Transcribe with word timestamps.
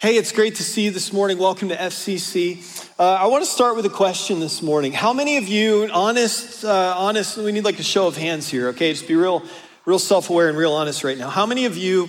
Hey, 0.00 0.14
it's 0.14 0.30
great 0.30 0.54
to 0.54 0.62
see 0.62 0.82
you 0.82 0.92
this 0.92 1.12
morning. 1.12 1.38
Welcome 1.38 1.70
to 1.70 1.74
FCC. 1.74 2.88
Uh, 3.00 3.14
I 3.14 3.26
want 3.26 3.42
to 3.42 3.50
start 3.50 3.74
with 3.74 3.84
a 3.84 3.90
question 3.90 4.38
this 4.38 4.62
morning. 4.62 4.92
How 4.92 5.12
many 5.12 5.38
of 5.38 5.48
you, 5.48 5.90
honest, 5.92 6.64
uh, 6.64 6.94
honest, 6.96 7.36
we 7.36 7.50
need 7.50 7.64
like 7.64 7.80
a 7.80 7.82
show 7.82 8.06
of 8.06 8.16
hands 8.16 8.48
here, 8.48 8.68
okay? 8.68 8.92
Just 8.92 9.08
be 9.08 9.16
real, 9.16 9.42
real 9.86 9.98
self 9.98 10.30
aware 10.30 10.48
and 10.48 10.56
real 10.56 10.72
honest 10.72 11.02
right 11.02 11.18
now. 11.18 11.28
How 11.28 11.46
many 11.46 11.64
of 11.64 11.76
you 11.76 12.08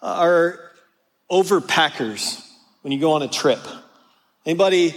are 0.00 0.58
overpackers 1.30 2.42
when 2.80 2.92
you 2.92 2.98
go 2.98 3.12
on 3.12 3.20
a 3.20 3.28
trip? 3.28 3.60
Anybody, 4.46 4.94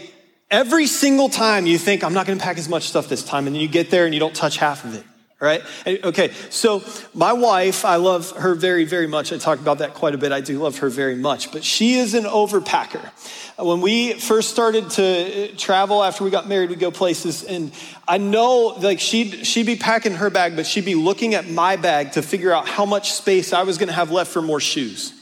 every 0.50 0.88
single 0.88 1.28
time 1.28 1.66
you 1.66 1.78
think, 1.78 2.02
I'm 2.02 2.14
not 2.14 2.26
going 2.26 2.40
to 2.40 2.44
pack 2.46 2.58
as 2.58 2.70
much 2.70 2.84
stuff 2.84 3.10
this 3.10 3.26
time, 3.26 3.46
and 3.46 3.54
then 3.54 3.62
you 3.62 3.68
get 3.68 3.90
there 3.90 4.06
and 4.06 4.14
you 4.14 4.22
don't 4.22 4.34
touch 4.34 4.56
half 4.56 4.86
of 4.86 4.96
it 4.96 5.04
right? 5.46 5.64
Okay, 5.88 6.32
so 6.50 6.84
my 7.14 7.32
wife, 7.32 7.86
I 7.86 7.98
love 7.98 8.32
her 8.32 8.56
very, 8.56 8.84
very 8.84 9.08
much. 9.08 9.32
I 9.32 9.38
talk 9.38 9.60
about 9.60 9.78
that 9.78 9.94
quite 9.94 10.16
a 10.16 10.18
bit. 10.18 10.32
I 10.32 10.42
do 10.42 10.60
love 10.60 10.80
her 10.80 10.90
very 10.90 11.16
much, 11.16 11.52
but 11.52 11.64
she 11.64 11.96
is 11.96 12.14
an 12.16 12.24
overpacker. 12.24 13.12
When 13.58 13.80
we 13.80 14.14
first 14.14 14.50
started 14.50 14.90
to 14.92 15.06
uh, 15.06 15.56
travel 15.56 16.04
after 16.04 16.26
we 16.26 16.30
got 16.30 16.50
married, 16.50 16.70
we 16.70 16.76
go 16.76 16.92
places, 16.92 17.44
and 17.44 17.72
I 18.06 18.18
know 18.18 18.76
like 18.80 19.00
she'd 19.00 19.46
she'd 19.48 19.66
be 19.66 19.78
packing 19.78 20.16
her 20.16 20.30
bag, 20.30 20.58
but 20.58 20.66
she'd 20.66 20.84
be 20.84 20.96
looking 20.96 21.36
at 21.36 21.48
my 21.48 21.78
bag 21.78 22.14
to 22.14 22.22
figure 22.22 22.52
out 22.52 22.68
how 22.68 22.86
much 22.86 23.14
space 23.14 23.54
I 23.54 23.64
was 23.64 23.78
to 23.78 23.92
have 23.94 24.12
left 24.12 24.32
for 24.32 24.42
more 24.42 24.60
shoes. 24.60 25.14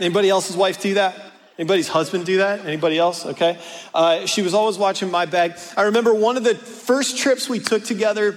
Anybody 0.00 0.28
else's 0.30 0.56
wife 0.56 0.80
do 0.80 0.94
that? 0.94 1.14
Anybody's 1.58 1.88
husband 1.88 2.24
do 2.24 2.38
that? 2.38 2.64
Anybody 2.64 2.98
else? 2.98 3.26
Okay. 3.26 3.58
Uh, 3.92 4.26
she 4.26 4.42
was 4.42 4.54
always 4.54 4.78
watching 4.78 5.10
my 5.10 5.26
bag. 5.26 5.54
I 5.76 5.82
remember 5.82 6.14
one 6.14 6.36
of 6.36 6.44
the 6.44 6.54
first 6.54 7.18
trips 7.18 7.48
we 7.48 7.58
took 7.58 7.82
together 7.82 8.36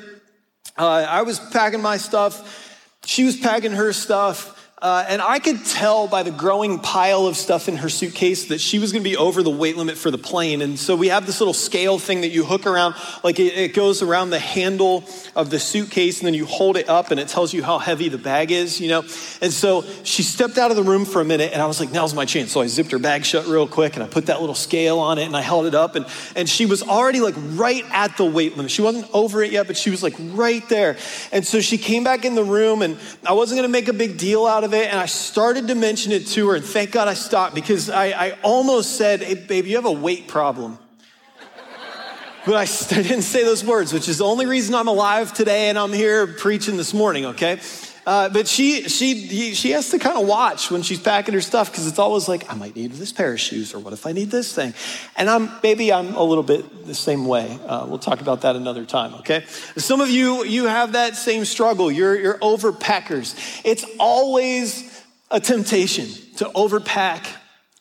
uh, 0.77 1.05
I 1.09 1.21
was 1.23 1.39
packing 1.39 1.81
my 1.81 1.97
stuff. 1.97 2.69
She 3.05 3.23
was 3.23 3.37
packing 3.37 3.71
her 3.71 3.93
stuff. 3.93 4.60
Uh, 4.81 5.05
and 5.07 5.21
I 5.21 5.37
could 5.37 5.63
tell 5.63 6.07
by 6.07 6.23
the 6.23 6.31
growing 6.31 6.79
pile 6.79 7.27
of 7.27 7.37
stuff 7.37 7.69
in 7.69 7.77
her 7.77 7.89
suitcase 7.89 8.45
that 8.45 8.59
she 8.59 8.79
was 8.79 8.91
going 8.91 9.03
to 9.03 9.09
be 9.09 9.15
over 9.15 9.43
the 9.43 9.51
weight 9.51 9.77
limit 9.77 9.95
for 9.95 10.09
the 10.09 10.17
plane. 10.17 10.63
And 10.63 10.79
so 10.79 10.95
we 10.95 11.09
have 11.09 11.27
this 11.27 11.39
little 11.39 11.53
scale 11.53 11.99
thing 11.99 12.21
that 12.21 12.29
you 12.29 12.43
hook 12.43 12.65
around, 12.65 12.95
like 13.23 13.39
it, 13.39 13.55
it, 13.55 13.73
goes 13.75 14.01
around 14.01 14.31
the 14.31 14.39
handle 14.39 15.03
of 15.35 15.51
the 15.51 15.59
suitcase, 15.59 16.19
and 16.19 16.25
then 16.25 16.33
you 16.33 16.47
hold 16.47 16.77
it 16.77 16.89
up, 16.89 17.11
and 17.11 17.19
it 17.19 17.27
tells 17.27 17.53
you 17.53 17.61
how 17.61 17.77
heavy 17.77 18.09
the 18.09 18.17
bag 18.17 18.51
is, 18.51 18.81
you 18.81 18.89
know? 18.89 19.01
And 19.41 19.53
so 19.53 19.83
she 20.03 20.23
stepped 20.23 20.57
out 20.57 20.71
of 20.71 20.77
the 20.77 20.83
room 20.83 21.05
for 21.05 21.21
a 21.21 21.25
minute, 21.25 21.53
and 21.53 21.61
I 21.61 21.67
was 21.67 21.79
like, 21.79 21.91
now's 21.91 22.15
my 22.15 22.25
chance. 22.25 22.51
So 22.51 22.61
I 22.61 22.65
zipped 22.65 22.91
her 22.91 22.99
bag 22.99 23.23
shut 23.23 23.45
real 23.45 23.67
quick, 23.67 23.93
and 23.93 24.03
I 24.03 24.07
put 24.07 24.25
that 24.25 24.41
little 24.41 24.55
scale 24.55 24.97
on 24.97 25.19
it, 25.19 25.25
and 25.25 25.37
I 25.37 25.41
held 25.41 25.67
it 25.67 25.75
up, 25.75 25.95
and, 25.95 26.07
and 26.35 26.49
she 26.49 26.65
was 26.65 26.81
already 26.81 27.19
like 27.19 27.35
right 27.51 27.85
at 27.91 28.17
the 28.17 28.25
weight 28.25 28.57
limit. 28.57 28.71
She 28.71 28.81
wasn't 28.81 29.07
over 29.13 29.43
it 29.43 29.51
yet, 29.51 29.67
but 29.67 29.77
she 29.77 29.91
was 29.91 30.01
like 30.01 30.15
right 30.33 30.67
there. 30.69 30.97
And 31.31 31.45
so 31.45 31.61
she 31.61 31.77
came 31.77 32.03
back 32.03 32.25
in 32.25 32.33
the 32.33 32.43
room, 32.43 32.81
and 32.81 32.97
I 33.27 33.33
wasn't 33.33 33.59
going 33.59 33.69
to 33.69 33.71
make 33.71 33.87
a 33.87 33.93
big 33.93 34.17
deal 34.17 34.47
out 34.47 34.63
of 34.63 34.70
of 34.73 34.79
it 34.79 34.89
and 34.89 34.99
I 34.99 35.05
started 35.05 35.67
to 35.67 35.75
mention 35.75 36.11
it 36.11 36.27
to 36.27 36.49
her, 36.49 36.55
and 36.55 36.63
thank 36.63 36.91
God 36.91 37.07
I 37.07 37.13
stopped 37.13 37.55
because 37.55 37.89
I, 37.89 38.05
I 38.07 38.31
almost 38.41 38.95
said, 38.95 39.21
Hey, 39.21 39.35
babe, 39.35 39.65
you 39.65 39.75
have 39.75 39.85
a 39.85 39.91
weight 39.91 40.27
problem. 40.27 40.79
but 42.45 42.55
I, 42.55 42.61
I 42.99 43.03
didn't 43.03 43.23
say 43.23 43.43
those 43.43 43.63
words, 43.63 43.91
which 43.93 44.07
is 44.07 44.19
the 44.19 44.25
only 44.25 44.45
reason 44.45 44.75
I'm 44.75 44.87
alive 44.87 45.33
today 45.33 45.69
and 45.69 45.77
I'm 45.77 45.93
here 45.93 46.25
preaching 46.25 46.77
this 46.77 46.93
morning, 46.93 47.25
okay? 47.27 47.59
Uh, 48.05 48.29
but 48.29 48.47
she, 48.47 48.89
she, 48.89 49.53
she 49.53 49.71
has 49.71 49.89
to 49.89 49.99
kind 49.99 50.17
of 50.17 50.27
watch 50.27 50.71
when 50.71 50.81
she's 50.81 50.99
packing 50.99 51.33
her 51.33 51.41
stuff 51.41 51.71
because 51.71 51.85
it's 51.85 51.99
always 51.99 52.27
like, 52.27 52.51
I 52.51 52.55
might 52.55 52.75
need 52.75 52.93
this 52.93 53.11
pair 53.11 53.33
of 53.33 53.39
shoes, 53.39 53.73
or 53.73 53.79
what 53.79 53.93
if 53.93 54.05
I 54.07 54.11
need 54.11 54.31
this 54.31 54.53
thing? 54.53 54.73
And 55.15 55.29
I'm, 55.29 55.51
maybe 55.61 55.93
I'm 55.93 56.15
a 56.15 56.23
little 56.23 56.43
bit 56.43 56.87
the 56.87 56.95
same 56.95 57.25
way. 57.25 57.59
Uh, 57.67 57.85
we'll 57.87 57.99
talk 57.99 58.21
about 58.21 58.41
that 58.41 58.55
another 58.55 58.85
time, 58.85 59.13
okay? 59.15 59.45
Some 59.77 60.01
of 60.01 60.09
you, 60.09 60.43
you 60.43 60.65
have 60.65 60.93
that 60.93 61.15
same 61.15 61.45
struggle. 61.45 61.91
You're, 61.91 62.19
you're 62.19 62.39
overpackers. 62.39 63.61
It's 63.63 63.85
always 63.99 65.03
a 65.29 65.39
temptation 65.39 66.07
to 66.37 66.45
overpack 66.55 67.27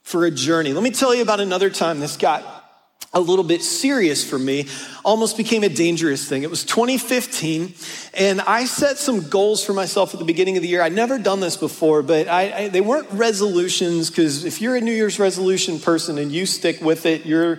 for 0.03 0.27
a 0.27 0.31
journey. 0.31 0.73
Let 0.73 0.83
me 0.83 0.91
tell 0.91 1.15
you 1.15 1.23
about 1.23 1.41
another 1.41 1.71
time 1.71 2.01
this 2.01 2.17
got 2.17 2.60
a 3.13 3.21
little 3.21 3.45
bit 3.45 3.63
serious 3.63 4.29
for 4.29 4.39
me, 4.39 4.69
almost 5.05 5.37
became 5.37 5.65
a 5.65 5.69
dangerous 5.69 6.29
thing. 6.29 6.45
It 6.45 6.51
was 6.51 6.65
2015, 6.65 7.75
and 8.15 8.41
I 8.41 8.67
set 8.67 8.99
some 8.99 9.29
goals 9.29 9.65
for 9.65 9.73
myself 9.73 10.15
at 10.15 10.21
the 10.21 10.27
beginning 10.27 10.57
of 10.57 10.63
the 10.63 10.69
year. 10.69 10.81
I'd 10.81 10.93
never 10.93 11.19
done 11.19 11.41
this 11.41 11.57
before, 11.57 12.03
but 12.03 12.29
I, 12.29 12.53
I, 12.53 12.69
they 12.69 12.81
weren't 12.81 13.11
resolutions, 13.11 14.11
because 14.11 14.45
if 14.45 14.61
you're 14.61 14.77
a 14.77 14.81
New 14.81 14.93
Year's 14.93 15.19
resolution 15.19 15.81
person 15.81 16.19
and 16.19 16.31
you 16.31 16.47
stick 16.47 16.81
with 16.81 17.05
it, 17.05 17.27
you're 17.27 17.59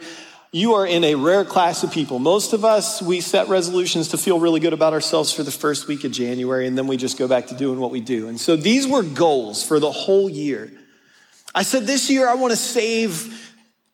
you 0.54 0.74
are 0.74 0.86
in 0.86 1.06
a 1.06 1.16
rare 1.16 1.46
class 1.46 1.82
of 1.82 1.94
people. 1.94 2.20
Most 2.20 2.52
of 2.52 2.66
us, 2.66 3.02
we 3.02 3.22
set 3.22 3.48
resolutions 3.48 4.10
to 4.10 4.18
feel 4.18 4.38
really 4.38 4.60
good 4.60 4.74
about 4.74 4.92
ourselves 4.92 5.32
for 5.32 5.44
the 5.44 5.52
first 5.52 5.88
week 5.88 6.04
of 6.04 6.12
January, 6.12 6.68
and 6.68 6.78
then 6.78 6.88
we 6.88 6.98
just 6.98 7.18
go 7.18 7.26
back 7.26 7.48
to 7.48 7.56
doing 7.56 7.80
what 7.80 7.90
we 7.90 8.02
do. 8.02 8.28
And 8.28 8.38
so 8.38 8.58
these 8.58 8.86
were 8.86 9.02
goals 9.02 9.64
for 9.66 9.80
the 9.80 9.92
whole 9.92 10.30
year. 10.30 10.70
I 11.56 11.64
said, 11.64 11.88
This 11.88 12.10
year 12.10 12.28
I 12.28 12.36
want 12.36 12.52
to 12.52 12.58
save 12.58 13.51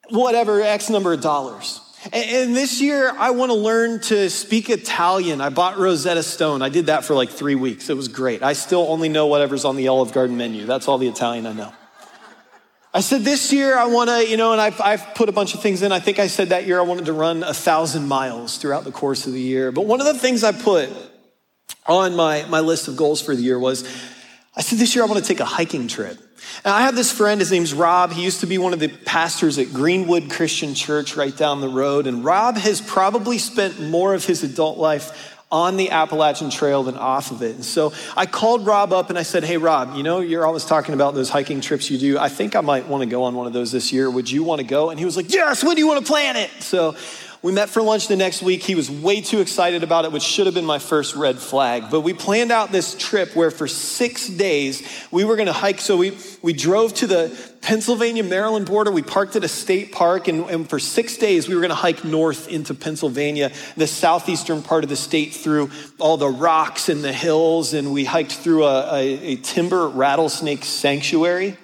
whatever, 0.10 0.62
X 0.62 0.90
number 0.90 1.14
of 1.14 1.22
dollars. 1.22 1.82
And, 2.14 2.56
this 2.56 2.80
year, 2.80 3.12
I 3.18 3.32
want 3.32 3.50
to 3.50 3.58
learn 3.58 4.00
to 4.02 4.30
speak 4.30 4.70
Italian. 4.70 5.42
I 5.42 5.50
bought 5.50 5.78
Rosetta 5.78 6.24
Stone. 6.24 6.62
I 6.62 6.70
did 6.70 6.86
that 6.86 7.04
for 7.04 7.16
like 7.16 7.30
three 7.30 7.56
weeks. 7.56 7.90
It 7.90 7.98
was 7.98 8.08
great. 8.08 8.44
I 8.44 8.54
still 8.54 8.86
only 8.88 9.10
know 9.10 9.28
whatever's 9.28 9.66
on 9.66 9.76
the 9.76 9.88
Olive 9.90 10.14
Garden 10.14 10.38
menu. 10.38 10.66
That's 10.66 10.88
all 10.88 10.98
the 10.98 11.08
Italian 11.08 11.46
I 11.46 11.54
know. 11.54 11.74
I 12.94 13.02
said 13.02 13.22
this 13.22 13.52
year 13.52 13.78
I 13.78 13.86
want 13.86 14.10
to, 14.10 14.28
you 14.28 14.38
know, 14.38 14.54
and 14.54 14.62
I've, 14.62 14.80
I've, 14.80 15.16
put 15.16 15.28
a 15.28 15.32
bunch 15.32 15.54
of 15.54 15.62
things 15.62 15.82
in. 15.82 15.92
I 15.92 16.00
think 16.00 16.20
I 16.20 16.28
said 16.28 16.50
that 16.50 16.66
year 16.66 16.80
I 16.80 16.84
wanted 16.84 17.06
to 17.06 17.14
run 17.14 17.44
a 17.44 17.54
thousand 17.54 18.08
miles 18.08 18.58
throughout 18.58 18.86
the 18.86 18.92
course 18.92 19.28
of 19.28 19.34
the 19.34 19.42
year. 19.42 19.72
But 19.72 19.86
one 19.86 20.00
of 20.00 20.08
the 20.08 20.18
things 20.18 20.44
I 20.44 20.52
put 20.52 20.90
on 21.86 22.16
my, 22.16 22.46
my 22.46 22.62
list 22.62 22.88
of 22.88 22.96
goals 22.96 23.22
for 23.22 23.36
the 23.36 23.42
year 23.42 23.60
was 23.60 23.84
I 24.56 24.62
said 24.62 24.80
this 24.80 24.96
year 24.96 25.04
I 25.04 25.08
want 25.08 25.22
to 25.22 25.28
take 25.28 25.40
a 25.40 25.46
hiking 25.46 25.88
trip. 25.88 26.18
And 26.64 26.74
I 26.74 26.82
have 26.82 26.96
this 26.96 27.12
friend, 27.12 27.40
his 27.40 27.52
name's 27.52 27.74
Rob. 27.74 28.12
He 28.12 28.24
used 28.24 28.42
to 28.42 28.48
be 28.48 28.58
one 28.58 28.74
of 28.74 28.80
the 28.80 28.90
pastors 28.90 29.58
at 29.58 29.74
Greenwood 29.74 30.30
Christian 30.30 30.74
Church 30.74 31.16
right 31.16 31.36
down 31.36 31.62
the 31.62 31.70
road. 31.70 32.08
And 32.08 32.24
Rob 32.24 32.58
has 32.58 32.82
probably 32.82 33.38
spent 33.38 33.80
more 33.80 34.14
of 34.14 34.26
his 34.26 34.44
adult 34.44 34.78
life 34.78 35.36
on 35.50 35.78
the 35.78 35.92
Appalachian 35.92 36.50
Trail 36.50 36.84
than 36.84 36.98
off 36.98 37.32
of 37.32 37.42
it. 37.42 37.56
And 37.56 37.64
so 37.64 37.94
I 38.18 38.26
called 38.26 38.66
Rob 38.66 38.92
up 38.92 39.10
and 39.10 39.18
I 39.18 39.24
said, 39.24 39.46
Hey, 39.46 39.58
Rob, 39.58 39.96
you 39.96 40.04
know, 40.04 40.20
you're 40.20 40.46
always 40.46 40.66
talking 40.66 40.94
about 40.94 41.14
those 41.16 41.30
hiking 41.30 41.62
trips 41.62 41.90
you 41.90 41.98
do. 41.98 42.20
I 42.20 42.28
think 42.28 42.56
I 42.56 42.62
might 42.62 42.88
want 42.88 43.04
to 43.04 43.10
go 43.10 43.24
on 43.24 43.34
one 43.34 43.48
of 43.48 43.54
those 43.54 43.72
this 43.72 43.94
year. 43.94 44.10
Would 44.12 44.30
you 44.30 44.44
want 44.44 44.60
to 44.60 44.68
go? 44.68 44.90
And 44.90 45.00
he 45.00 45.06
was 45.06 45.16
like, 45.16 45.32
Yes, 45.32 45.64
when 45.64 45.76
do 45.76 45.82
you 45.82 45.88
want 45.88 46.06
to 46.06 46.08
plan 46.08 46.36
it? 46.36 46.50
So 46.60 46.98
we 47.44 47.52
met 47.52 47.70
for 47.70 47.82
lunch 47.82 48.08
the 48.08 48.16
next 48.16 48.42
week. 48.42 48.64
He 48.64 48.74
was 48.74 48.90
way 48.90 49.22
too 49.22 49.40
excited 49.40 49.84
about 49.84 50.06
it, 50.06 50.12
which 50.12 50.24
should 50.24 50.48
have 50.48 50.56
been 50.56 50.66
my 50.66 50.80
first 50.80 51.16
red 51.16 51.38
flag. 51.38 51.86
But 51.92 52.02
we 52.02 52.14
planned 52.14 52.52
out 52.52 52.72
this 52.72 52.96
trip 52.96 53.36
where 53.36 53.52
for 53.52 53.68
six 53.68 54.28
days 54.28 54.82
we 55.12 55.24
were 55.24 55.36
going 55.36 55.48
to 55.48 55.54
hike. 55.54 55.80
So 55.80 55.98
we, 55.98 56.18
we 56.42 56.54
drove 56.54 56.94
to 56.96 57.08
the 57.08 57.54
Pennsylvania 57.62 58.24
Maryland 58.24 58.66
border. 58.66 58.92
We 58.92 59.04
parked 59.04 59.36
at 59.36 59.44
a 59.44 59.48
state 59.48 59.92
park, 59.92 60.28
and, 60.28 60.50
and 60.50 60.70
for 60.70 60.80
six 60.80 61.18
days 61.18 61.48
we 61.48 61.54
were 61.54 61.62
going 61.62 61.70
to 61.70 61.76
hike 61.76 62.04
north 62.04 62.48
into 62.48 62.74
Pennsylvania, 62.74 63.52
the 63.76 63.88
southeastern 63.88 64.64
part 64.64 64.84
of 64.84 64.90
the 64.90 64.96
state, 64.96 65.34
through 65.34 65.70
all 66.00 66.18
the 66.18 66.30
rocks 66.30 66.90
and 66.90 67.04
the 67.04 67.14
hills. 67.14 67.74
And 67.74 67.94
we 67.94 68.04
hiked 68.04 68.32
through 68.32 68.66
a, 68.66 68.94
a, 68.94 69.04
a 69.20 69.36
timber 69.36 69.88
rattlesnake 69.88 70.64
sanctuary 70.64 71.56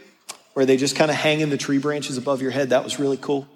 where 0.54 0.68
they 0.68 0.78
just 0.78 0.96
kind 0.96 1.10
of 1.10 1.18
hang 1.18 1.40
in 1.40 1.50
the 1.50 1.58
tree 1.58 1.80
branches 1.80 2.18
above 2.18 2.42
your 2.42 2.52
head. 2.52 2.70
That 2.70 2.84
was 2.84 3.00
really 3.00 3.18
cool. 3.18 3.48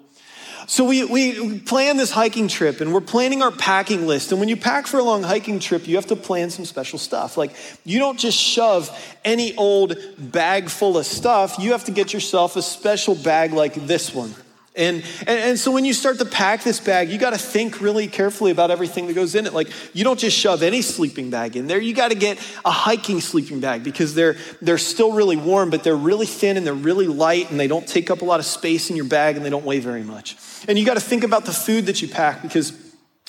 So 0.68 0.84
we, 0.84 1.02
we 1.02 1.60
plan 1.60 1.96
this 1.96 2.10
hiking 2.10 2.46
trip 2.46 2.82
and 2.82 2.92
we're 2.92 3.00
planning 3.00 3.40
our 3.40 3.50
packing 3.50 4.06
list. 4.06 4.32
And 4.32 4.38
when 4.38 4.50
you 4.50 4.56
pack 4.56 4.86
for 4.86 4.98
a 4.98 5.02
long 5.02 5.22
hiking 5.22 5.60
trip, 5.60 5.88
you 5.88 5.96
have 5.96 6.08
to 6.08 6.16
plan 6.16 6.50
some 6.50 6.66
special 6.66 6.98
stuff. 6.98 7.38
Like 7.38 7.56
you 7.84 7.98
don't 7.98 8.18
just 8.18 8.36
shove 8.36 8.90
any 9.24 9.56
old 9.56 9.96
bag 10.18 10.68
full 10.68 10.98
of 10.98 11.06
stuff. 11.06 11.56
You 11.58 11.72
have 11.72 11.84
to 11.84 11.90
get 11.90 12.12
yourself 12.12 12.54
a 12.56 12.60
special 12.60 13.14
bag 13.14 13.54
like 13.54 13.74
this 13.86 14.14
one. 14.14 14.34
And, 14.78 15.02
and, 15.26 15.40
and, 15.40 15.58
so 15.58 15.72
when 15.72 15.84
you 15.84 15.92
start 15.92 16.18
to 16.20 16.24
pack 16.24 16.62
this 16.62 16.78
bag, 16.78 17.10
you 17.10 17.18
got 17.18 17.30
to 17.30 17.38
think 17.38 17.80
really 17.80 18.06
carefully 18.06 18.52
about 18.52 18.70
everything 18.70 19.08
that 19.08 19.14
goes 19.14 19.34
in 19.34 19.44
it. 19.44 19.52
Like 19.52 19.68
you 19.92 20.04
don't 20.04 20.18
just 20.18 20.38
shove 20.38 20.62
any 20.62 20.82
sleeping 20.82 21.30
bag 21.30 21.56
in 21.56 21.66
there. 21.66 21.80
You 21.80 21.92
got 21.94 22.12
to 22.12 22.14
get 22.14 22.38
a 22.64 22.70
hiking 22.70 23.20
sleeping 23.20 23.58
bag 23.58 23.82
because 23.82 24.14
they're, 24.14 24.36
they're 24.62 24.78
still 24.78 25.12
really 25.12 25.36
warm, 25.36 25.70
but 25.70 25.82
they're 25.82 25.96
really 25.96 26.26
thin 26.26 26.56
and 26.56 26.64
they're 26.64 26.74
really 26.74 27.08
light 27.08 27.50
and 27.50 27.58
they 27.58 27.66
don't 27.66 27.88
take 27.88 28.08
up 28.08 28.22
a 28.22 28.24
lot 28.24 28.38
of 28.38 28.46
space 28.46 28.88
in 28.88 28.94
your 28.94 29.06
bag 29.06 29.36
and 29.36 29.44
they 29.44 29.50
don't 29.50 29.64
weigh 29.64 29.80
very 29.80 30.04
much. 30.04 30.36
And 30.68 30.78
you 30.78 30.86
got 30.86 30.94
to 30.94 31.00
think 31.00 31.24
about 31.24 31.44
the 31.44 31.52
food 31.52 31.86
that 31.86 32.00
you 32.00 32.06
pack 32.06 32.42
because 32.42 32.72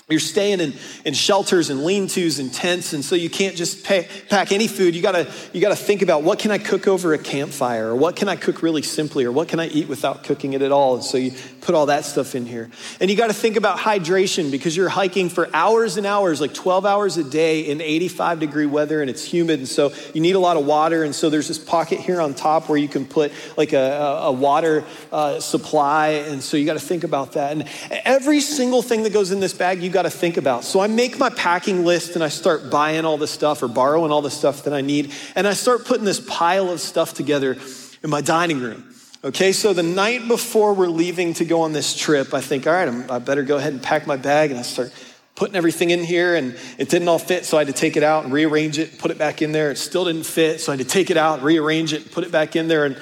you're 0.10 0.20
staying 0.20 0.60
in, 0.60 0.74
in 1.06 1.14
shelters 1.14 1.70
and 1.70 1.86
lean-tos 1.86 2.40
and 2.40 2.52
tents, 2.52 2.94
and 2.94 3.06
so 3.06 3.14
you 3.14 3.30
can't 3.30 3.56
just 3.56 3.86
pay, 3.86 4.08
pack 4.28 4.52
any 4.52 4.68
food. 4.68 4.96
You 4.96 5.04
gotta, 5.04 5.32
you 5.54 5.62
gotta 5.62 5.76
think 5.76 6.02
about 6.02 6.24
what 6.24 6.40
can 6.40 6.50
I 6.50 6.58
cook 6.58 6.88
over 6.88 7.14
a 7.14 7.20
campfire, 7.20 7.90
or 7.90 7.96
what 7.96 8.16
can 8.16 8.28
I 8.28 8.36
cook 8.36 8.64
really 8.64 8.82
simply, 8.82 9.24
or 9.26 9.32
what 9.32 9.48
can 9.48 9.60
I 9.60 9.68
eat 9.68 9.88
without 9.88 10.24
cooking 10.24 10.54
it 10.54 10.64
at 10.64 10.72
all. 10.72 10.96
And 10.96 11.04
so 11.04 11.20
you 11.20 11.34
put 11.62 11.76
all 11.76 11.86
that 11.86 12.06
stuff 12.06 12.34
in 12.34 12.48
here. 12.48 12.72
And 13.00 13.12
you 13.12 13.16
gotta 13.16 13.36
think 13.36 13.56
about 13.56 13.78
hydration 13.78 14.50
because 14.50 14.76
you're 14.76 14.90
hiking 14.90 15.30
for 15.30 15.48
hours 15.54 15.96
and 15.96 16.08
hours, 16.08 16.42
like 16.42 16.56
12 16.56 16.88
hours 16.88 17.18
a 17.18 17.24
day 17.24 17.62
in 17.68 17.80
85 17.80 18.40
degree 18.40 18.66
weather, 18.66 19.02
and 19.02 19.12
it's 19.12 19.24
humid, 19.24 19.60
and 19.60 19.68
so 19.68 19.94
you 20.16 20.22
need 20.22 20.36
a 20.36 20.40
lot 20.40 20.58
of 20.58 20.66
water. 20.66 21.04
And 21.04 21.14
so 21.14 21.30
there's 21.30 21.48
this 21.48 21.60
pocket 21.60 22.00
here 22.00 22.20
on 22.20 22.34
top 22.34 22.68
where 22.68 22.80
you 22.80 22.88
can 22.88 23.06
put 23.06 23.32
like 23.58 23.74
a, 23.74 24.22
a 24.24 24.32
water 24.32 24.86
uh, 25.12 25.40
supply, 25.40 26.08
and 26.08 26.42
so 26.42 26.58
you 26.58 26.66
gotta 26.66 26.80
think 26.80 27.04
about 27.04 27.34
that. 27.34 27.52
And 27.52 27.70
every 28.06 28.40
single 28.40 28.82
thing 28.82 29.04
that 29.04 29.14
goes 29.14 29.30
in 29.30 29.40
this 29.40 29.54
bag, 29.54 29.84
you 29.84 29.92
got 29.92 29.99
to 30.04 30.10
think 30.10 30.38
about. 30.38 30.63
So 30.63 30.80
I 30.80 30.88
make 30.88 31.18
my 31.19 31.30
packing 31.30 31.86
list 31.86 32.16
and 32.16 32.24
I 32.24 32.30
start 32.30 32.69
buying 32.69 33.06
all 33.06 33.18
the 33.18 33.28
stuff 33.28 33.62
or 33.63 33.68
borrowing 33.68 34.12
all 34.12 34.22
the 34.22 34.31
stuff 34.31 34.63
that 34.63 34.74
I 34.74 34.81
need. 34.81 35.12
And 35.36 35.48
I 35.48 35.54
start 35.54 35.86
putting 35.86 36.06
this 36.06 36.19
pile 36.19 36.69
of 36.69 36.80
stuff 36.80 37.13
together 37.13 37.57
in 38.04 38.10
my 38.10 38.22
dining 38.22 38.60
room. 38.60 38.94
Okay, 39.24 39.51
so 39.51 39.74
the 39.74 39.84
night 39.84 40.30
before 40.30 40.74
we're 40.74 40.88
leaving 40.88 41.34
to 41.36 41.46
go 41.46 41.62
on 41.62 41.74
this 41.74 41.94
trip, 41.94 42.34
I 42.34 42.40
think, 42.40 42.66
all 42.66 42.74
right, 42.74 42.88
I 43.12 43.19
better 43.19 43.44
go 43.44 43.57
ahead 43.57 43.74
and 43.74 43.84
pack 43.84 44.07
my 44.07 44.16
bag. 44.16 44.51
And 44.51 44.60
I 44.60 44.63
start 44.63 44.94
putting 45.36 45.56
everything 45.56 45.90
in 45.90 46.04
here, 46.04 46.36
and 46.36 46.57
it 46.78 46.90
didn't 46.90 47.07
all 47.07 47.18
fit, 47.18 47.46
so 47.46 47.57
I 47.57 47.62
had 47.62 47.68
to 47.68 47.74
take 47.74 47.96
it 47.96 48.04
out 48.04 48.25
and 48.25 48.34
rearrange 48.34 48.78
it, 48.78 49.00
put 49.00 49.10
it 49.10 49.18
back 49.18 49.42
in 49.42 49.54
there. 49.54 49.72
It 49.72 49.78
still 49.78 50.06
didn't 50.06 50.25
fit, 50.25 50.60
so 50.60 50.72
I 50.72 50.75
had 50.75 50.86
to 50.86 50.90
take 50.90 51.10
it 51.10 51.18
out, 51.18 51.42
rearrange 51.44 51.94
it, 51.94 52.12
put 52.12 52.25
it 52.25 52.31
back 52.31 52.57
in 52.57 52.68
there. 52.68 52.86
And, 52.86 52.96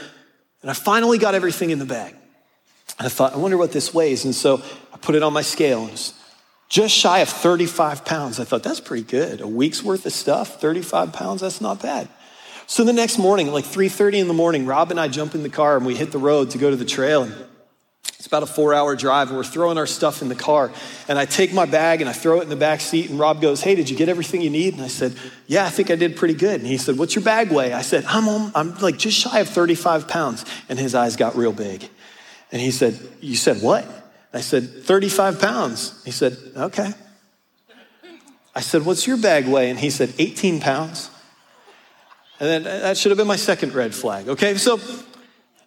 and 0.62 0.72
I 0.72 0.74
finally 0.74 1.18
got 1.18 1.36
everything 1.36 1.72
in 1.72 1.80
the 1.80 1.86
bag. 1.86 2.16
And 2.98 3.06
I 3.06 3.10
thought, 3.10 3.34
I 3.34 3.38
wonder 3.38 3.58
what 3.58 3.72
this 3.72 3.94
weighs. 3.94 4.26
And 4.26 4.36
so 4.36 4.62
I 4.94 4.98
put 4.98 5.16
it 5.16 5.24
on 5.24 5.34
my 5.34 5.42
scale. 5.42 5.86
And 5.86 6.14
just 6.70 6.94
shy 6.94 7.20
of 7.20 7.30
35 7.30 8.06
pounds. 8.06 8.40
I 8.40 8.44
thought, 8.44 8.64
that's 8.64 8.80
pretty 8.80 9.04
good. 9.04 9.42
A 9.42 9.48
week's 9.48 9.84
worth 9.84 10.06
of 10.06 10.14
stuff, 10.14 10.60
35 10.60 11.14
pounds, 11.14 11.42
that's 11.42 11.62
not 11.62 11.82
bad. 11.82 12.10
So 12.70 12.84
the 12.84 12.94
next 12.94 13.18
morning, 13.18 13.48
like 13.54 13.64
3:30 13.64 14.20
in 14.20 14.28
the 14.28 14.34
morning, 14.34 14.66
Rob 14.66 14.92
and 14.92 15.00
I 15.00 15.08
jump 15.08 15.36
in 15.36 15.44
the 15.44 15.50
car 15.50 15.78
and 15.78 15.86
we 15.86 15.96
hit 15.96 16.12
the 16.12 16.18
road 16.18 16.52
to 16.52 16.58
go 16.58 16.70
to 16.70 16.76
the 16.76 16.84
trail. 16.84 17.30
It's 18.18 18.28
about 18.28 18.44
a 18.44 18.48
four-hour 18.48 18.98
drive, 18.98 19.30
and 19.30 19.38
we're 19.38 19.46
throwing 19.46 19.78
our 19.78 19.88
stuff 19.88 20.22
in 20.22 20.28
the 20.28 20.36
car. 20.36 20.72
And 21.08 21.18
I 21.18 21.24
take 21.26 21.54
my 21.54 21.66
bag 21.66 22.02
and 22.02 22.10
I 22.10 22.14
throw 22.14 22.40
it 22.40 22.44
in 22.44 22.50
the 22.50 22.58
back 22.58 22.82
seat. 22.82 23.10
And 23.10 23.18
Rob 23.18 23.42
goes, 23.42 23.62
"Hey, 23.62 23.76
did 23.76 23.90
you 23.90 23.96
get 23.96 24.10
everything 24.10 24.42
you 24.42 24.50
need?" 24.50 24.74
And 24.74 24.84
I 24.84 24.90
said, 24.90 25.16
"Yeah, 25.46 25.66
I 25.66 25.70
think 25.70 25.90
I 25.90 25.96
did 25.96 26.18
pretty 26.18 26.34
good." 26.34 26.60
And 26.60 26.68
he 26.68 26.78
said, 26.78 26.98
"What's 26.98 27.16
your 27.16 27.24
bag 27.24 27.52
weigh?" 27.52 27.72
I 27.72 27.84
said, 27.84 28.04
"I'm 28.06 28.52
I'm 28.54 28.78
like 28.80 28.98
just 28.98 29.18
shy 29.18 29.40
of 29.40 29.48
35 29.48 30.10
pounds." 30.10 30.44
And 30.68 30.78
his 30.78 30.94
eyes 30.94 31.16
got 31.16 31.38
real 31.38 31.54
big, 31.54 31.88
and 32.52 32.62
he 32.62 32.72
said, 32.72 33.00
"You 33.22 33.38
said 33.38 33.62
what?" 33.62 33.86
I 34.38 34.42
said, 34.42 34.84
35 34.84 35.42
pounds. 35.42 36.00
He 36.06 36.12
said, 36.12 36.38
"Okay." 36.56 36.94
I 38.54 38.60
said, 38.60 38.86
"What's 38.86 39.08
your 39.08 39.18
bag 39.18 39.48
weigh?" 39.48 39.72
And 39.72 39.80
he 39.80 39.90
said, 39.90 40.14
18 40.20 40.60
pounds. 40.60 41.10
And 42.40 42.48
then 42.48 42.64
that 42.66 42.98
should 42.98 43.10
have 43.10 43.18
been 43.18 43.26
my 43.26 43.36
second 43.36 43.74
red 43.74 43.96
flag. 43.96 44.30
Okay, 44.30 44.54
so 44.58 44.80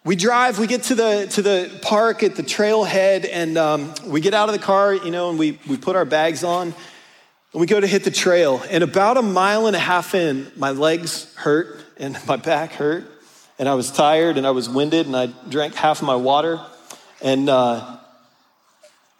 we 0.05 0.15
drive, 0.15 0.57
we 0.57 0.67
get 0.67 0.83
to 0.83 0.95
the 0.95 1.27
to 1.31 1.41
the 1.41 1.79
park 1.81 2.23
at 2.23 2.37
the 2.37 2.43
trailhead, 2.43 3.27
and 3.29 3.57
um, 3.57 3.93
we 4.05 4.21
get 4.21 4.33
out 4.33 4.47
of 4.47 4.53
the 4.53 4.65
car, 4.65 4.93
you 4.93 5.11
know, 5.11 5.29
and 5.29 5.37
we 5.37 5.59
we 5.67 5.75
put 5.75 5.97
our 5.97 6.05
bags 6.05 6.41
on, 6.45 6.67
and 6.67 7.59
we 7.59 7.67
go 7.67 7.77
to 7.77 7.87
hit 7.87 8.05
the 8.05 8.11
trail. 8.25 8.63
And 8.69 8.85
about 8.85 9.17
a 9.17 9.21
mile 9.21 9.67
and 9.67 9.75
a 9.75 9.79
half 9.79 10.15
in, 10.15 10.49
my 10.55 10.71
legs 10.71 11.35
hurt 11.35 11.83
and 11.97 12.17
my 12.25 12.37
back 12.37 12.71
hurt, 12.71 13.03
and 13.59 13.67
I 13.67 13.73
was 13.73 13.91
tired 13.91 14.37
and 14.37 14.47
I 14.47 14.51
was 14.51 14.69
winded, 14.69 15.07
and 15.07 15.15
I 15.17 15.25
drank 15.49 15.75
half 15.75 15.99
of 15.99 16.07
my 16.07 16.15
water, 16.15 16.61
and 17.21 17.49
uh, 17.49 17.97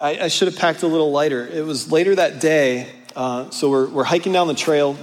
I, 0.02 0.24
I, 0.24 0.28
should 0.30 0.48
have 0.48 0.58
packed 0.58 0.82
a 0.82 0.88
little 0.88 1.12
lighter. 1.12 1.48
It 1.48 1.64
was 1.64 1.92
later 1.92 2.16
that 2.16 2.42
day, 2.42 2.90
uh, 3.16 3.52
so 3.52 3.70
we're 3.70 3.88
we're 3.88 4.04
hiking 4.04 4.34
down 4.34 4.48
the 4.48 4.56
trail 4.56 4.98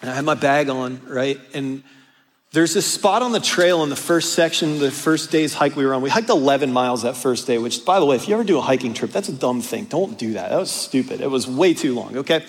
and 0.00 0.10
I 0.10 0.14
had 0.14 0.24
my 0.24 0.34
bag 0.34 0.68
on, 0.68 1.00
right? 1.06 1.38
And 1.54 1.84
there's 2.50 2.74
this 2.74 2.86
spot 2.86 3.22
on 3.22 3.32
the 3.32 3.40
trail 3.40 3.82
in 3.82 3.88
the 3.88 3.96
first 3.96 4.34
section, 4.34 4.78
the 4.78 4.90
first 4.90 5.30
day's 5.30 5.54
hike 5.54 5.76
we 5.76 5.86
were 5.86 5.94
on. 5.94 6.02
We 6.02 6.10
hiked 6.10 6.28
11 6.28 6.72
miles 6.72 7.02
that 7.02 7.16
first 7.16 7.46
day, 7.46 7.56
which, 7.56 7.84
by 7.84 8.00
the 8.00 8.04
way, 8.04 8.16
if 8.16 8.28
you 8.28 8.34
ever 8.34 8.44
do 8.44 8.58
a 8.58 8.60
hiking 8.60 8.92
trip, 8.92 9.10
that's 9.10 9.28
a 9.28 9.32
dumb 9.32 9.62
thing. 9.62 9.84
Don't 9.84 10.18
do 10.18 10.32
that. 10.34 10.50
That 10.50 10.58
was 10.58 10.70
stupid. 10.70 11.20
It 11.20 11.30
was 11.30 11.46
way 11.46 11.72
too 11.72 11.94
long, 11.94 12.16
okay? 12.18 12.44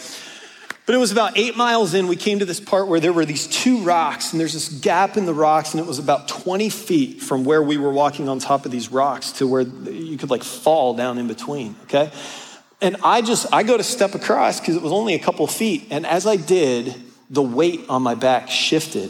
But 0.85 0.95
it 0.95 0.97
was 0.97 1.13
about 1.13 1.37
eight 1.37 1.55
miles 1.55 1.93
in, 1.93 2.07
we 2.07 2.17
came 2.17 2.39
to 2.39 2.45
this 2.45 2.59
part 2.59 2.87
where 2.87 2.99
there 2.99 3.13
were 3.13 3.25
these 3.25 3.47
two 3.47 3.79
rocks, 3.83 4.33
and 4.33 4.39
there's 4.39 4.53
this 4.53 4.67
gap 4.67 5.15
in 5.15 5.25
the 5.25 5.33
rocks, 5.33 5.73
and 5.73 5.79
it 5.79 5.87
was 5.87 5.97
about 5.97 6.27
20 6.27 6.69
feet 6.69 7.21
from 7.21 7.45
where 7.45 7.63
we 7.63 7.77
were 7.77 7.91
walking 7.91 8.27
on 8.27 8.39
top 8.39 8.65
of 8.65 8.71
these 8.71 8.91
rocks 8.91 9.31
to 9.33 9.47
where 9.47 9.61
you 9.61 10.17
could 10.17 10.29
like 10.29 10.43
fall 10.43 10.93
down 10.93 11.17
in 11.17 11.27
between, 11.27 11.75
okay? 11.83 12.11
And 12.81 12.97
I 13.01 13.21
just, 13.21 13.47
I 13.53 13.63
go 13.63 13.77
to 13.77 13.83
step 13.83 14.13
across 14.13 14.59
because 14.59 14.75
it 14.75 14.81
was 14.81 14.91
only 14.91 15.13
a 15.13 15.19
couple 15.19 15.47
feet, 15.47 15.87
and 15.89 16.05
as 16.05 16.27
I 16.27 16.35
did, 16.35 16.93
the 17.29 17.41
weight 17.41 17.85
on 17.87 18.01
my 18.01 18.15
back 18.15 18.49
shifted 18.49 19.09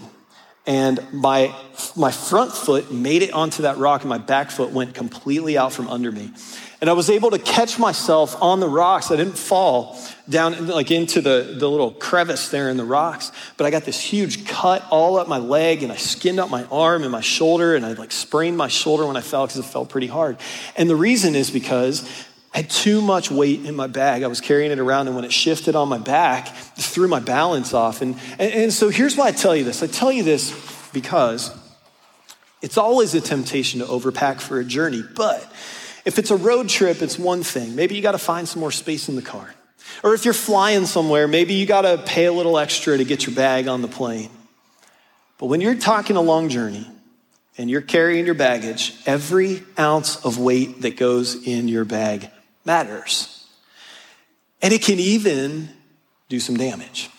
and 0.65 0.99
my, 1.11 1.53
my 1.95 2.11
front 2.11 2.53
foot 2.53 2.91
made 2.91 3.21
it 3.21 3.33
onto 3.33 3.63
that 3.63 3.77
rock 3.77 4.01
and 4.01 4.09
my 4.09 4.17
back 4.17 4.49
foot 4.49 4.71
went 4.71 4.93
completely 4.93 5.57
out 5.57 5.73
from 5.73 5.87
under 5.89 6.11
me. 6.11 6.31
And 6.79 6.89
i 6.89 6.93
was 6.93 7.09
able 7.09 7.31
to 7.31 7.39
catch 7.39 7.79
myself 7.79 8.41
on 8.41 8.59
the 8.59 8.67
rocks. 8.67 9.09
I 9.09 9.15
didn't 9.15 9.37
fall 9.37 9.97
down 10.29 10.67
like 10.67 10.91
into 10.91 11.21
the, 11.21 11.55
the 11.57 11.69
little 11.69 11.91
crevice 11.91 12.49
there 12.49 12.69
in 12.69 12.77
the 12.77 12.85
rocks 12.85 13.33
but 13.57 13.65
i 13.65 13.69
got 13.69 13.83
this 13.83 13.99
huge 13.99 14.47
cut 14.47 14.85
all 14.89 15.17
up 15.17 15.27
my 15.27 15.37
leg 15.37 15.83
and 15.83 15.91
i 15.91 15.97
skinned 15.97 16.39
up 16.39 16.49
my 16.49 16.63
arm 16.71 17.03
and 17.03 17.11
my 17.11 17.19
shoulder 17.19 17.75
and 17.75 17.85
i 17.85 17.91
like 17.91 18.13
sprained 18.13 18.55
my 18.55 18.69
shoulder 18.69 19.05
when 19.05 19.17
i 19.17 19.21
fell 19.21 19.45
because 19.45 19.59
it 19.59 19.65
felt 19.65 19.89
pretty 19.89 20.07
hard. 20.07 20.37
And 20.77 20.89
the 20.89 20.95
reason 20.95 21.35
is 21.35 21.51
because 21.51 22.09
I 22.53 22.57
had 22.57 22.69
too 22.69 23.01
much 23.01 23.31
weight 23.31 23.65
in 23.65 23.75
my 23.75 23.87
bag. 23.87 24.21
I 24.21 24.27
was 24.27 24.39
carrying 24.39 24.71
it 24.71 24.77
around, 24.77 25.07
and 25.07 25.15
when 25.15 25.25
it 25.25 25.33
shifted 25.33 25.75
on 25.75 25.89
my 25.89 25.97
back, 25.97 26.49
it 26.49 26.81
threw 26.81 27.07
my 27.07 27.19
balance 27.19 27.73
off. 27.73 28.01
And, 28.03 28.15
and, 28.37 28.53
and, 28.53 28.73
so 28.73 28.89
here's 28.89 29.17
why 29.17 29.27
I 29.27 29.31
tell 29.31 29.55
you 29.55 29.63
this 29.63 29.81
I 29.81 29.87
tell 29.87 30.11
you 30.11 30.23
this 30.23 30.53
because 30.93 31.51
it's 32.61 32.77
always 32.77 33.15
a 33.15 33.21
temptation 33.21 33.79
to 33.79 33.87
overpack 33.87 34.39
for 34.39 34.59
a 34.59 34.63
journey. 34.63 35.03
But 35.15 35.41
if 36.05 36.19
it's 36.19 36.29
a 36.29 36.35
road 36.35 36.69
trip, 36.69 37.01
it's 37.01 37.17
one 37.17 37.41
thing. 37.41 37.75
Maybe 37.75 37.95
you 37.95 38.03
got 38.03 38.11
to 38.11 38.19
find 38.19 38.47
some 38.47 38.59
more 38.59 38.71
space 38.71 39.09
in 39.09 39.15
the 39.15 39.23
car. 39.23 39.55
Or 40.03 40.13
if 40.13 40.23
you're 40.23 40.33
flying 40.33 40.85
somewhere, 40.85 41.27
maybe 41.27 41.55
you 41.55 41.65
got 41.65 41.81
to 41.81 41.97
pay 42.05 42.25
a 42.25 42.33
little 42.33 42.59
extra 42.59 42.97
to 42.97 43.03
get 43.03 43.25
your 43.25 43.35
bag 43.35 43.67
on 43.67 43.81
the 43.81 43.87
plane. 43.87 44.29
But 45.39 45.47
when 45.47 45.59
you're 45.59 45.75
talking 45.75 46.17
a 46.17 46.21
long 46.21 46.49
journey, 46.49 46.87
and 47.57 47.69
you're 47.69 47.81
carrying 47.81 48.25
your 48.25 48.35
baggage, 48.35 48.95
every 49.05 49.63
ounce 49.77 50.25
of 50.25 50.39
weight 50.39 50.81
that 50.81 50.97
goes 50.97 51.35
in 51.47 51.67
your 51.67 51.85
bag 51.85 52.29
matters. 52.65 53.47
And 54.61 54.73
it 54.73 54.81
can 54.81 54.99
even 54.99 55.69
do 56.29 56.39
some 56.39 56.55
damage. 56.55 57.09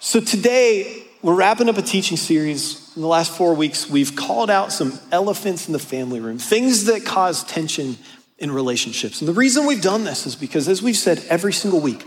So 0.00 0.20
today, 0.20 1.04
we're 1.22 1.34
wrapping 1.34 1.68
up 1.68 1.78
a 1.78 1.82
teaching 1.82 2.16
series. 2.16 2.92
In 2.96 3.02
the 3.02 3.08
last 3.08 3.32
four 3.32 3.54
weeks, 3.54 3.88
we've 3.88 4.16
called 4.16 4.50
out 4.50 4.72
some 4.72 4.98
elephants 5.10 5.68
in 5.68 5.72
the 5.72 5.78
family 5.78 6.20
room, 6.20 6.38
things 6.38 6.84
that 6.86 7.04
cause 7.04 7.44
tension 7.44 7.96
in 8.38 8.50
relationships. 8.50 9.20
And 9.20 9.28
the 9.28 9.32
reason 9.32 9.66
we've 9.66 9.80
done 9.80 10.04
this 10.04 10.26
is 10.26 10.34
because, 10.34 10.68
as 10.68 10.82
we've 10.82 10.96
said 10.96 11.24
every 11.28 11.52
single 11.52 11.80
week, 11.80 12.04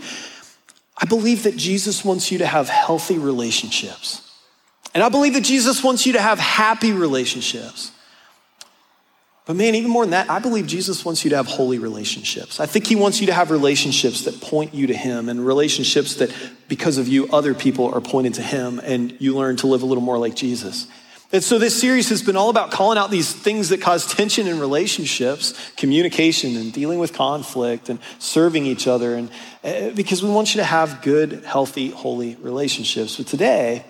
I 0.98 1.06
believe 1.06 1.42
that 1.44 1.56
Jesus 1.56 2.04
wants 2.04 2.30
you 2.30 2.38
to 2.38 2.46
have 2.46 2.68
healthy 2.68 3.18
relationships. 3.18 4.22
And 4.94 5.02
I 5.02 5.08
believe 5.08 5.34
that 5.34 5.44
Jesus 5.44 5.82
wants 5.82 6.06
you 6.06 6.14
to 6.14 6.20
have 6.20 6.38
happy 6.38 6.92
relationships. 6.92 7.90
But 9.46 9.54
man, 9.54 9.76
even 9.76 9.90
more 9.92 10.02
than 10.02 10.10
that, 10.10 10.28
I 10.28 10.40
believe 10.40 10.66
Jesus 10.66 11.04
wants 11.04 11.24
you 11.24 11.30
to 11.30 11.36
have 11.36 11.46
holy 11.46 11.78
relationships. 11.78 12.58
I 12.58 12.66
think 12.66 12.88
he 12.88 12.96
wants 12.96 13.20
you 13.20 13.28
to 13.28 13.32
have 13.32 13.52
relationships 13.52 14.22
that 14.22 14.40
point 14.40 14.74
you 14.74 14.88
to 14.88 14.94
him 14.94 15.28
and 15.28 15.46
relationships 15.46 16.16
that, 16.16 16.34
because 16.66 16.98
of 16.98 17.06
you, 17.06 17.28
other 17.28 17.54
people 17.54 17.94
are 17.94 18.00
pointed 18.00 18.34
to 18.34 18.42
him 18.42 18.80
and 18.82 19.16
you 19.20 19.36
learn 19.36 19.56
to 19.58 19.68
live 19.68 19.82
a 19.82 19.86
little 19.86 20.02
more 20.02 20.18
like 20.18 20.34
Jesus. 20.34 20.88
And 21.32 21.44
so 21.44 21.60
this 21.60 21.80
series 21.80 22.08
has 22.08 22.22
been 22.22 22.36
all 22.36 22.50
about 22.50 22.72
calling 22.72 22.98
out 22.98 23.12
these 23.12 23.32
things 23.32 23.68
that 23.68 23.80
cause 23.80 24.12
tension 24.12 24.48
in 24.48 24.58
relationships, 24.58 25.54
communication 25.76 26.56
and 26.56 26.72
dealing 26.72 26.98
with 26.98 27.12
conflict 27.12 27.88
and 27.88 28.00
serving 28.18 28.66
each 28.66 28.88
other. 28.88 29.14
And 29.14 29.30
uh, 29.62 29.90
because 29.90 30.24
we 30.24 30.30
want 30.30 30.54
you 30.54 30.60
to 30.60 30.64
have 30.64 31.02
good, 31.02 31.44
healthy, 31.44 31.90
holy 31.90 32.34
relationships. 32.36 33.16
But 33.16 33.28
today, 33.28 33.84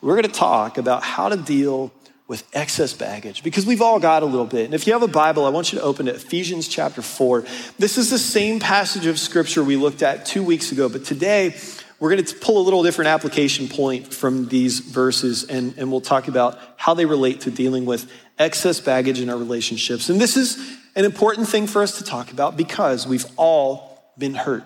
we're 0.00 0.14
going 0.14 0.32
to 0.32 0.38
talk 0.38 0.78
about 0.78 1.02
how 1.02 1.28
to 1.28 1.36
deal 1.36 1.92
with 2.30 2.48
excess 2.52 2.92
baggage 2.92 3.42
because 3.42 3.66
we've 3.66 3.82
all 3.82 3.98
got 3.98 4.22
a 4.22 4.24
little 4.24 4.46
bit. 4.46 4.64
And 4.64 4.72
if 4.72 4.86
you 4.86 4.92
have 4.92 5.02
a 5.02 5.08
Bible, 5.08 5.44
I 5.44 5.48
want 5.48 5.72
you 5.72 5.80
to 5.80 5.84
open 5.84 6.06
to 6.06 6.14
Ephesians 6.14 6.68
chapter 6.68 7.02
4. 7.02 7.44
This 7.76 7.98
is 7.98 8.08
the 8.08 8.20
same 8.20 8.60
passage 8.60 9.06
of 9.06 9.18
scripture 9.18 9.64
we 9.64 9.74
looked 9.74 10.00
at 10.00 10.26
two 10.26 10.44
weeks 10.44 10.70
ago, 10.70 10.88
but 10.88 11.04
today 11.04 11.56
we're 11.98 12.08
going 12.08 12.24
to 12.24 12.34
pull 12.36 12.58
a 12.58 12.62
little 12.62 12.84
different 12.84 13.08
application 13.08 13.66
point 13.66 14.14
from 14.14 14.46
these 14.46 14.78
verses 14.78 15.42
and, 15.42 15.76
and 15.76 15.90
we'll 15.90 16.00
talk 16.00 16.28
about 16.28 16.56
how 16.76 16.94
they 16.94 17.04
relate 17.04 17.40
to 17.40 17.50
dealing 17.50 17.84
with 17.84 18.08
excess 18.38 18.78
baggage 18.78 19.20
in 19.20 19.28
our 19.28 19.36
relationships. 19.36 20.08
And 20.08 20.20
this 20.20 20.36
is 20.36 20.56
an 20.94 21.04
important 21.04 21.48
thing 21.48 21.66
for 21.66 21.82
us 21.82 21.98
to 21.98 22.04
talk 22.04 22.30
about 22.30 22.56
because 22.56 23.08
we've 23.08 23.26
all 23.36 24.04
been 24.16 24.34
hurt. 24.34 24.62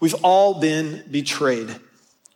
We've 0.00 0.22
all 0.22 0.60
been 0.60 1.02
betrayed. 1.10 1.74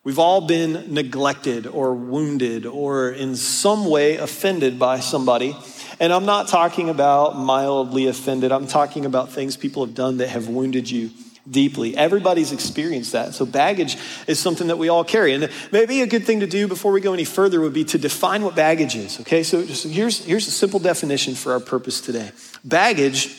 We've 0.05 0.19
all 0.19 0.41
been 0.41 0.95
neglected 0.95 1.67
or 1.67 1.95
wounded 1.95 2.67
or 2.67 3.11
in 3.11 3.37
some 3.37 3.87
way 3.87 4.17
offended 4.17 4.79
by 4.79 5.01
somebody. 5.01 5.57
And 6.01 6.13
I'm 6.13 6.25
not 6.25 6.49
talking 6.49 6.89
about 6.89 7.37
mildly 7.37 8.07
offended, 8.07 8.53
I'm 8.53 8.69
talking 8.69 9.05
about 9.05 9.33
things 9.33 9.57
people 9.57 9.85
have 9.85 9.95
done 9.95 10.19
that 10.19 10.29
have 10.29 10.49
wounded 10.49 10.91
you 10.91 11.11
deeply. 11.51 11.97
Everybody's 11.97 12.53
experienced 12.53 13.13
that. 13.13 13.35
So, 13.35 13.47
baggage 13.47 13.97
is 14.27 14.39
something 14.39 14.69
that 14.69 14.77
we 14.77 14.89
all 14.89 15.05
carry. 15.05 15.35
And 15.35 15.51
maybe 15.73 16.03
a 16.03 16.07
good 16.07 16.25
thing 16.25 16.41
to 16.41 16.47
do 16.47 16.69
before 16.69 16.93
we 16.93 17.01
go 17.01 17.15
any 17.15 17.25
further 17.25 17.61
would 17.61 17.73
be 17.73 17.85
to 17.85 17.99
define 17.99 18.43
what 18.43 18.55
baggage 18.55 18.95
is. 18.95 19.21
Okay, 19.21 19.43
so 19.43 19.63
here's, 19.63 20.25
here's 20.25 20.47
a 20.47 20.51
simple 20.51 20.79
definition 20.79 21.35
for 21.35 21.53
our 21.53 21.61
purpose 21.61 22.01
today 22.01 22.31
baggage 22.65 23.35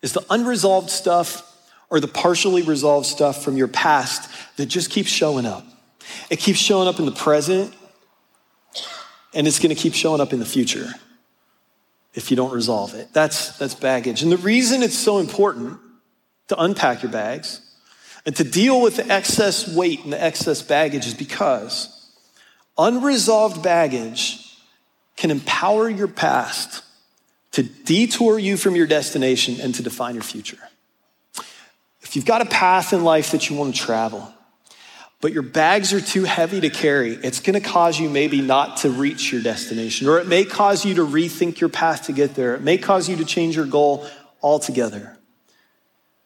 is 0.00 0.12
the 0.12 0.24
unresolved 0.30 0.90
stuff 0.90 1.48
or 1.90 2.00
the 2.00 2.08
partially 2.08 2.62
resolved 2.62 3.06
stuff 3.06 3.44
from 3.44 3.56
your 3.56 3.68
past 3.68 4.31
that 4.56 4.66
just 4.66 4.90
keeps 4.90 5.08
showing 5.08 5.46
up. 5.46 5.64
It 6.30 6.38
keeps 6.38 6.58
showing 6.58 6.88
up 6.88 6.98
in 6.98 7.06
the 7.06 7.12
present, 7.12 7.74
and 9.34 9.46
it's 9.46 9.58
going 9.58 9.74
to 9.74 9.80
keep 9.80 9.94
showing 9.94 10.20
up 10.20 10.32
in 10.32 10.38
the 10.38 10.46
future 10.46 10.88
if 12.14 12.30
you 12.30 12.36
don't 12.36 12.52
resolve 12.52 12.94
it. 12.94 13.08
That's, 13.12 13.56
that's 13.58 13.74
baggage. 13.74 14.22
And 14.22 14.30
the 14.30 14.36
reason 14.36 14.82
it's 14.82 14.98
so 14.98 15.18
important 15.18 15.78
to 16.48 16.60
unpack 16.60 17.02
your 17.02 17.12
bags 17.12 17.60
and 18.26 18.36
to 18.36 18.44
deal 18.44 18.80
with 18.82 18.96
the 18.96 19.10
excess 19.10 19.74
weight 19.74 20.04
and 20.04 20.12
the 20.12 20.22
excess 20.22 20.62
baggage 20.62 21.06
is 21.06 21.14
because 21.14 22.10
unresolved 22.76 23.62
baggage 23.62 24.58
can 25.16 25.30
empower 25.30 25.88
your 25.88 26.08
past 26.08 26.84
to 27.52 27.62
detour 27.62 28.38
you 28.38 28.56
from 28.56 28.74
your 28.74 28.86
destination 28.86 29.60
and 29.60 29.74
to 29.74 29.82
define 29.82 30.14
your 30.14 30.24
future. 30.24 30.58
If 32.00 32.16
you've 32.16 32.24
got 32.26 32.42
a 32.42 32.46
path 32.46 32.92
in 32.92 33.04
life 33.04 33.30
that 33.32 33.48
you 33.48 33.56
want 33.56 33.74
to 33.74 33.80
travel, 33.80 34.32
but 35.22 35.32
your 35.32 35.44
bags 35.44 35.92
are 35.92 36.00
too 36.00 36.24
heavy 36.24 36.60
to 36.60 36.68
carry, 36.68 37.12
it's 37.12 37.38
going 37.38 37.54
to 37.54 37.66
cause 37.66 37.98
you 37.98 38.10
maybe 38.10 38.42
not 38.42 38.78
to 38.78 38.90
reach 38.90 39.32
your 39.32 39.40
destination, 39.40 40.08
or 40.08 40.18
it 40.18 40.26
may 40.26 40.44
cause 40.44 40.84
you 40.84 40.96
to 40.96 41.06
rethink 41.06 41.60
your 41.60 41.70
path 41.70 42.06
to 42.06 42.12
get 42.12 42.34
there. 42.34 42.56
It 42.56 42.60
may 42.60 42.76
cause 42.76 43.08
you 43.08 43.16
to 43.16 43.24
change 43.24 43.54
your 43.54 43.64
goal 43.64 44.04
altogether. 44.42 45.16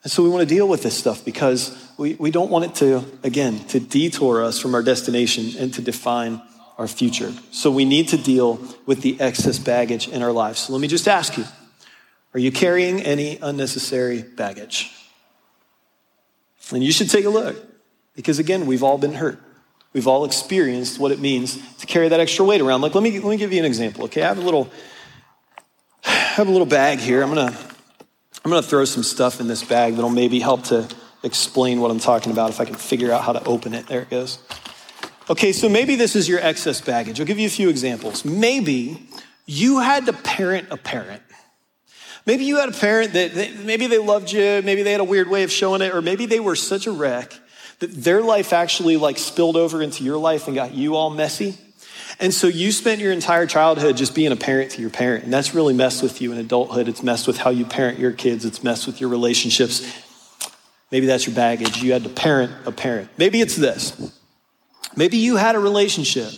And 0.02 0.10
so 0.10 0.22
we 0.22 0.30
want 0.30 0.48
to 0.48 0.54
deal 0.54 0.66
with 0.66 0.82
this 0.82 0.96
stuff 0.96 1.26
because 1.26 1.76
we, 1.98 2.14
we 2.14 2.30
don't 2.30 2.50
want 2.50 2.64
it 2.64 2.74
to, 2.76 3.04
again, 3.22 3.58
to 3.66 3.80
detour 3.80 4.42
us 4.42 4.58
from 4.58 4.74
our 4.74 4.82
destination 4.82 5.50
and 5.58 5.74
to 5.74 5.82
define 5.82 6.40
our 6.78 6.88
future. 6.88 7.34
So 7.50 7.70
we 7.70 7.84
need 7.84 8.08
to 8.08 8.16
deal 8.16 8.58
with 8.86 9.02
the 9.02 9.20
excess 9.20 9.58
baggage 9.58 10.08
in 10.08 10.22
our 10.22 10.32
lives. 10.32 10.60
So 10.60 10.72
let 10.72 10.80
me 10.80 10.88
just 10.88 11.06
ask 11.06 11.36
you 11.36 11.44
are 12.32 12.40
you 12.40 12.50
carrying 12.50 13.02
any 13.02 13.36
unnecessary 13.42 14.22
baggage? 14.22 14.90
And 16.72 16.82
you 16.82 16.92
should 16.92 17.10
take 17.10 17.26
a 17.26 17.30
look 17.30 17.56
because, 18.16 18.38
again, 18.38 18.66
we've 18.66 18.82
all 18.82 18.98
been 18.98 19.14
hurt. 19.14 19.38
We've 19.92 20.08
all 20.08 20.24
experienced 20.24 20.98
what 20.98 21.12
it 21.12 21.20
means 21.20 21.58
to 21.78 21.86
carry 21.86 22.08
that 22.08 22.20
extra 22.20 22.44
weight 22.44 22.60
around. 22.60 22.80
Like, 22.80 22.94
let 22.94 23.02
me, 23.02 23.18
let 23.18 23.30
me 23.30 23.36
give 23.36 23.52
you 23.52 23.60
an 23.60 23.64
example, 23.64 24.04
okay? 24.04 24.22
I 24.22 24.28
have 24.28 24.38
a 24.38 24.42
little, 24.42 24.68
I 26.04 26.10
have 26.10 26.48
a 26.48 26.50
little 26.50 26.66
bag 26.66 26.98
here. 26.98 27.22
I'm 27.22 27.28
gonna, 27.28 27.56
I'm 28.44 28.50
gonna 28.50 28.62
throw 28.62 28.84
some 28.84 29.02
stuff 29.02 29.40
in 29.40 29.48
this 29.48 29.64
bag 29.64 29.94
that'll 29.94 30.10
maybe 30.10 30.38
help 30.38 30.64
to 30.64 30.86
explain 31.22 31.80
what 31.80 31.90
I'm 31.90 31.98
talking 31.98 32.30
about 32.30 32.50
if 32.50 32.60
I 32.60 32.64
can 32.64 32.74
figure 32.74 33.10
out 33.10 33.22
how 33.22 33.32
to 33.32 33.42
open 33.44 33.72
it. 33.72 33.86
There 33.86 34.02
it 34.02 34.10
goes. 34.10 34.38
Okay, 35.30 35.52
so 35.52 35.68
maybe 35.68 35.96
this 35.96 36.14
is 36.14 36.28
your 36.28 36.40
excess 36.40 36.80
baggage. 36.80 37.18
I'll 37.18 37.26
give 37.26 37.38
you 37.38 37.46
a 37.46 37.50
few 37.50 37.68
examples. 37.68 38.24
Maybe 38.24 39.08
you 39.46 39.80
had 39.80 40.06
to 40.06 40.12
parent 40.12 40.68
a 40.70 40.76
parent. 40.76 41.22
Maybe 42.26 42.44
you 42.44 42.56
had 42.58 42.68
a 42.68 42.72
parent 42.72 43.12
that 43.14 43.34
they, 43.34 43.52
maybe 43.52 43.86
they 43.86 43.98
loved 43.98 44.30
you, 44.30 44.60
maybe 44.62 44.82
they 44.82 44.92
had 44.92 45.00
a 45.00 45.04
weird 45.04 45.30
way 45.30 45.42
of 45.42 45.50
showing 45.50 45.80
it, 45.80 45.94
or 45.94 46.02
maybe 46.02 46.26
they 46.26 46.40
were 46.40 46.56
such 46.56 46.86
a 46.86 46.92
wreck 46.92 47.32
that 47.78 47.92
their 47.92 48.22
life 48.22 48.52
actually 48.52 48.96
like 48.96 49.18
spilled 49.18 49.56
over 49.56 49.82
into 49.82 50.04
your 50.04 50.18
life 50.18 50.46
and 50.46 50.54
got 50.54 50.74
you 50.74 50.96
all 50.96 51.10
messy. 51.10 51.58
And 52.18 52.32
so 52.32 52.46
you 52.46 52.72
spent 52.72 53.00
your 53.00 53.12
entire 53.12 53.46
childhood 53.46 53.96
just 53.96 54.14
being 54.14 54.32
a 54.32 54.36
parent 54.36 54.70
to 54.72 54.80
your 54.80 54.90
parent, 54.90 55.24
and 55.24 55.32
that's 55.32 55.54
really 55.54 55.74
messed 55.74 56.02
with 56.02 56.22
you 56.22 56.32
in 56.32 56.38
adulthood. 56.38 56.88
It's 56.88 57.02
messed 57.02 57.26
with 57.26 57.36
how 57.36 57.50
you 57.50 57.66
parent 57.66 57.98
your 57.98 58.12
kids, 58.12 58.44
it's 58.44 58.62
messed 58.62 58.86
with 58.86 59.00
your 59.00 59.10
relationships. 59.10 60.02
Maybe 60.90 61.06
that's 61.06 61.26
your 61.26 61.34
baggage. 61.34 61.82
You 61.82 61.92
had 61.92 62.04
to 62.04 62.08
parent 62.08 62.52
a 62.64 62.72
parent. 62.72 63.10
Maybe 63.18 63.40
it's 63.40 63.56
this. 63.56 64.12
Maybe 64.94 65.18
you 65.18 65.36
had 65.36 65.56
a 65.56 65.58
relationship 65.58 66.32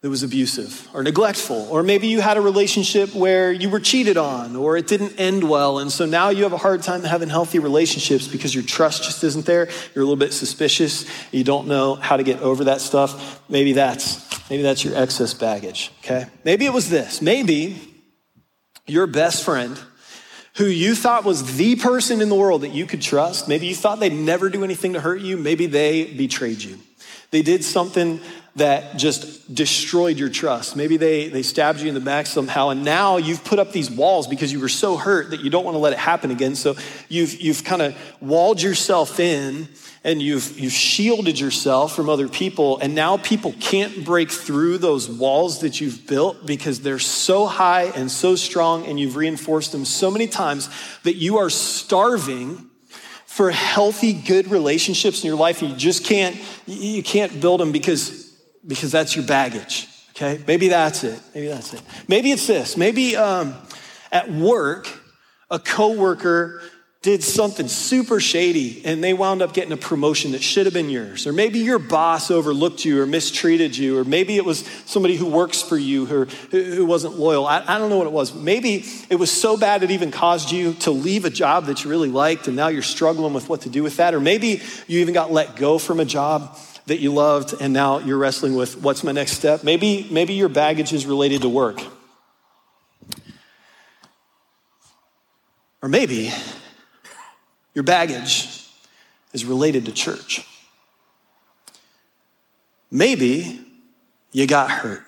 that 0.00 0.10
was 0.10 0.22
abusive 0.22 0.88
or 0.94 1.02
neglectful, 1.02 1.66
or 1.70 1.82
maybe 1.82 2.06
you 2.06 2.20
had 2.20 2.36
a 2.36 2.40
relationship 2.40 3.12
where 3.14 3.50
you 3.50 3.68
were 3.68 3.80
cheated 3.80 4.16
on 4.16 4.54
or 4.54 4.76
it 4.76 4.86
didn't 4.86 5.18
end 5.18 5.42
well. 5.42 5.80
And 5.80 5.90
so 5.90 6.06
now 6.06 6.28
you 6.28 6.44
have 6.44 6.52
a 6.52 6.58
hard 6.58 6.84
time 6.84 7.02
having 7.02 7.28
healthy 7.28 7.58
relationships 7.58 8.28
because 8.28 8.54
your 8.54 8.62
trust 8.62 9.02
just 9.02 9.24
isn't 9.24 9.44
there. 9.44 9.68
You're 9.94 10.04
a 10.04 10.06
little 10.06 10.16
bit 10.16 10.32
suspicious. 10.32 11.04
You 11.32 11.42
don't 11.42 11.66
know 11.66 11.96
how 11.96 12.16
to 12.16 12.22
get 12.22 12.40
over 12.40 12.64
that 12.64 12.80
stuff. 12.80 13.42
Maybe 13.48 13.72
that's, 13.72 14.48
maybe 14.48 14.62
that's 14.62 14.84
your 14.84 14.94
excess 14.94 15.34
baggage. 15.34 15.90
Okay. 16.04 16.26
Maybe 16.44 16.64
it 16.64 16.72
was 16.72 16.88
this. 16.88 17.20
Maybe 17.20 17.80
your 18.86 19.08
best 19.08 19.44
friend 19.44 19.76
who 20.58 20.66
you 20.66 20.94
thought 20.94 21.24
was 21.24 21.56
the 21.56 21.74
person 21.74 22.20
in 22.20 22.28
the 22.28 22.34
world 22.36 22.60
that 22.60 22.72
you 22.72 22.86
could 22.86 23.02
trust. 23.02 23.48
Maybe 23.48 23.66
you 23.66 23.74
thought 23.74 23.98
they'd 23.98 24.12
never 24.12 24.48
do 24.48 24.62
anything 24.62 24.92
to 24.92 25.00
hurt 25.00 25.20
you. 25.20 25.36
Maybe 25.36 25.66
they 25.66 26.04
betrayed 26.04 26.62
you. 26.62 26.78
They 27.30 27.42
did 27.42 27.62
something 27.62 28.20
that 28.56 28.96
just 28.96 29.54
destroyed 29.54 30.18
your 30.18 30.28
trust. 30.28 30.74
Maybe 30.76 30.96
they, 30.96 31.28
they 31.28 31.42
stabbed 31.42 31.80
you 31.80 31.88
in 31.88 31.94
the 31.94 32.00
back 32.00 32.26
somehow, 32.26 32.70
and 32.70 32.84
now 32.84 33.16
you've 33.16 33.44
put 33.44 33.58
up 33.58 33.72
these 33.72 33.90
walls 33.90 34.26
because 34.26 34.52
you 34.52 34.60
were 34.60 34.68
so 34.68 34.96
hurt 34.96 35.30
that 35.30 35.40
you 35.40 35.50
don't 35.50 35.64
want 35.64 35.74
to 35.74 35.78
let 35.78 35.92
it 35.92 35.98
happen 35.98 36.30
again. 36.30 36.54
So 36.54 36.74
you've, 37.08 37.40
you've 37.40 37.64
kind 37.64 37.82
of 37.82 37.96
walled 38.20 38.60
yourself 38.60 39.20
in 39.20 39.68
and 40.04 40.22
you've, 40.22 40.58
you've 40.58 40.72
shielded 40.72 41.38
yourself 41.38 41.94
from 41.94 42.08
other 42.08 42.28
people, 42.28 42.78
and 42.78 42.94
now 42.94 43.16
people 43.16 43.52
can't 43.60 44.04
break 44.04 44.30
through 44.30 44.78
those 44.78 45.08
walls 45.08 45.60
that 45.60 45.80
you've 45.80 46.06
built 46.06 46.46
because 46.46 46.80
they're 46.80 47.00
so 47.00 47.46
high 47.46 47.84
and 47.84 48.10
so 48.10 48.36
strong, 48.36 48.86
and 48.86 48.98
you've 48.98 49.16
reinforced 49.16 49.72
them 49.72 49.84
so 49.84 50.10
many 50.10 50.28
times 50.28 50.70
that 51.02 51.16
you 51.16 51.38
are 51.38 51.50
starving 51.50 52.67
for 53.38 53.52
healthy, 53.52 54.12
good 54.12 54.48
relationships 54.48 55.22
in 55.22 55.28
your 55.28 55.36
life, 55.36 55.62
and 55.62 55.70
you 55.70 55.76
just 55.76 56.04
can't, 56.04 56.36
you 56.66 57.04
can't 57.04 57.40
build 57.40 57.60
them 57.60 57.70
because, 57.70 58.34
because 58.66 58.90
that's 58.90 59.14
your 59.14 59.24
baggage. 59.24 59.86
Okay? 60.10 60.42
Maybe 60.44 60.66
that's 60.66 61.04
it. 61.04 61.20
Maybe 61.32 61.46
that's 61.46 61.72
it. 61.72 61.80
Maybe 62.08 62.32
it's 62.32 62.48
this. 62.48 62.76
Maybe 62.76 63.14
um, 63.14 63.54
at 64.10 64.28
work, 64.28 64.88
a 65.52 65.60
coworker 65.60 66.62
did 67.00 67.22
something 67.22 67.68
super 67.68 68.18
shady 68.18 68.82
and 68.84 69.04
they 69.04 69.14
wound 69.14 69.40
up 69.40 69.54
getting 69.54 69.70
a 69.70 69.76
promotion 69.76 70.32
that 70.32 70.42
should 70.42 70.66
have 70.66 70.74
been 70.74 70.90
yours. 70.90 71.28
Or 71.28 71.32
maybe 71.32 71.60
your 71.60 71.78
boss 71.78 72.28
overlooked 72.28 72.84
you 72.84 73.00
or 73.00 73.06
mistreated 73.06 73.76
you. 73.76 73.98
Or 73.98 74.04
maybe 74.04 74.36
it 74.36 74.44
was 74.44 74.66
somebody 74.84 75.14
who 75.14 75.26
works 75.26 75.62
for 75.62 75.78
you 75.78 76.06
who, 76.06 76.24
who 76.50 76.84
wasn't 76.84 77.16
loyal. 77.16 77.46
I, 77.46 77.62
I 77.64 77.78
don't 77.78 77.88
know 77.88 77.98
what 77.98 78.08
it 78.08 78.12
was. 78.12 78.34
Maybe 78.34 78.84
it 79.08 79.14
was 79.14 79.30
so 79.30 79.56
bad 79.56 79.84
it 79.84 79.92
even 79.92 80.10
caused 80.10 80.50
you 80.50 80.74
to 80.74 80.90
leave 80.90 81.24
a 81.24 81.30
job 81.30 81.66
that 81.66 81.84
you 81.84 81.90
really 81.90 82.10
liked 82.10 82.48
and 82.48 82.56
now 82.56 82.66
you're 82.66 82.82
struggling 82.82 83.32
with 83.32 83.48
what 83.48 83.60
to 83.60 83.68
do 83.68 83.84
with 83.84 83.96
that. 83.98 84.12
Or 84.12 84.20
maybe 84.20 84.60
you 84.88 84.98
even 84.98 85.14
got 85.14 85.30
let 85.30 85.54
go 85.54 85.78
from 85.78 86.00
a 86.00 86.04
job 86.04 86.58
that 86.86 86.98
you 86.98 87.12
loved 87.12 87.54
and 87.60 87.72
now 87.72 87.98
you're 87.98 88.18
wrestling 88.18 88.56
with 88.56 88.76
what's 88.82 89.04
my 89.04 89.12
next 89.12 89.32
step. 89.32 89.62
Maybe, 89.62 90.08
maybe 90.10 90.32
your 90.32 90.48
baggage 90.48 90.92
is 90.92 91.06
related 91.06 91.42
to 91.42 91.48
work. 91.48 91.80
Or 95.80 95.88
maybe 95.88 96.32
your 97.78 97.84
baggage 97.84 98.66
is 99.32 99.44
related 99.44 99.86
to 99.86 99.92
church. 99.92 100.44
Maybe 102.90 103.64
you 104.32 104.48
got 104.48 104.68
hurt 104.68 105.04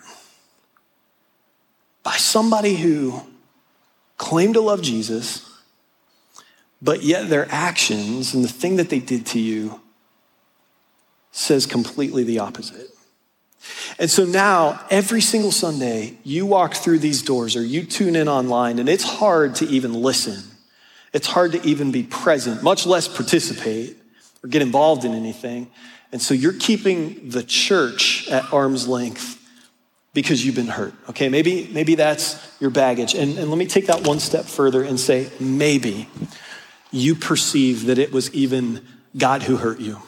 by 2.05 2.13
somebody 2.13 2.77
who 2.77 3.23
claimed 4.19 4.55
to 4.55 4.61
love 4.61 4.83
Jesus, 4.83 5.53
but 6.81 7.03
yet 7.03 7.29
their 7.29 7.49
actions 7.51 8.35
and 8.35 8.45
the 8.45 8.49
thing 8.49 8.77
that 8.77 8.89
they 8.89 9.01
did 9.01 9.27
to 9.27 9.41
you 9.41 9.81
says 11.33 11.67
completely 11.67 12.23
the 12.23 12.39
opposite. 12.39 12.87
And 13.99 14.09
so 14.09 14.25
now, 14.25 14.81
every 14.91 15.23
single 15.23 15.51
Sunday, 15.51 16.19
you 16.23 16.47
walk 16.47 16.75
through 16.75 17.01
these 17.01 17.21
doors 17.23 17.57
or 17.57 17.65
you 17.65 17.83
tune 17.83 18.15
in 18.15 18.29
online, 18.29 18.79
and 18.79 18.89
it's 18.89 19.03
hard 19.03 19.57
to 19.57 19.67
even 19.67 19.93
listen 19.93 20.50
it's 21.13 21.27
hard 21.27 21.53
to 21.53 21.67
even 21.67 21.91
be 21.91 22.03
present, 22.03 22.63
much 22.63 22.87
less 22.87 23.09
participate 23.09 23.97
or 24.43 24.49
get 24.49 24.63
involved 24.63 25.05
in 25.05 25.13
anything. 25.13 25.71
And 26.13 26.21
so 26.21 26.35
you're 26.35 26.59
keeping 26.59 27.31
the 27.31 27.43
church 27.43 28.29
at 28.29 28.53
arm's 28.53 28.89
length 28.89 29.37
because 30.13 30.45
you've 30.45 30.57
been 30.57 30.67
hurt. 30.67 30.95
Okay, 31.11 31.29
maybe, 31.29 31.69
maybe 31.73 31.95
that's 31.95 32.37
your 32.61 32.71
baggage. 32.71 33.15
And, 33.15 33.39
and 33.39 33.49
let 33.49 33.59
me 33.59 33.67
take 33.67 33.87
that 33.87 34.07
one 34.07 34.19
step 34.19 34.45
further 34.45 34.83
and 34.83 34.99
say, 34.99 35.31
maybe 35.39 36.09
you 36.91 37.15
perceive 37.15 37.87
that 37.87 37.99
it 37.99 38.13
was 38.13 38.33
even 38.35 38.85
God 39.17 39.43
who 39.43 39.57
hurt 39.57 39.79
you. 39.81 39.99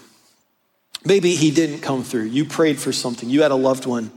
Maybe 1.04 1.34
he 1.34 1.50
didn't 1.50 1.80
come 1.80 2.02
through. 2.02 2.24
You 2.24 2.44
prayed 2.44 2.78
for 2.78 2.92
something. 2.92 3.28
You 3.28 3.42
had 3.42 3.50
a 3.50 3.56
loved 3.56 3.86
one 3.86 4.12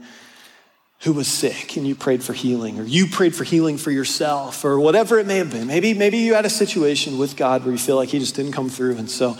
who 1.00 1.12
was 1.12 1.28
sick 1.28 1.76
and 1.76 1.86
you 1.86 1.94
prayed 1.94 2.22
for 2.22 2.32
healing, 2.32 2.78
or 2.80 2.82
you 2.82 3.06
prayed 3.06 3.34
for 3.34 3.44
healing 3.44 3.76
for 3.76 3.90
yourself, 3.90 4.64
or 4.64 4.80
whatever 4.80 5.18
it 5.18 5.26
may 5.26 5.36
have 5.36 5.50
been. 5.50 5.66
Maybe, 5.66 5.94
maybe 5.94 6.18
you 6.18 6.34
had 6.34 6.46
a 6.46 6.50
situation 6.50 7.18
with 7.18 7.36
God 7.36 7.64
where 7.64 7.72
you 7.72 7.78
feel 7.78 7.96
like 7.96 8.08
He 8.08 8.18
just 8.18 8.34
didn't 8.34 8.52
come 8.52 8.70
through. 8.70 8.96
And 8.96 9.10
so 9.10 9.36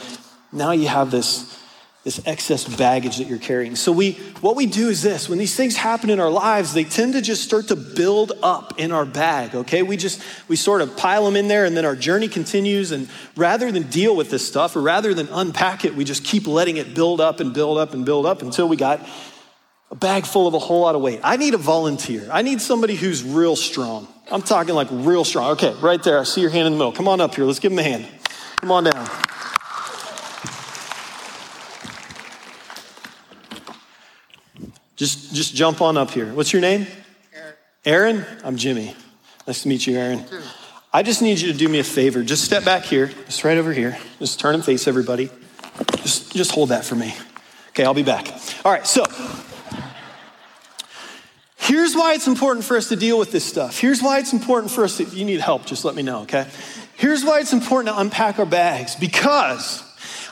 now 0.53 0.73
you 0.73 0.87
have 0.89 1.11
this, 1.11 1.59
this 2.05 2.21
excess 2.27 2.65
baggage 2.77 3.17
that 3.17 3.27
you're 3.27 3.39
carrying. 3.39 3.75
So 3.75 3.91
we 3.91 4.13
what 4.43 4.55
we 4.55 4.67
do 4.67 4.91
is 4.91 5.03
this 5.03 5.29
when 5.29 5.39
these 5.39 5.57
things 5.57 5.77
happen 5.77 6.11
in 6.11 6.21
our 6.21 6.31
lives, 6.31 6.75
they 6.75 6.85
tend 6.85 7.15
to 7.15 7.23
just 7.23 7.43
start 7.43 7.69
to 7.69 7.77
build 7.77 8.33
up 8.43 8.79
in 8.79 8.93
our 8.93 9.07
bag, 9.07 9.55
okay? 9.55 9.83
We 9.83 9.97
just 9.97 10.23
we 10.47 10.57
sort 10.57 10.83
of 10.83 10.97
pile 10.97 11.25
them 11.25 11.37
in 11.37 11.49
there 11.49 11.65
and 11.65 11.77
then 11.77 11.85
our 11.87 11.97
journey 11.97 12.29
continues. 12.29 12.93
And 12.93 13.09
rather 13.35 13.73
than 13.73 13.85
deal 13.85 14.15
with 14.15 14.31
this 14.31 14.47
stuff 14.47 14.77
or 14.77 14.83
rather 14.83 15.15
than 15.15 15.27
unpack 15.33 15.87
it, 15.87 15.97
we 15.97 16.05
just 16.05 16.23
keep 16.23 16.47
letting 16.47 16.77
it 16.77 16.95
build 16.95 17.21
up 17.21 17.41
and 17.41 17.53
build 17.53 17.79
up 17.79 17.95
and 17.95 18.05
build 18.05 18.27
up 18.27 18.43
until 18.43 18.69
we 18.69 18.77
got 18.77 19.01
a 19.97 19.99
bag 19.99 20.27
full 20.27 20.47
of 20.47 20.55
a 20.55 20.59
whole 20.59 20.83
lot 20.83 20.95
of 20.95 21.01
weight. 21.01 21.21
I 21.23 21.37
need 21.37 21.55
a 21.55 21.59
volunteer. 21.59 22.29
I 22.31 22.43
need 22.43 22.61
somebody 22.61 22.95
who's 22.95 23.23
real 23.23 23.57
strong. 23.57 24.09
I'm 24.31 24.43
talking 24.43 24.75
like 24.75 24.89
real 24.91 25.25
strong. 25.25 25.53
Okay, 25.53 25.75
right 25.81 26.03
there. 26.03 26.19
I 26.19 26.25
see 26.25 26.41
your 26.41 26.51
hand 26.51 26.67
in 26.67 26.73
the 26.73 26.79
middle. 26.79 26.93
Come 26.93 27.09
on 27.09 27.21
up 27.21 27.35
here. 27.35 27.45
Let's 27.45 27.59
give 27.59 27.73
him 27.73 27.79
a 27.79 27.83
hand. 27.83 28.07
Come 28.57 28.73
on 28.73 28.85
down. 28.85 29.09
Just, 34.97 35.35
just 35.35 35.55
jump 35.55 35.81
on 35.81 35.97
up 35.97 36.11
here. 36.11 36.33
What's 36.33 36.53
your 36.53 36.63
name? 36.63 36.87
Aaron. 37.85 38.25
Aaron? 38.25 38.27
I'm 38.45 38.57
Jimmy. 38.57 38.97
Nice 39.47 39.63
to 39.63 39.69
meet 39.69 39.87
you, 39.87 39.97
Aaron. 39.97 40.25
I 40.93 41.03
just 41.03 41.21
need 41.21 41.39
you 41.39 41.53
to 41.53 41.59
do 41.59 41.69
me 41.69 41.79
a 41.79 41.85
favor. 41.85 42.23
Just 42.23 42.45
step 42.45 42.65
back 42.65 42.85
here, 42.85 43.09
just 43.27 43.45
right 43.45 43.59
over 43.59 43.73
here. 43.73 43.99
Just 44.19 44.41
turn 44.41 44.55
and 44.55 44.65
face 44.65 44.89
everybody. 44.89 45.31
Just, 45.97 46.35
just 46.35 46.53
hold 46.53 46.71
that 46.71 46.87
for 46.87 46.95
me. 46.95 47.15
Okay, 47.69 47.85
I'll 47.85 47.93
be 47.93 48.03
back. 48.03 48.33
All 48.65 48.73
right, 48.73 48.87
so 48.87 49.05
Here's 51.67 51.97
why 51.97 52.15
it's 52.15 52.29
important 52.29 52.65
for 52.65 52.77
us 52.77 52.91
to 52.91 52.97
deal 52.97 53.19
with 53.19 53.33
this 53.33 53.45
stuff. 53.45 53.81
Here's 53.81 54.01
why 54.01 54.21
it's 54.21 54.33
important 54.33 54.71
for 54.71 54.85
us 54.85 54.99
to, 54.99 55.03
if 55.03 55.15
you 55.15 55.25
need 55.25 55.41
help, 55.41 55.67
just 55.67 55.85
let 55.85 55.97
me 55.97 56.03
know, 56.05 56.21
okay? 56.21 56.47
Here's 56.95 57.25
why 57.25 57.41
it's 57.41 57.53
important 57.53 57.93
to 57.93 58.01
unpack 58.01 58.39
our 58.39 58.47
bags 58.47 58.95
because 58.95 59.83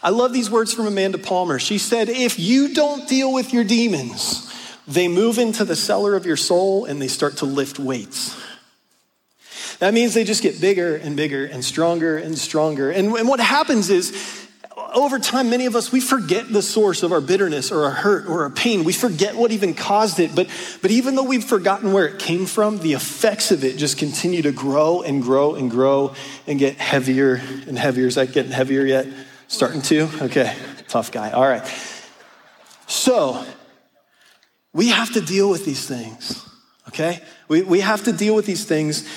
I 0.00 0.11
love 0.11 0.33
these 0.33 0.49
words 0.49 0.73
from 0.73 0.87
Amanda 0.87 1.19
Palmer. 1.19 1.59
She 1.59 1.79
said, 1.79 2.09
If 2.09 2.38
you 2.38 2.73
don't 2.73 3.09
deal 3.09 3.33
with 3.33 3.53
your 3.53 3.64
demons, 3.64 4.49
they 4.87 5.09
move 5.09 5.38
into 5.38 5.64
the 5.64 5.75
cellar 5.75 6.14
of 6.14 6.25
your 6.25 6.37
soul 6.37 6.85
and 6.85 7.03
they 7.03 7.09
start 7.09 7.38
to 7.38 7.47
lift 7.47 7.81
weights. 7.81 8.41
That 9.81 9.93
means 9.93 10.14
they 10.14 10.23
just 10.23 10.43
get 10.43 10.61
bigger 10.61 10.95
and 10.95 11.17
bigger 11.17 11.47
and 11.47 11.64
stronger 11.64 12.17
and 12.17 12.38
stronger. 12.38 12.93
And, 12.93 13.12
and 13.12 13.26
what 13.26 13.41
happens 13.41 13.91
is, 13.91 14.43
over 14.94 15.18
time, 15.18 15.50
many 15.50 15.66
of 15.66 15.74
us, 15.74 15.90
we 15.90 16.00
forget 16.00 16.52
the 16.52 16.62
source 16.62 17.02
of 17.02 17.12
our 17.12 17.20
bitterness 17.20 17.72
or 17.72 17.84
our 17.84 17.90
hurt 17.90 18.26
or 18.26 18.44
our 18.44 18.50
pain. 18.50 18.84
We 18.84 18.92
forget 18.92 19.34
what 19.34 19.50
even 19.50 19.74
caused 19.74 20.20
it. 20.20 20.34
But, 20.34 20.48
but 20.80 20.90
even 20.90 21.16
though 21.16 21.24
we've 21.24 21.44
forgotten 21.44 21.92
where 21.92 22.06
it 22.06 22.18
came 22.18 22.46
from, 22.46 22.78
the 22.78 22.92
effects 22.92 23.50
of 23.50 23.64
it 23.64 23.76
just 23.76 23.98
continue 23.98 24.42
to 24.42 24.52
grow 24.52 25.02
and 25.02 25.22
grow 25.22 25.54
and 25.56 25.70
grow 25.70 26.14
and 26.46 26.58
get 26.58 26.76
heavier 26.76 27.34
and 27.66 27.78
heavier. 27.78 28.06
Is 28.06 28.14
that 28.14 28.32
getting 28.32 28.52
heavier 28.52 28.84
yet? 28.84 29.06
Starting 29.48 29.82
to? 29.82 30.08
Okay, 30.22 30.56
tough 30.88 31.10
guy. 31.10 31.32
All 31.32 31.46
right. 31.46 31.66
So, 32.86 33.44
we 34.72 34.88
have 34.88 35.12
to 35.14 35.20
deal 35.20 35.50
with 35.50 35.64
these 35.64 35.86
things, 35.86 36.48
okay? 36.88 37.20
We, 37.48 37.62
we 37.62 37.80
have 37.80 38.04
to 38.04 38.12
deal 38.12 38.34
with 38.34 38.46
these 38.46 38.64
things 38.64 39.08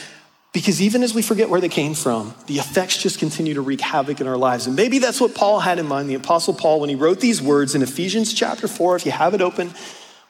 because 0.58 0.82
even 0.82 1.04
as 1.04 1.14
we 1.14 1.22
forget 1.22 1.52
where 1.52 1.62
they 1.62 1.70
came 1.70 1.94
from, 1.94 2.34
the 2.48 2.56
effects 2.56 2.98
just 2.98 3.20
continue 3.20 3.54
to 3.54 3.62
wreak 3.62 3.80
havoc 3.80 4.20
in 4.20 4.26
our 4.26 4.38
lives. 4.38 4.66
And 4.66 4.76
maybe 4.76 4.98
that's 4.98 5.22
what 5.22 5.36
Paul 5.36 5.60
had 5.60 5.78
in 5.78 5.86
mind, 5.86 6.10
the 6.10 6.16
Apostle 6.16 6.56
Paul, 6.56 6.80
when 6.80 6.90
he 6.90 6.96
wrote 6.96 7.20
these 7.20 7.40
words 7.40 7.76
in 7.76 7.84
Ephesians 7.84 8.34
chapter 8.34 8.68
4. 8.68 8.96
If 8.96 9.06
you 9.06 9.12
have 9.12 9.36
it 9.36 9.42
open, 9.42 9.72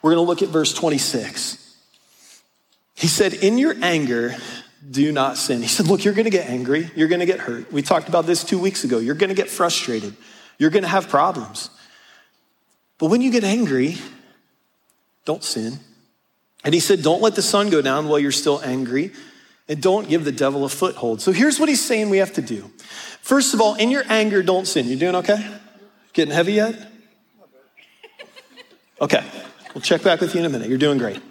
we're 0.02 0.12
going 0.12 0.26
to 0.26 0.28
look 0.28 0.42
at 0.42 0.50
verse 0.50 0.74
26. 0.74 1.78
He 2.96 3.08
said, 3.08 3.36
In 3.36 3.58
your 3.58 3.74
anger, 3.82 4.36
do 4.92 5.14
not 5.14 5.38
sin. 5.38 5.62
He 5.62 5.70
said, 5.70 5.88
Look, 5.88 6.04
you're 6.04 6.14
going 6.14 6.26
to 6.26 6.30
get 6.30 6.50
angry. 6.50 6.92
You're 6.94 7.08
going 7.08 7.22
to 7.22 7.26
get 7.26 7.40
hurt. 7.40 7.72
We 7.72 7.82
talked 7.82 8.10
about 8.10 8.26
this 8.26 8.44
two 8.44 8.60
weeks 8.60 8.84
ago. 8.84 9.00
You're 9.00 9.16
going 9.16 9.30
to 9.30 9.34
get 9.34 9.50
frustrated. 9.50 10.14
You're 10.58 10.72
going 10.72 10.84
to 10.84 10.90
have 10.90 11.08
problems. 11.08 11.70
But 12.98 13.06
when 13.06 13.22
you 13.22 13.32
get 13.32 13.46
angry, 13.46 13.96
don't 15.24 15.42
sin. 15.42 15.80
And 16.66 16.74
he 16.74 16.82
said, 16.82 17.02
Don't 17.02 17.22
let 17.22 17.36
the 17.36 17.42
sun 17.42 17.70
go 17.70 17.82
down 17.82 18.10
while 18.10 18.20
you're 18.20 18.34
still 18.34 18.60
angry 18.62 19.14
and 19.70 19.82
don't 19.82 20.08
give 20.08 20.24
the 20.24 20.32
devil 20.32 20.66
a 20.66 20.70
foothold. 20.70 21.22
So 21.22 21.32
here's 21.32 21.60
what 21.60 21.70
he's 21.70 21.84
saying 21.84 22.10
we 22.10 22.18
have 22.18 22.34
to 22.34 22.42
do. 22.42 22.72
First 23.22 23.54
of 23.54 23.62
all, 23.62 23.76
in 23.76 23.92
your 23.92 24.04
anger, 24.08 24.42
don't 24.42 24.66
sin. 24.66 24.88
You 24.88 24.96
doing 24.96 25.16
okay? 25.16 25.46
Getting 26.14 26.34
heavy 26.34 26.54
yet? 26.54 26.92
Okay, 29.00 29.24
we'll 29.74 29.82
check 29.82 30.02
back 30.02 30.22
with 30.22 30.34
you 30.34 30.40
in 30.40 30.46
a 30.46 30.50
minute. 30.50 30.70
You're 30.70 30.80
doing 30.80 30.98
great. 30.98 31.22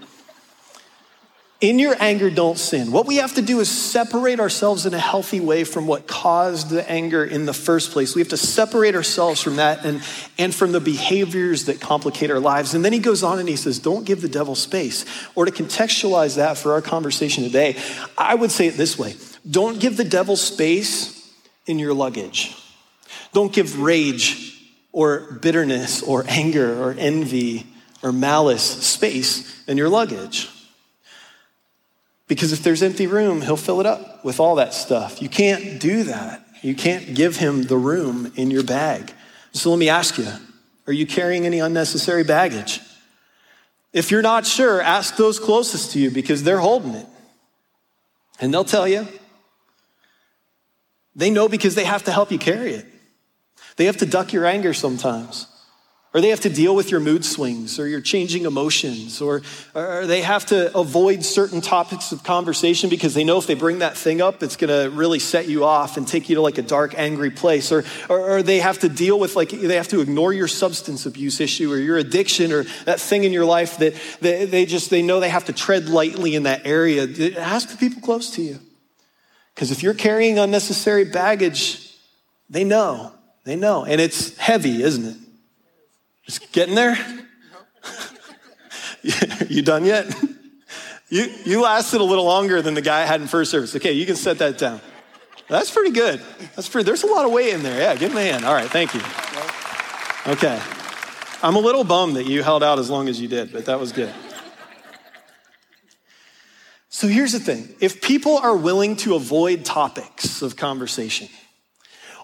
In 1.58 1.78
your 1.78 1.96
anger, 1.98 2.28
don't 2.28 2.58
sin. 2.58 2.92
What 2.92 3.06
we 3.06 3.16
have 3.16 3.34
to 3.36 3.42
do 3.42 3.60
is 3.60 3.70
separate 3.70 4.40
ourselves 4.40 4.84
in 4.84 4.92
a 4.92 4.98
healthy 4.98 5.40
way 5.40 5.64
from 5.64 5.86
what 5.86 6.06
caused 6.06 6.68
the 6.68 6.88
anger 6.90 7.24
in 7.24 7.46
the 7.46 7.54
first 7.54 7.92
place. 7.92 8.14
We 8.14 8.20
have 8.20 8.28
to 8.28 8.36
separate 8.36 8.94
ourselves 8.94 9.40
from 9.42 9.56
that 9.56 9.82
and, 9.82 10.02
and 10.36 10.54
from 10.54 10.72
the 10.72 10.80
behaviors 10.80 11.64
that 11.64 11.80
complicate 11.80 12.30
our 12.30 12.40
lives. 12.40 12.74
And 12.74 12.84
then 12.84 12.92
he 12.92 12.98
goes 12.98 13.22
on 13.22 13.38
and 13.38 13.48
he 13.48 13.56
says, 13.56 13.78
Don't 13.78 14.04
give 14.04 14.20
the 14.20 14.28
devil 14.28 14.54
space. 14.54 15.06
Or 15.34 15.46
to 15.46 15.50
contextualize 15.50 16.36
that 16.36 16.58
for 16.58 16.74
our 16.74 16.82
conversation 16.82 17.42
today, 17.42 17.76
I 18.18 18.34
would 18.34 18.50
say 18.50 18.66
it 18.66 18.76
this 18.76 18.98
way 18.98 19.14
Don't 19.50 19.80
give 19.80 19.96
the 19.96 20.04
devil 20.04 20.36
space 20.36 21.34
in 21.64 21.78
your 21.78 21.94
luggage. 21.94 22.54
Don't 23.32 23.52
give 23.52 23.80
rage 23.80 24.62
or 24.92 25.38
bitterness 25.40 26.02
or 26.02 26.26
anger 26.28 26.82
or 26.82 26.94
envy 26.98 27.66
or 28.02 28.12
malice 28.12 28.62
space 28.62 29.66
in 29.66 29.78
your 29.78 29.88
luggage. 29.88 30.50
Because 32.28 32.52
if 32.52 32.62
there's 32.62 32.82
empty 32.82 33.06
room, 33.06 33.42
he'll 33.42 33.56
fill 33.56 33.80
it 33.80 33.86
up 33.86 34.24
with 34.24 34.40
all 34.40 34.56
that 34.56 34.74
stuff. 34.74 35.22
You 35.22 35.28
can't 35.28 35.80
do 35.80 36.04
that. 36.04 36.46
You 36.62 36.74
can't 36.74 37.14
give 37.14 37.36
him 37.36 37.62
the 37.62 37.76
room 37.76 38.32
in 38.34 38.50
your 38.50 38.64
bag. 38.64 39.12
So 39.52 39.70
let 39.70 39.78
me 39.78 39.88
ask 39.88 40.18
you 40.18 40.28
are 40.86 40.92
you 40.92 41.06
carrying 41.06 41.46
any 41.46 41.58
unnecessary 41.58 42.24
baggage? 42.24 42.80
If 43.92 44.10
you're 44.10 44.22
not 44.22 44.46
sure, 44.46 44.80
ask 44.80 45.16
those 45.16 45.40
closest 45.40 45.92
to 45.92 45.98
you 45.98 46.10
because 46.10 46.42
they're 46.42 46.58
holding 46.60 46.94
it. 46.94 47.06
And 48.40 48.52
they'll 48.52 48.64
tell 48.64 48.86
you. 48.86 49.08
They 51.14 51.30
know 51.30 51.48
because 51.48 51.74
they 51.74 51.84
have 51.84 52.04
to 52.04 52.12
help 52.12 52.30
you 52.30 52.38
carry 52.38 52.72
it. 52.72 52.86
They 53.76 53.86
have 53.86 53.96
to 53.98 54.06
duck 54.06 54.32
your 54.32 54.44
anger 54.44 54.74
sometimes. 54.74 55.46
Or 56.16 56.22
they 56.22 56.30
have 56.30 56.40
to 56.40 56.48
deal 56.48 56.74
with 56.74 56.90
your 56.90 57.00
mood 57.00 57.26
swings 57.26 57.78
or 57.78 57.86
your 57.86 58.00
changing 58.00 58.46
emotions, 58.46 59.20
or, 59.20 59.42
or 59.74 60.06
they 60.06 60.22
have 60.22 60.46
to 60.46 60.74
avoid 60.74 61.22
certain 61.22 61.60
topics 61.60 62.10
of 62.10 62.24
conversation 62.24 62.88
because 62.88 63.12
they 63.12 63.22
know 63.22 63.36
if 63.36 63.46
they 63.46 63.54
bring 63.54 63.80
that 63.80 63.98
thing 63.98 64.22
up, 64.22 64.42
it's 64.42 64.56
gonna 64.56 64.88
really 64.88 65.18
set 65.18 65.46
you 65.46 65.66
off 65.66 65.98
and 65.98 66.08
take 66.08 66.30
you 66.30 66.36
to 66.36 66.40
like 66.40 66.56
a 66.56 66.62
dark, 66.62 66.94
angry 66.96 67.28
place. 67.28 67.70
Or, 67.70 67.84
or, 68.08 68.38
or 68.38 68.42
they 68.42 68.60
have 68.60 68.78
to 68.78 68.88
deal 68.88 69.18
with 69.18 69.36
like, 69.36 69.50
they 69.50 69.76
have 69.76 69.88
to 69.88 70.00
ignore 70.00 70.32
your 70.32 70.48
substance 70.48 71.04
abuse 71.04 71.38
issue 71.38 71.70
or 71.70 71.76
your 71.76 71.98
addiction 71.98 72.50
or 72.50 72.62
that 72.86 72.98
thing 72.98 73.24
in 73.24 73.32
your 73.34 73.44
life 73.44 73.76
that 73.76 73.92
they, 74.22 74.46
they 74.46 74.64
just, 74.64 74.88
they 74.88 75.02
know 75.02 75.20
they 75.20 75.28
have 75.28 75.44
to 75.44 75.52
tread 75.52 75.86
lightly 75.86 76.34
in 76.34 76.44
that 76.44 76.66
area. 76.66 77.06
Ask 77.38 77.68
the 77.68 77.76
people 77.76 78.00
close 78.00 78.30
to 78.36 78.42
you. 78.42 78.58
Because 79.54 79.70
if 79.70 79.82
you're 79.82 79.92
carrying 79.92 80.38
unnecessary 80.38 81.04
baggage, 81.04 81.94
they 82.48 82.64
know, 82.64 83.12
they 83.44 83.54
know. 83.54 83.84
And 83.84 84.00
it's 84.00 84.34
heavy, 84.38 84.82
isn't 84.82 85.04
it? 85.04 85.25
Just 86.26 86.52
getting 86.52 86.74
there? 86.74 86.98
you 89.48 89.62
done 89.62 89.84
yet? 89.84 90.12
You, 91.08 91.32
you 91.44 91.62
lasted 91.62 92.00
a 92.00 92.04
little 92.04 92.24
longer 92.24 92.60
than 92.60 92.74
the 92.74 92.82
guy 92.82 93.02
I 93.02 93.04
had 93.06 93.20
in 93.20 93.28
first 93.28 93.50
service. 93.50 93.74
Okay, 93.76 93.92
you 93.92 94.06
can 94.06 94.16
set 94.16 94.38
that 94.38 94.58
down. 94.58 94.80
That's 95.48 95.70
pretty 95.70 95.92
good. 95.92 96.20
That's 96.56 96.68
pretty, 96.68 96.84
there's 96.84 97.04
a 97.04 97.06
lot 97.06 97.24
of 97.24 97.30
weight 97.30 97.54
in 97.54 97.62
there. 97.62 97.78
Yeah, 97.78 97.94
give 97.94 98.10
him 98.10 98.18
a 98.18 98.22
hand. 98.22 98.44
All 98.44 98.54
right, 98.54 98.68
thank 98.68 98.92
you. 98.94 99.00
Okay. 100.26 100.60
I'm 101.42 101.54
a 101.54 101.60
little 101.60 101.84
bummed 101.84 102.16
that 102.16 102.26
you 102.26 102.42
held 102.42 102.64
out 102.64 102.80
as 102.80 102.90
long 102.90 103.08
as 103.08 103.20
you 103.20 103.28
did, 103.28 103.52
but 103.52 103.66
that 103.66 103.78
was 103.78 103.92
good. 103.92 104.12
So 106.88 107.06
here's 107.06 107.32
the 107.32 107.40
thing 107.40 107.74
if 107.80 108.00
people 108.00 108.38
are 108.38 108.56
willing 108.56 108.96
to 108.96 109.14
avoid 109.14 109.64
topics 109.64 110.42
of 110.42 110.56
conversation, 110.56 111.28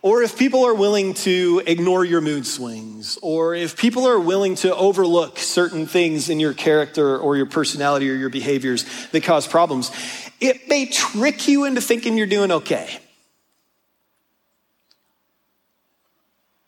or 0.02 0.22
if 0.22 0.36
people 0.36 0.64
are 0.66 0.74
willing 0.74 1.14
to 1.14 1.62
ignore 1.64 2.04
your 2.04 2.20
mood 2.20 2.44
swings, 2.44 3.18
or 3.22 3.54
if 3.54 3.76
people 3.76 4.06
are 4.06 4.18
willing 4.18 4.56
to 4.56 4.74
overlook 4.74 5.38
certain 5.38 5.86
things 5.86 6.28
in 6.28 6.40
your 6.40 6.52
character 6.52 7.16
or 7.16 7.36
your 7.36 7.46
personality 7.46 8.10
or 8.10 8.14
your 8.14 8.28
behaviors 8.28 8.84
that 9.12 9.22
cause 9.22 9.46
problems, 9.46 9.92
it 10.40 10.68
may 10.68 10.86
trick 10.86 11.46
you 11.46 11.64
into 11.64 11.80
thinking 11.80 12.18
you're 12.18 12.26
doing 12.26 12.50
okay. 12.50 12.98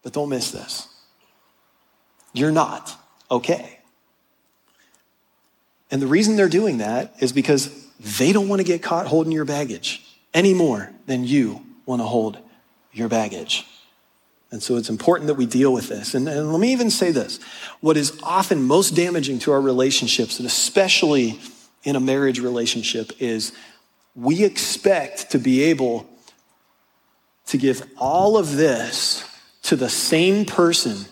But 0.05 0.13
don't 0.13 0.29
miss 0.29 0.53
this. 0.53 0.87
You're 2.33 2.53
not 2.53 2.97
okay. 3.31 3.81
And 5.91 6.01
the 6.01 6.07
reason 6.07 6.37
they're 6.37 6.49
doing 6.49 6.79
that 6.79 7.15
is 7.21 7.33
because 7.33 7.85
they 7.99 8.33
don't 8.33 8.49
want 8.49 8.61
to 8.61 8.65
get 8.65 8.81
caught 8.81 9.07
holding 9.07 9.33
your 9.33 9.45
baggage 9.45 10.05
any 10.33 10.55
more 10.55 10.93
than 11.07 11.25
you 11.25 11.65
want 11.85 12.01
to 12.01 12.07
hold 12.07 12.39
your 12.95 13.09
baggage. 13.09 13.67
And 14.51 14.63
so 14.63 14.77
it's 14.77 14.89
important 14.89 15.27
that 15.27 15.35
we 15.35 15.47
deal 15.47 15.73
with 15.73 15.89
this. 15.89 16.15
And, 16.15 16.29
and, 16.29 16.53
let 16.53 16.61
me 16.61 16.73
even 16.73 16.91
say 16.91 17.11
this 17.11 17.41
what 17.81 17.97
is 17.97 18.19
often 18.23 18.63
most 18.63 18.91
damaging 18.91 19.41
to 19.41 19.53
our 19.53 19.61
relationships, 19.61 20.39
and 20.39 20.47
especially 20.47 21.41
in 21.83 21.97
a 21.97 22.01
marriage 22.01 22.41
relationship, 22.41 23.13
is 23.19 23.53
we 24.15 24.45
expect 24.45 25.33
to 25.33 25.39
be 25.39 25.65
able 25.65 26.09
to 27.47 27.59
give 27.59 27.83
all 27.99 28.39
of 28.39 28.57
this 28.57 29.29
to 29.63 29.77
the 29.77 29.89
same 29.89 30.45
person 30.45 31.05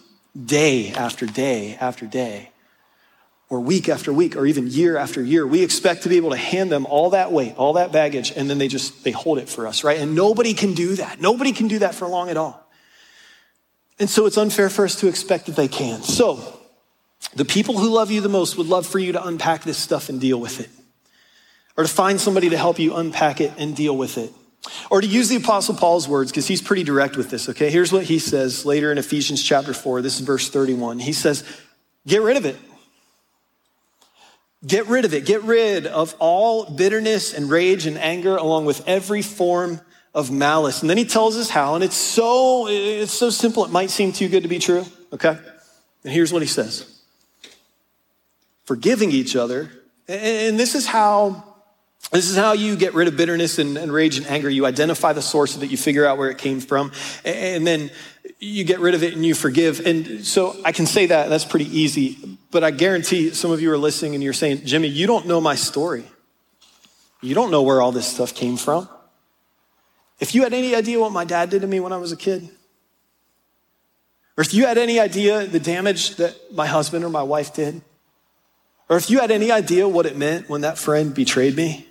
day 0.47 0.93
after 0.93 1.27
day 1.27 1.77
after 1.81 2.07
day 2.07 2.52
or 3.53 3.61
week 3.61 3.91
after 3.91 4.11
week 4.15 4.35
or 4.35 4.47
even 4.47 4.67
year 4.67 4.97
after 4.97 5.23
year 5.23 5.47
we 5.47 5.63
expect 5.63 6.05
to 6.05 6.09
be 6.09 6.17
able 6.17 6.31
to 6.31 6.39
hand 6.39 6.73
them 6.73 6.87
all 6.87 7.11
that 7.11 7.31
weight 7.31 7.55
all 7.59 7.75
that 7.75 7.93
baggage 7.93 8.33
and 8.35 8.49
then 8.49 8.57
they 8.57 8.67
just 8.67 9.05
they 9.05 9.11
hold 9.11 9.39
it 9.39 9.47
for 9.47 9.67
us 9.67 9.85
right? 9.85 9.99
And 9.99 10.15
nobody 10.15 10.55
can 10.55 10.73
do 10.73 10.95
that. 10.97 11.21
Nobody 11.21 11.53
can 11.53 11.69
do 11.69 11.81
that 11.81 11.95
for 11.95 12.09
long 12.09 12.31
at 12.31 12.39
all. 12.39 12.67
And 13.99 14.09
so 14.09 14.25
it's 14.25 14.39
unfair 14.39 14.71
for 14.71 14.87
us 14.87 14.97
to 15.01 15.07
expect 15.07 15.47
that 15.47 15.57
they 15.57 15.69
can. 15.69 16.03
So 16.03 16.61
the 17.37 17.45
people 17.45 17.77
who 17.77 17.91
love 17.91 18.11
you 18.11 18.23
the 18.23 18.31
most 18.31 18.57
would 18.57 18.69
love 18.69 18.87
for 18.87 18.99
you 18.99 19.13
to 19.13 19.23
unpack 19.23 19.65
this 19.65 19.77
stuff 19.77 20.09
and 20.09 20.19
deal 20.19 20.41
with 20.41 20.59
it. 20.59 20.71
Or 21.77 21.85
to 21.85 21.91
find 21.91 22.19
somebody 22.19 22.49
to 22.51 22.57
help 22.57 22.79
you 22.79 22.95
unpack 22.95 23.43
it 23.43 23.53
and 23.59 23.77
deal 23.77 23.97
with 23.97 24.17
it. 24.17 24.33
Or 24.91 25.03
to 25.03 25.07
use 25.07 25.29
the 25.29 25.37
apostle 25.37 25.75
paul's 25.75 26.09
words 26.09 26.31
because 26.31 26.47
he's 26.47 26.63
pretty 26.63 26.85
direct 26.85 27.19
with 27.19 27.29
this 27.29 27.51
okay? 27.51 27.71
Here's 27.71 27.93
what 27.93 28.05
he 28.05 28.19
says 28.19 28.65
later 28.65 28.91
in 28.91 28.97
ephesians 28.97 29.43
chapter 29.43 29.75
4 29.75 30.01
this 30.01 30.15
is 30.15 30.21
verse 30.21 30.49
31 30.49 31.01
he 31.01 31.13
says 31.13 31.45
get 32.07 32.23
rid 32.23 32.37
of 32.37 32.47
it 32.47 32.57
Get 34.67 34.87
rid 34.87 35.05
of 35.05 35.13
it. 35.13 35.27
Get 35.27 35.43
rid 35.43 35.87
of 35.87 36.15
all 36.19 36.71
bitterness 36.71 37.35
and 37.35 37.51
rage 37.51 37.87
and 37.87 37.99
anger 37.99 38.37
along 38.37 38.65
with 38.65 38.87
every 38.87 39.23
form 39.23 39.81
of 40.15 40.31
malice. 40.31 40.83
And 40.83 40.91
then 40.91 40.99
he 40.99 41.05
tells 41.05 41.37
us 41.37 41.51
how, 41.51 41.75
and 41.75 41.83
it's 41.83 41.97
so, 41.97 42.67
it's 42.69 43.13
so 43.13 43.31
simple, 43.31 43.65
it 43.65 43.71
might 43.71 43.91
seem 43.91 44.13
too 44.13 44.29
good 44.29 44.43
to 44.43 44.49
be 44.49 44.59
true, 44.59 44.85
okay? 45.13 45.39
And 46.05 46.13
here's 46.13 46.33
what 46.33 46.43
he 46.43 46.49
says. 46.49 47.01
Forgiving 48.65 49.11
each 49.11 49.35
other 49.35 49.71
And 50.09 50.59
this 50.59 50.75
is 50.75 50.87
how 50.87 51.45
this 52.11 52.29
is 52.29 52.37
how 52.37 52.53
you 52.53 52.77
get 52.77 52.95
rid 52.95 53.09
of 53.09 53.17
bitterness 53.17 53.59
and, 53.59 53.79
and, 53.79 53.93
rage 53.93 54.19
and 54.19 54.27
anger. 54.27 54.51
You 54.51 54.67
identify 54.67 55.13
the 55.13 55.23
source 55.23 55.53
so 55.53 55.61
that 55.61 55.69
you 55.69 55.77
figure 55.77 56.05
out 56.05 56.19
where 56.19 56.31
it 56.31 56.37
came 56.37 56.61
from, 56.61 56.93
and 57.25 57.65
then 57.65 57.91
you 58.43 58.65
get 58.65 58.81
rid 58.81 58.95
of 58.95 59.05
it 59.05 59.15
and 59.15 59.25
you 59.25 59.35
forgive. 59.35 59.87
And 59.87 60.27
so 60.27 60.57
I 60.65 60.73
can 60.73 60.85
say 60.85 61.07
that, 61.07 61.29
that's 61.29 61.45
pretty 61.45 61.79
easy. 61.79 62.19
But 62.51 62.65
I 62.65 62.73
guarantee 62.73 63.31
some 63.31 63.53
of 63.53 63.63
you 63.63 63.71
are 63.71 63.79
listening 63.79 64.15
and 64.15 64.23
you're 64.23 64.33
saying, 64.33 64.65
Jimmy, 64.65 64.89
you 64.89 65.07
don't 65.07 65.27
know 65.27 65.41
my 65.41 65.55
story. 65.55 66.05
You 67.21 67.37
don't 67.37 67.53
know 67.53 67.63
where 67.63 67.81
all 67.81 67.93
this 67.93 68.07
stuff 68.07 68.35
came 68.35 68.57
from. 68.57 68.89
If 70.19 70.35
you 70.35 70.43
had 70.43 70.53
any 70.53 70.75
idea 70.75 70.99
what 70.99 71.13
my 71.13 71.25
dad 71.25 71.51
did 71.51 71.63
to 71.63 71.69
me 71.69 71.79
when 71.79 71.93
I 71.93 71.99
was 71.99 72.11
a 72.11 72.17
kid, 72.17 72.49
or 74.37 74.43
if 74.43 74.53
you 74.53 74.67
had 74.67 74.77
any 74.77 74.99
idea 74.99 75.47
the 75.47 75.61
damage 75.61 76.17
that 76.17 76.35
my 76.53 76.67
husband 76.67 77.05
or 77.05 77.11
my 77.11 77.23
wife 77.23 77.55
did, 77.55 77.81
or 78.89 78.97
if 78.97 79.09
you 79.09 79.21
had 79.21 79.31
any 79.31 79.53
idea 79.53 79.87
what 79.87 80.05
it 80.05 80.17
meant 80.17 80.49
when 80.49 80.63
that 80.63 80.79
friend 80.79 81.15
betrayed 81.15 81.55
me, 81.55 81.87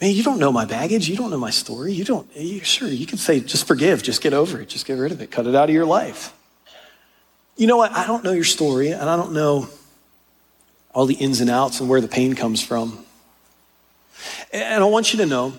man, 0.00 0.12
you 0.12 0.22
don't 0.22 0.38
know 0.38 0.52
my 0.52 0.64
baggage. 0.64 1.08
You 1.08 1.16
don't 1.16 1.30
know 1.30 1.38
my 1.38 1.50
story. 1.50 1.92
You 1.92 2.04
don't, 2.04 2.28
you, 2.36 2.60
sure, 2.60 2.88
you 2.88 3.06
can 3.06 3.18
say, 3.18 3.40
just 3.40 3.66
forgive, 3.66 4.02
just 4.02 4.20
get 4.20 4.32
over 4.32 4.60
it, 4.60 4.68
just 4.68 4.86
get 4.86 4.94
rid 4.94 5.12
of 5.12 5.20
it, 5.20 5.30
cut 5.30 5.46
it 5.46 5.54
out 5.54 5.68
of 5.68 5.74
your 5.74 5.86
life. 5.86 6.32
You 7.56 7.66
know 7.66 7.76
what? 7.76 7.92
I 7.92 8.06
don't 8.06 8.24
know 8.24 8.32
your 8.32 8.44
story, 8.44 8.90
and 8.90 9.08
I 9.08 9.16
don't 9.16 9.32
know 9.32 9.68
all 10.92 11.06
the 11.06 11.14
ins 11.14 11.40
and 11.40 11.50
outs 11.50 11.80
and 11.80 11.88
where 11.88 12.00
the 12.00 12.08
pain 12.08 12.34
comes 12.34 12.62
from. 12.62 13.04
And 14.52 14.82
I 14.82 14.86
want 14.86 15.12
you 15.12 15.18
to 15.20 15.26
know 15.26 15.52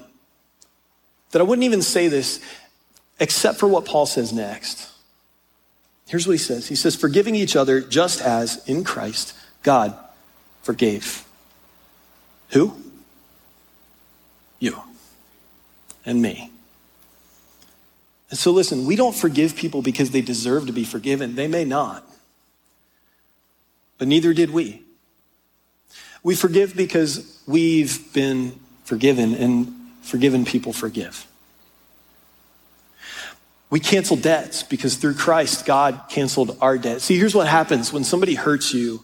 that 1.31 1.39
I 1.39 1.43
wouldn't 1.43 1.65
even 1.65 1.81
say 1.81 2.07
this 2.07 2.39
except 3.19 3.59
for 3.59 3.67
what 3.67 3.85
Paul 3.85 4.05
says 4.05 4.31
next. 4.31 4.91
Here's 6.07 6.27
what 6.27 6.33
he 6.33 6.37
says 6.37 6.67
He 6.67 6.75
says, 6.75 6.95
forgiving 6.95 7.35
each 7.35 7.55
other 7.55 7.81
just 7.81 8.21
as 8.21 8.67
in 8.67 8.83
Christ 8.83 9.33
God 9.63 9.97
forgave. 10.63 11.25
Who? 12.49 12.75
You 14.59 14.81
and 16.05 16.21
me. 16.21 16.51
And 18.29 18.39
so, 18.39 18.51
listen, 18.51 18.85
we 18.85 18.95
don't 18.95 19.15
forgive 19.15 19.55
people 19.55 19.81
because 19.81 20.11
they 20.11 20.21
deserve 20.21 20.67
to 20.67 20.73
be 20.73 20.83
forgiven. 20.83 21.35
They 21.35 21.47
may 21.47 21.65
not. 21.65 22.03
But 23.97 24.07
neither 24.07 24.33
did 24.33 24.49
we. 24.49 24.81
We 26.23 26.35
forgive 26.35 26.75
because 26.75 27.41
we've 27.45 28.11
been 28.13 28.59
forgiven, 28.83 29.35
and 29.35 29.73
forgiven 30.01 30.43
people 30.43 30.73
forgive. 30.73 31.27
We 33.69 33.79
cancel 33.79 34.15
debts 34.15 34.63
because 34.63 34.95
through 34.95 35.15
Christ, 35.15 35.65
God 35.65 36.01
canceled 36.09 36.57
our 36.61 36.77
debt. 36.77 37.01
See, 37.01 37.17
here's 37.17 37.35
what 37.35 37.47
happens 37.47 37.93
when 37.93 38.03
somebody 38.03 38.33
hurts 38.35 38.73
you, 38.73 39.03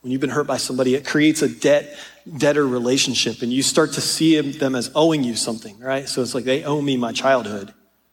when 0.00 0.10
you've 0.12 0.20
been 0.20 0.30
hurt 0.30 0.46
by 0.46 0.56
somebody, 0.56 0.94
it 0.94 1.06
creates 1.06 1.42
a 1.42 1.48
debt 1.48 1.98
debtor 2.36 2.66
relationship, 2.66 3.42
and 3.42 3.52
you 3.52 3.62
start 3.62 3.92
to 3.94 4.00
see 4.00 4.40
them 4.40 4.74
as 4.74 4.90
owing 4.94 5.24
you 5.24 5.36
something, 5.36 5.78
right? 5.78 6.08
So 6.08 6.22
it's 6.22 6.34
like 6.34 6.44
they 6.44 6.64
owe 6.64 6.80
me 6.80 6.96
my 6.96 7.12
childhood, 7.12 7.72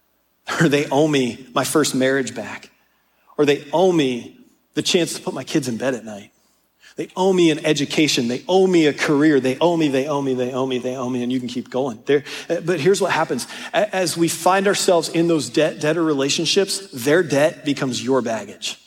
or 0.61 0.69
they 0.69 0.87
owe 0.89 1.07
me 1.07 1.47
my 1.53 1.63
first 1.63 1.95
marriage 1.95 2.35
back, 2.35 2.71
or 3.37 3.45
they 3.45 3.65
owe 3.71 3.91
me 3.91 4.37
the 4.73 4.81
chance 4.81 5.13
to 5.13 5.21
put 5.21 5.33
my 5.33 5.43
kids 5.43 5.67
in 5.67 5.77
bed 5.77 5.93
at 5.93 6.05
night. 6.05 6.31
They 6.95 7.07
owe 7.15 7.31
me 7.31 7.49
an 7.49 7.65
education. 7.65 8.27
They 8.27 8.43
owe 8.45 8.67
me 8.67 8.87
a 8.87 8.93
career. 8.93 9.39
They 9.39 9.57
owe 9.59 9.77
me, 9.77 9.87
they 9.87 10.09
owe 10.09 10.21
me, 10.21 10.33
they 10.33 10.51
owe 10.51 10.65
me, 10.65 10.79
they 10.79 10.97
owe 10.97 11.09
me, 11.09 11.23
and 11.23 11.31
you 11.31 11.39
can 11.39 11.47
keep 11.47 11.69
going. 11.69 12.03
There, 12.05 12.25
but 12.47 12.77
here's 12.77 12.99
what 12.99 13.13
happens. 13.13 13.47
As 13.71 14.17
we 14.17 14.27
find 14.27 14.67
ourselves 14.67 15.07
in 15.07 15.29
those 15.29 15.49
debt, 15.49 15.79
debtor 15.79 16.03
relationships, 16.03 16.89
their 16.91 17.23
debt 17.23 17.63
becomes 17.63 18.03
your 18.03 18.21
baggage. 18.21 18.77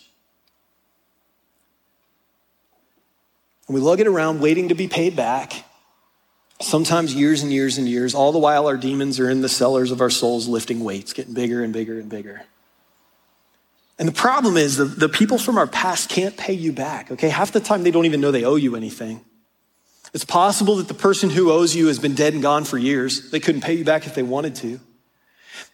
And 3.72 3.80
we 3.80 3.86
lug 3.86 4.00
it 4.00 4.06
around 4.06 4.40
waiting 4.40 4.68
to 4.68 4.74
be 4.74 4.86
paid 4.86 5.16
back, 5.16 5.64
sometimes 6.60 7.14
years 7.14 7.42
and 7.42 7.50
years 7.50 7.78
and 7.78 7.88
years, 7.88 8.14
all 8.14 8.30
the 8.30 8.38
while 8.38 8.66
our 8.66 8.76
demons 8.76 9.18
are 9.18 9.30
in 9.30 9.40
the 9.40 9.48
cellars 9.48 9.90
of 9.90 10.02
our 10.02 10.10
souls 10.10 10.46
lifting 10.46 10.84
weights, 10.84 11.14
getting 11.14 11.32
bigger 11.32 11.64
and 11.64 11.72
bigger 11.72 11.98
and 11.98 12.10
bigger. 12.10 12.42
And 13.98 14.06
the 14.06 14.12
problem 14.12 14.58
is 14.58 14.76
the, 14.76 14.84
the 14.84 15.08
people 15.08 15.38
from 15.38 15.56
our 15.56 15.66
past 15.66 16.10
can't 16.10 16.36
pay 16.36 16.52
you 16.52 16.70
back, 16.70 17.12
okay? 17.12 17.30
Half 17.30 17.52
the 17.52 17.60
time 17.60 17.82
they 17.82 17.90
don't 17.90 18.04
even 18.04 18.20
know 18.20 18.30
they 18.30 18.44
owe 18.44 18.56
you 18.56 18.76
anything. 18.76 19.24
It's 20.12 20.26
possible 20.26 20.76
that 20.76 20.88
the 20.88 20.92
person 20.92 21.30
who 21.30 21.50
owes 21.50 21.74
you 21.74 21.86
has 21.86 21.98
been 21.98 22.14
dead 22.14 22.34
and 22.34 22.42
gone 22.42 22.64
for 22.64 22.76
years. 22.76 23.30
They 23.30 23.40
couldn't 23.40 23.62
pay 23.62 23.72
you 23.72 23.86
back 23.86 24.04
if 24.04 24.14
they 24.14 24.22
wanted 24.22 24.54
to. 24.56 24.80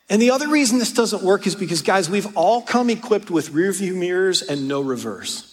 And 0.08 0.22
the 0.22 0.30
other 0.30 0.46
reason 0.46 0.78
this 0.78 0.92
doesn't 0.92 1.24
work 1.24 1.48
is 1.48 1.56
because, 1.56 1.82
guys, 1.82 2.08
we've 2.08 2.37
all 2.37 2.62
come 2.62 2.90
equipped 2.90 3.28
with 3.28 3.50
rearview 3.50 3.96
mirrors 3.96 4.40
and 4.40 4.68
no 4.68 4.82
reverse. 4.82 5.47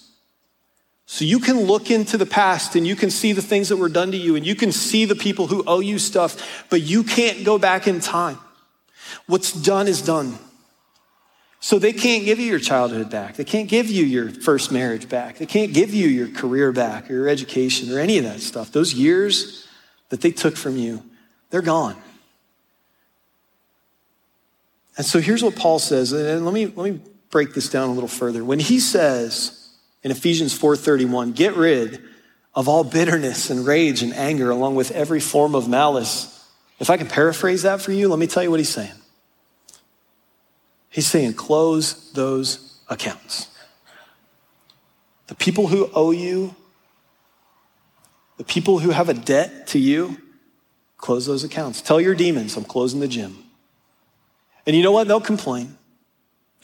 So 1.07 1.23
you 1.23 1.39
can 1.39 1.61
look 1.61 1.91
into 1.91 2.17
the 2.17 2.25
past 2.25 2.75
and 2.75 2.85
you 2.85 2.95
can 2.95 3.11
see 3.11 3.31
the 3.31 3.41
things 3.41 3.69
that 3.69 3.77
were 3.77 3.89
done 3.89 4.11
to 4.11 4.17
you 4.17 4.35
and 4.35 4.45
you 4.45 4.55
can 4.55 4.71
see 4.71 5.05
the 5.05 5.15
people 5.15 5.47
who 5.47 5.63
owe 5.67 5.79
you 5.79 5.99
stuff, 5.99 6.65
but 6.69 6.81
you 6.81 7.03
can't 7.03 7.45
go 7.45 7.59
back 7.59 7.87
in 7.87 7.99
time. 7.99 8.37
What's 9.27 9.51
done 9.51 9.87
is 9.87 10.01
done. 10.01 10.37
So 11.59 11.79
they 11.79 11.93
can't 11.93 12.25
give 12.25 12.39
you 12.39 12.45
your 12.45 12.59
childhood 12.59 13.09
back. 13.09 13.37
They 13.37 13.43
can't 13.43 13.67
give 13.67 13.89
you 13.89 14.03
your 14.03 14.29
first 14.29 14.71
marriage 14.71 15.09
back. 15.09 15.37
They 15.37 15.45
can't 15.45 15.73
give 15.73 15.93
you 15.93 16.07
your 16.07 16.27
career 16.27 16.71
back 16.71 17.09
or 17.09 17.13
your 17.13 17.27
education 17.27 17.91
or 17.91 17.99
any 17.99 18.17
of 18.17 18.23
that 18.23 18.39
stuff. 18.39 18.71
Those 18.71 18.93
years 18.93 19.67
that 20.09 20.21
they 20.21 20.31
took 20.31 20.57
from 20.57 20.77
you, 20.77 21.03
they're 21.49 21.61
gone. 21.61 21.95
And 24.97 25.05
so 25.05 25.19
here's 25.19 25.43
what 25.43 25.55
Paul 25.55 25.79
says, 25.79 26.11
and 26.13 26.45
let 26.45 26.53
me, 26.53 26.67
let 26.67 26.93
me 26.93 26.99
break 27.29 27.53
this 27.53 27.69
down 27.69 27.89
a 27.89 27.93
little 27.93 28.07
further. 28.07 28.45
When 28.45 28.59
he 28.59 28.79
says 28.79 29.64
in 30.05 30.11
Ephesians 30.11 30.53
4:31, 30.53 31.33
get 31.33 31.55
rid 31.55 31.99
of 32.53 32.69
all 32.69 32.83
bitterness 32.83 33.49
and 33.49 33.65
rage 33.65 34.03
and 34.03 34.13
anger, 34.13 34.51
along 34.51 34.75
with 34.75 34.91
every 34.91 35.19
form 35.19 35.55
of 35.55 35.67
malice. 35.67 36.45
If 36.79 36.91
I 36.91 36.97
can 36.97 37.07
paraphrase 37.07 37.63
that 37.63 37.81
for 37.81 37.91
you, 37.91 38.07
let 38.07 38.19
me 38.19 38.27
tell 38.27 38.43
you 38.43 38.51
what 38.51 38.59
he's 38.59 38.69
saying. 38.69 38.93
He's 40.89 41.07
saying, 41.07 41.33
close 41.33 42.11
those 42.13 42.79
accounts. 42.87 43.47
The 45.25 45.33
people 45.33 45.67
who 45.67 45.89
owe 45.95 46.11
you, 46.11 46.55
the 48.37 48.43
people 48.43 48.77
who 48.77 48.91
have 48.91 49.09
a 49.09 49.13
debt 49.15 49.67
to 49.69 49.79
you, 49.79 50.17
close 50.97 51.25
those 51.25 51.43
accounts. 51.43 51.81
Tell 51.81 51.99
your 51.99 52.13
demons, 52.13 52.55
I'm 52.55 52.63
closing 52.63 52.99
the 52.99 53.07
gym. 53.07 53.43
And 54.67 54.75
you 54.75 54.83
know 54.83 54.91
what? 54.91 55.07
They'll 55.07 55.19
complain. 55.19 55.79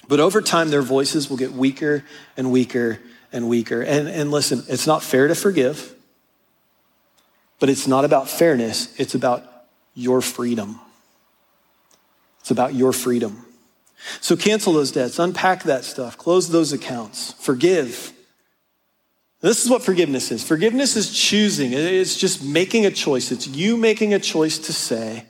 But 0.07 0.19
over 0.19 0.41
time, 0.41 0.69
their 0.69 0.83
voices 0.83 1.27
will 1.27 1.37
get 1.37 1.53
weaker 1.53 2.03
and 2.37 2.51
weaker 2.51 2.99
and 3.31 3.47
weaker. 3.47 3.81
And, 3.81 4.07
and 4.07 4.31
listen, 4.31 4.63
it's 4.67 4.87
not 4.87 5.03
fair 5.03 5.27
to 5.27 5.35
forgive, 5.35 5.95
but 7.59 7.69
it's 7.69 7.87
not 7.87 8.05
about 8.05 8.29
fairness, 8.29 8.93
it's 8.99 9.15
about 9.15 9.43
your 9.93 10.21
freedom. 10.21 10.79
It's 12.41 12.51
about 12.51 12.73
your 12.73 12.91
freedom. 12.91 13.45
So 14.19 14.35
cancel 14.35 14.73
those 14.73 14.91
debts, 14.91 15.19
unpack 15.19 15.63
that 15.63 15.83
stuff, 15.85 16.17
close 16.17 16.49
those 16.49 16.73
accounts, 16.73 17.33
forgive. 17.33 18.13
This 19.41 19.63
is 19.63 19.69
what 19.69 19.83
forgiveness 19.83 20.31
is. 20.31 20.43
Forgiveness 20.43 20.95
is 20.95 21.11
choosing. 21.11 21.73
It's 21.73 22.15
just 22.15 22.43
making 22.43 22.85
a 22.85 22.91
choice. 22.91 23.31
It's 23.31 23.47
you 23.47 23.77
making 23.77 24.13
a 24.13 24.19
choice 24.19 24.57
to 24.59 24.73
say, 24.73 25.25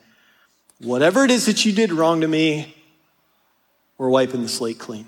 whatever 0.80 1.24
it 1.24 1.30
is 1.30 1.46
that 1.46 1.64
you 1.64 1.72
did 1.72 1.92
wrong 1.92 2.20
to 2.22 2.28
me, 2.28 2.74
we're 3.96 4.10
wiping 4.10 4.42
the 4.42 4.48
slate 4.48 4.78
clean. 4.78 5.06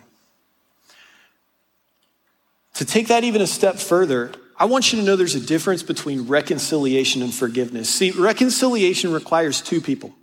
To 2.74 2.84
take 2.84 3.08
that 3.08 3.24
even 3.24 3.40
a 3.40 3.46
step 3.46 3.76
further, 3.76 4.32
I 4.56 4.66
want 4.66 4.92
you 4.92 4.98
to 4.98 5.04
know 5.04 5.16
there's 5.16 5.34
a 5.34 5.40
difference 5.40 5.82
between 5.82 6.26
reconciliation 6.26 7.22
and 7.22 7.32
forgiveness. 7.32 7.88
See, 7.88 8.10
reconciliation 8.10 9.12
requires 9.12 9.60
two 9.60 9.80
people. 9.80 10.14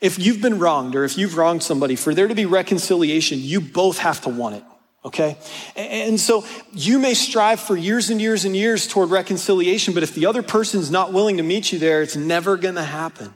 If 0.00 0.18
you've 0.18 0.40
been 0.40 0.58
wronged 0.58 0.94
or 0.94 1.04
if 1.04 1.18
you've 1.18 1.36
wronged 1.36 1.62
somebody, 1.62 1.96
for 1.96 2.14
there 2.14 2.28
to 2.28 2.34
be 2.34 2.46
reconciliation, 2.46 3.38
you 3.40 3.60
both 3.60 3.98
have 3.98 4.20
to 4.22 4.28
want 4.28 4.56
it. 4.56 4.64
Okay? 5.04 5.38
And 5.76 6.18
so 6.20 6.44
you 6.72 6.98
may 6.98 7.14
strive 7.14 7.60
for 7.60 7.76
years 7.76 8.10
and 8.10 8.20
years 8.20 8.44
and 8.44 8.54
years 8.54 8.86
toward 8.86 9.10
reconciliation, 9.10 9.94
but 9.94 10.02
if 10.02 10.14
the 10.14 10.26
other 10.26 10.42
person's 10.42 10.90
not 10.90 11.12
willing 11.12 11.36
to 11.38 11.42
meet 11.42 11.72
you 11.72 11.78
there, 11.78 12.02
it's 12.02 12.16
never 12.16 12.56
gonna 12.56 12.84
happen. 12.84 13.34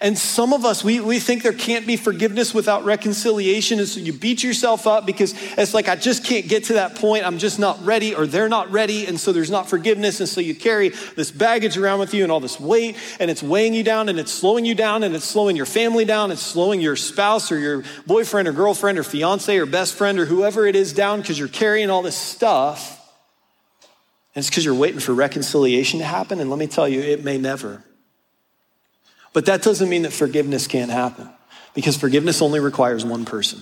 And 0.00 0.16
some 0.16 0.52
of 0.52 0.64
us, 0.64 0.84
we, 0.84 1.00
we 1.00 1.18
think 1.18 1.42
there 1.42 1.52
can't 1.52 1.86
be 1.86 1.96
forgiveness 1.96 2.54
without 2.54 2.84
reconciliation. 2.84 3.78
And 3.78 3.88
so 3.88 3.98
you 3.98 4.12
beat 4.12 4.44
yourself 4.44 4.86
up 4.86 5.06
because 5.06 5.34
it's 5.58 5.74
like, 5.74 5.88
I 5.88 5.96
just 5.96 6.24
can't 6.24 6.46
get 6.46 6.64
to 6.64 6.74
that 6.74 6.94
point. 6.94 7.26
I'm 7.26 7.38
just 7.38 7.58
not 7.58 7.84
ready, 7.84 8.14
or 8.14 8.26
they're 8.26 8.48
not 8.48 8.70
ready. 8.70 9.06
And 9.06 9.18
so 9.18 9.32
there's 9.32 9.50
not 9.50 9.68
forgiveness. 9.68 10.20
And 10.20 10.28
so 10.28 10.40
you 10.40 10.54
carry 10.54 10.90
this 11.16 11.30
baggage 11.30 11.76
around 11.76 11.98
with 11.98 12.14
you 12.14 12.22
and 12.22 12.30
all 12.30 12.40
this 12.40 12.60
weight, 12.60 12.96
and 13.18 13.30
it's 13.30 13.42
weighing 13.42 13.74
you 13.74 13.82
down, 13.82 14.08
and 14.08 14.20
it's 14.20 14.32
slowing 14.32 14.64
you 14.64 14.74
down, 14.74 15.02
and 15.02 15.14
it's 15.16 15.24
slowing 15.24 15.56
your 15.56 15.66
family 15.66 16.04
down. 16.04 16.30
It's 16.30 16.42
slowing 16.42 16.80
your 16.80 16.96
spouse, 16.96 17.50
or 17.50 17.58
your 17.58 17.82
boyfriend, 18.06 18.46
or 18.46 18.52
girlfriend, 18.52 18.98
or 18.98 19.02
fiance, 19.02 19.56
or 19.56 19.66
best 19.66 19.94
friend, 19.94 20.18
or 20.18 20.26
whoever 20.26 20.66
it 20.66 20.76
is 20.76 20.92
down 20.92 21.20
because 21.20 21.38
you're 21.38 21.48
carrying 21.48 21.90
all 21.90 22.02
this 22.02 22.16
stuff. 22.16 22.94
And 24.34 24.42
it's 24.42 24.50
because 24.50 24.64
you're 24.64 24.74
waiting 24.74 25.00
for 25.00 25.14
reconciliation 25.14 25.98
to 25.98 26.04
happen. 26.04 26.38
And 26.38 26.50
let 26.50 26.58
me 26.58 26.68
tell 26.68 26.88
you, 26.88 27.00
it 27.00 27.24
may 27.24 27.38
never. 27.38 27.82
But 29.32 29.46
that 29.46 29.62
doesn't 29.62 29.88
mean 29.88 30.02
that 30.02 30.12
forgiveness 30.12 30.66
can't 30.66 30.90
happen 30.90 31.28
because 31.74 31.96
forgiveness 31.96 32.42
only 32.42 32.60
requires 32.60 33.04
one 33.04 33.24
person. 33.24 33.60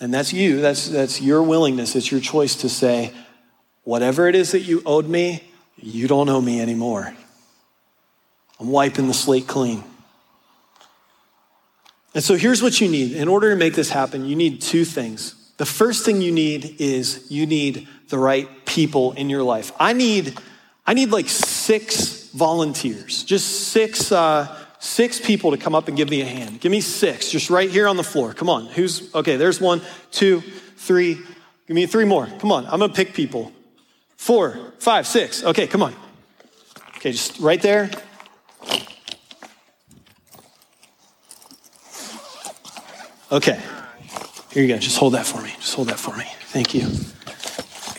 And 0.00 0.12
that's 0.12 0.32
you. 0.32 0.60
That's, 0.60 0.88
that's 0.88 1.20
your 1.20 1.42
willingness. 1.42 1.94
It's 1.94 2.10
your 2.10 2.20
choice 2.20 2.56
to 2.56 2.68
say, 2.68 3.12
whatever 3.84 4.26
it 4.26 4.34
is 4.34 4.52
that 4.52 4.60
you 4.60 4.82
owed 4.84 5.06
me, 5.06 5.42
You 5.76 6.06
don't 6.06 6.28
owe 6.28 6.40
me 6.40 6.60
anymore. 6.60 7.12
I'm 8.60 8.68
wiping 8.68 9.08
the 9.08 9.14
slate 9.14 9.48
clean. 9.48 9.82
And 12.14 12.22
so 12.22 12.36
here's 12.36 12.62
what 12.62 12.80
you 12.80 12.88
need. 12.88 13.12
In 13.12 13.26
order 13.26 13.50
to 13.50 13.56
make 13.56 13.74
this 13.74 13.90
happen, 13.90 14.24
you 14.24 14.36
need 14.36 14.60
two 14.60 14.84
things. 14.84 15.34
The 15.56 15.66
first 15.66 16.04
thing 16.04 16.20
you 16.20 16.30
need 16.30 16.76
is 16.78 17.26
you 17.30 17.46
need 17.46 17.88
the 18.08 18.18
right 18.18 18.48
people 18.66 19.12
in 19.12 19.30
your 19.30 19.42
life. 19.42 19.72
I 19.80 19.92
need, 19.92 20.38
I 20.86 20.94
need 20.94 21.10
like 21.10 21.28
six 21.28 22.21
volunteers, 22.32 23.24
just 23.24 23.68
six, 23.68 24.10
uh, 24.12 24.58
six 24.78 25.20
people 25.20 25.50
to 25.52 25.56
come 25.56 25.74
up 25.74 25.88
and 25.88 25.96
give 25.96 26.10
me 26.10 26.20
a 26.22 26.26
hand. 26.26 26.60
Give 26.60 26.72
me 26.72 26.80
six, 26.80 27.30
just 27.30 27.50
right 27.50 27.70
here 27.70 27.86
on 27.86 27.96
the 27.96 28.02
floor. 28.02 28.34
Come 28.34 28.48
on. 28.48 28.66
Who's, 28.66 29.14
okay, 29.14 29.36
there's 29.36 29.60
one, 29.60 29.80
two, 30.10 30.40
three. 30.76 31.14
Give 31.66 31.74
me 31.74 31.86
three 31.86 32.04
more. 32.04 32.26
Come 32.38 32.52
on. 32.52 32.64
I'm 32.66 32.80
gonna 32.80 32.92
pick 32.92 33.14
people. 33.14 33.52
Four, 34.16 34.72
five, 34.78 35.06
six. 35.06 35.44
Okay, 35.44 35.66
come 35.66 35.82
on. 35.82 35.94
Okay, 36.96 37.12
just 37.12 37.38
right 37.38 37.60
there. 37.60 37.90
Okay. 43.30 43.58
Here 44.52 44.62
you 44.62 44.68
go. 44.68 44.78
Just 44.78 44.98
hold 44.98 45.14
that 45.14 45.26
for 45.26 45.40
me. 45.40 45.54
Just 45.58 45.74
hold 45.74 45.88
that 45.88 45.98
for 45.98 46.14
me. 46.16 46.26
Thank 46.48 46.74
you. 46.74 46.86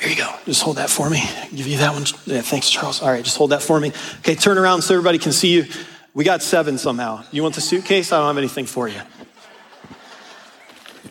Here 0.03 0.11
you 0.11 0.17
go. 0.17 0.35
Just 0.43 0.61
hold 0.63 0.75
that 0.77 0.89
for 0.89 1.09
me. 1.09 1.23
I'll 1.23 1.49
give 1.51 1.65
you 1.65 1.77
that 1.77 1.93
one. 1.93 2.03
Yeah, 2.25 2.41
thanks, 2.41 2.69
Charles. 2.69 3.01
All 3.01 3.09
right, 3.09 3.23
just 3.23 3.37
hold 3.37 3.51
that 3.51 3.61
for 3.61 3.79
me. 3.79 3.93
Okay, 4.19 4.35
turn 4.35 4.57
around 4.57 4.81
so 4.81 4.95
everybody 4.95 5.17
can 5.17 5.31
see 5.31 5.53
you. 5.53 5.65
We 6.13 6.25
got 6.25 6.41
seven 6.41 6.77
somehow. 6.77 7.23
You 7.31 7.41
want 7.41 7.55
the 7.55 7.61
suitcase? 7.61 8.11
I 8.11 8.17
don't 8.17 8.27
have 8.27 8.37
anything 8.37 8.65
for 8.65 8.89
you. 8.89 8.99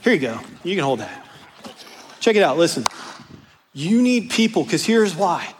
Here 0.03 0.13
you 0.13 0.19
go. 0.19 0.39
You 0.63 0.77
can 0.77 0.85
hold 0.85 0.99
that. 0.99 1.27
Check 2.21 2.37
it 2.37 2.43
out. 2.43 2.59
Listen. 2.59 2.85
You 3.73 4.03
need 4.03 4.29
people 4.29 4.63
because 4.63 4.85
here's 4.85 5.17
why. 5.17 5.55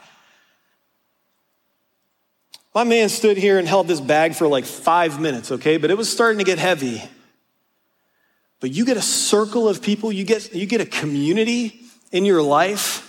My 2.75 2.83
man 2.83 3.09
stood 3.09 3.37
here 3.37 3.57
and 3.57 3.67
held 3.67 3.87
this 3.87 3.99
bag 3.99 4.35
for 4.35 4.47
like 4.47 4.65
five 4.65 5.19
minutes, 5.19 5.51
okay? 5.53 5.77
But 5.77 5.89
it 5.89 5.97
was 5.97 6.07
starting 6.07 6.37
to 6.37 6.45
get 6.45 6.59
heavy. 6.59 7.01
But 8.59 8.69
you 8.69 8.85
get 8.85 8.95
a 8.95 9.01
circle 9.01 9.67
of 9.67 9.81
people, 9.81 10.11
you 10.11 10.23
get, 10.23 10.53
you 10.53 10.67
get 10.67 10.81
a 10.81 10.85
community 10.85 11.81
in 12.11 12.25
your 12.25 12.43
life 12.43 13.02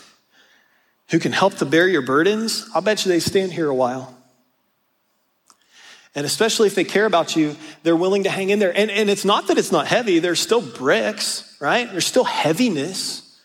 who 1.14 1.20
can 1.20 1.30
help 1.30 1.54
to 1.54 1.64
bear 1.64 1.86
your 1.86 2.02
burdens. 2.02 2.68
I'll 2.74 2.82
bet 2.82 3.06
you 3.06 3.08
they 3.08 3.20
stand 3.20 3.52
here 3.52 3.68
a 3.68 3.74
while. 3.74 4.12
And 6.12 6.26
especially 6.26 6.66
if 6.66 6.74
they 6.74 6.82
care 6.82 7.06
about 7.06 7.36
you, 7.36 7.54
they're 7.84 7.94
willing 7.94 8.24
to 8.24 8.30
hang 8.30 8.50
in 8.50 8.58
there. 8.58 8.76
And, 8.76 8.90
and 8.90 9.08
it's 9.08 9.24
not 9.24 9.46
that 9.46 9.56
it's 9.56 9.70
not 9.70 9.86
heavy, 9.86 10.18
there's 10.18 10.40
still 10.40 10.60
bricks, 10.60 11.56
right? 11.60 11.88
There's 11.88 12.04
still 12.04 12.24
heaviness. 12.24 13.38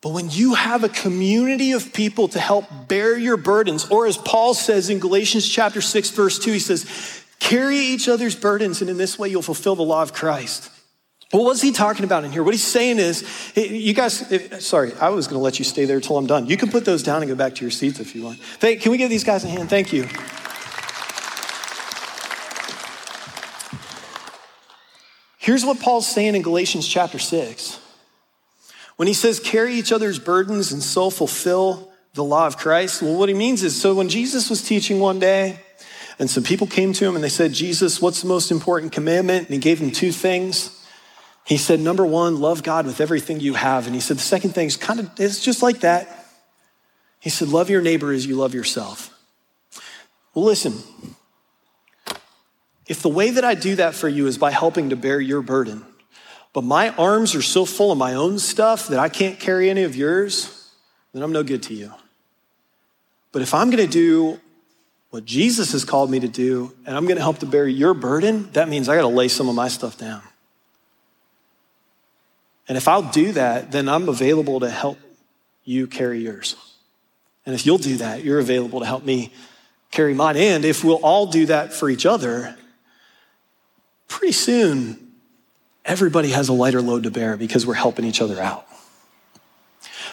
But 0.00 0.14
when 0.14 0.28
you 0.28 0.54
have 0.54 0.82
a 0.82 0.88
community 0.88 1.70
of 1.70 1.92
people 1.92 2.26
to 2.28 2.40
help 2.40 2.64
bear 2.88 3.16
your 3.16 3.36
burdens, 3.36 3.88
or 3.88 4.08
as 4.08 4.18
Paul 4.18 4.52
says 4.54 4.90
in 4.90 4.98
Galatians 4.98 5.48
chapter 5.48 5.80
6, 5.80 6.10
verse 6.10 6.40
2, 6.40 6.50
he 6.54 6.58
says, 6.58 7.22
carry 7.38 7.78
each 7.78 8.08
other's 8.08 8.34
burdens, 8.34 8.80
and 8.80 8.90
in 8.90 8.96
this 8.96 9.16
way 9.16 9.28
you'll 9.28 9.42
fulfill 9.42 9.76
the 9.76 9.84
law 9.84 10.02
of 10.02 10.12
Christ. 10.12 10.72
Well, 11.32 11.44
what's 11.44 11.60
he 11.60 11.72
talking 11.72 12.04
about 12.04 12.24
in 12.24 12.30
here? 12.30 12.44
What 12.44 12.54
he's 12.54 12.62
saying 12.62 12.98
is, 12.98 13.24
you 13.56 13.94
guys, 13.94 14.64
sorry, 14.64 14.92
I 15.00 15.08
was 15.08 15.26
going 15.26 15.38
to 15.38 15.42
let 15.42 15.58
you 15.58 15.64
stay 15.64 15.84
there 15.84 15.96
until 15.96 16.18
I'm 16.18 16.26
done. 16.26 16.46
You 16.46 16.56
can 16.56 16.70
put 16.70 16.84
those 16.84 17.02
down 17.02 17.22
and 17.22 17.28
go 17.28 17.34
back 17.34 17.56
to 17.56 17.62
your 17.62 17.72
seats 17.72 17.98
if 17.98 18.14
you 18.14 18.22
want. 18.22 18.38
Thank, 18.38 18.80
can 18.80 18.92
we 18.92 18.98
give 18.98 19.10
these 19.10 19.24
guys 19.24 19.44
a 19.44 19.48
hand? 19.48 19.68
Thank 19.68 19.92
you. 19.92 20.08
Here's 25.38 25.64
what 25.64 25.80
Paul's 25.80 26.06
saying 26.06 26.36
in 26.36 26.42
Galatians 26.42 26.86
chapter 26.86 27.18
6. 27.18 27.80
When 28.94 29.08
he 29.08 29.14
says 29.14 29.40
carry 29.40 29.74
each 29.74 29.92
other's 29.92 30.18
burdens 30.18 30.72
and 30.72 30.82
so 30.82 31.10
fulfill 31.10 31.92
the 32.14 32.24
law 32.24 32.46
of 32.46 32.56
Christ, 32.56 33.02
well, 33.02 33.16
what 33.16 33.28
he 33.28 33.34
means 33.34 33.62
is 33.62 33.80
so 33.80 33.94
when 33.94 34.08
Jesus 34.08 34.48
was 34.48 34.62
teaching 34.62 35.00
one 35.00 35.18
day, 35.18 35.60
and 36.18 36.30
some 36.30 36.44
people 36.44 36.66
came 36.66 36.92
to 36.94 37.04
him 37.04 37.14
and 37.14 37.22
they 37.22 37.28
said, 37.28 37.52
Jesus, 37.52 38.00
what's 38.00 38.22
the 38.22 38.28
most 38.28 38.50
important 38.50 38.92
commandment? 38.92 39.46
And 39.46 39.54
he 39.54 39.60
gave 39.60 39.80
them 39.80 39.90
two 39.90 40.12
things. 40.12 40.75
He 41.46 41.58
said, 41.58 41.78
number 41.78 42.04
one, 42.04 42.40
love 42.40 42.64
God 42.64 42.86
with 42.86 43.00
everything 43.00 43.38
you 43.38 43.54
have. 43.54 43.86
And 43.86 43.94
he 43.94 44.00
said, 44.00 44.16
the 44.16 44.22
second 44.22 44.50
thing 44.50 44.66
is 44.66 44.76
kind 44.76 44.98
of, 44.98 45.10
it's 45.16 45.40
just 45.40 45.62
like 45.62 45.80
that. 45.80 46.26
He 47.20 47.30
said, 47.30 47.48
love 47.48 47.70
your 47.70 47.82
neighbor 47.82 48.12
as 48.12 48.26
you 48.26 48.34
love 48.34 48.52
yourself. 48.52 49.16
Well, 50.34 50.44
listen, 50.44 50.74
if 52.88 53.00
the 53.00 53.08
way 53.08 53.30
that 53.30 53.44
I 53.44 53.54
do 53.54 53.76
that 53.76 53.94
for 53.94 54.08
you 54.08 54.26
is 54.26 54.38
by 54.38 54.50
helping 54.50 54.90
to 54.90 54.96
bear 54.96 55.20
your 55.20 55.40
burden, 55.40 55.86
but 56.52 56.64
my 56.64 56.88
arms 56.90 57.36
are 57.36 57.42
so 57.42 57.64
full 57.64 57.92
of 57.92 57.98
my 57.98 58.14
own 58.14 58.40
stuff 58.40 58.88
that 58.88 58.98
I 58.98 59.08
can't 59.08 59.38
carry 59.38 59.70
any 59.70 59.84
of 59.84 59.94
yours, 59.94 60.68
then 61.12 61.22
I'm 61.22 61.32
no 61.32 61.44
good 61.44 61.62
to 61.64 61.74
you. 61.74 61.92
But 63.30 63.42
if 63.42 63.54
I'm 63.54 63.70
going 63.70 63.86
to 63.86 63.92
do 63.92 64.40
what 65.10 65.24
Jesus 65.24 65.72
has 65.72 65.84
called 65.84 66.10
me 66.10 66.18
to 66.18 66.28
do, 66.28 66.74
and 66.84 66.96
I'm 66.96 67.04
going 67.04 67.16
to 67.16 67.22
help 67.22 67.38
to 67.38 67.46
bear 67.46 67.68
your 67.68 67.94
burden, 67.94 68.50
that 68.52 68.68
means 68.68 68.88
I 68.88 68.96
got 68.96 69.02
to 69.02 69.08
lay 69.08 69.28
some 69.28 69.48
of 69.48 69.54
my 69.54 69.68
stuff 69.68 69.96
down. 69.96 70.22
And 72.68 72.76
if 72.76 72.88
I'll 72.88 73.10
do 73.10 73.32
that, 73.32 73.72
then 73.72 73.88
I'm 73.88 74.08
available 74.08 74.60
to 74.60 74.70
help 74.70 74.98
you 75.64 75.86
carry 75.86 76.20
yours. 76.20 76.56
And 77.44 77.54
if 77.54 77.64
you'll 77.64 77.78
do 77.78 77.96
that, 77.98 78.24
you're 78.24 78.40
available 78.40 78.80
to 78.80 78.86
help 78.86 79.04
me 79.04 79.32
carry 79.90 80.14
mine. 80.14 80.36
And 80.36 80.64
if 80.64 80.82
we'll 80.82 81.04
all 81.04 81.26
do 81.26 81.46
that 81.46 81.72
for 81.72 81.88
each 81.88 82.04
other, 82.04 82.56
pretty 84.08 84.32
soon 84.32 85.12
everybody 85.84 86.30
has 86.30 86.48
a 86.48 86.52
lighter 86.52 86.82
load 86.82 87.04
to 87.04 87.10
bear 87.10 87.36
because 87.36 87.64
we're 87.64 87.74
helping 87.74 88.04
each 88.04 88.20
other 88.20 88.40
out. 88.40 88.66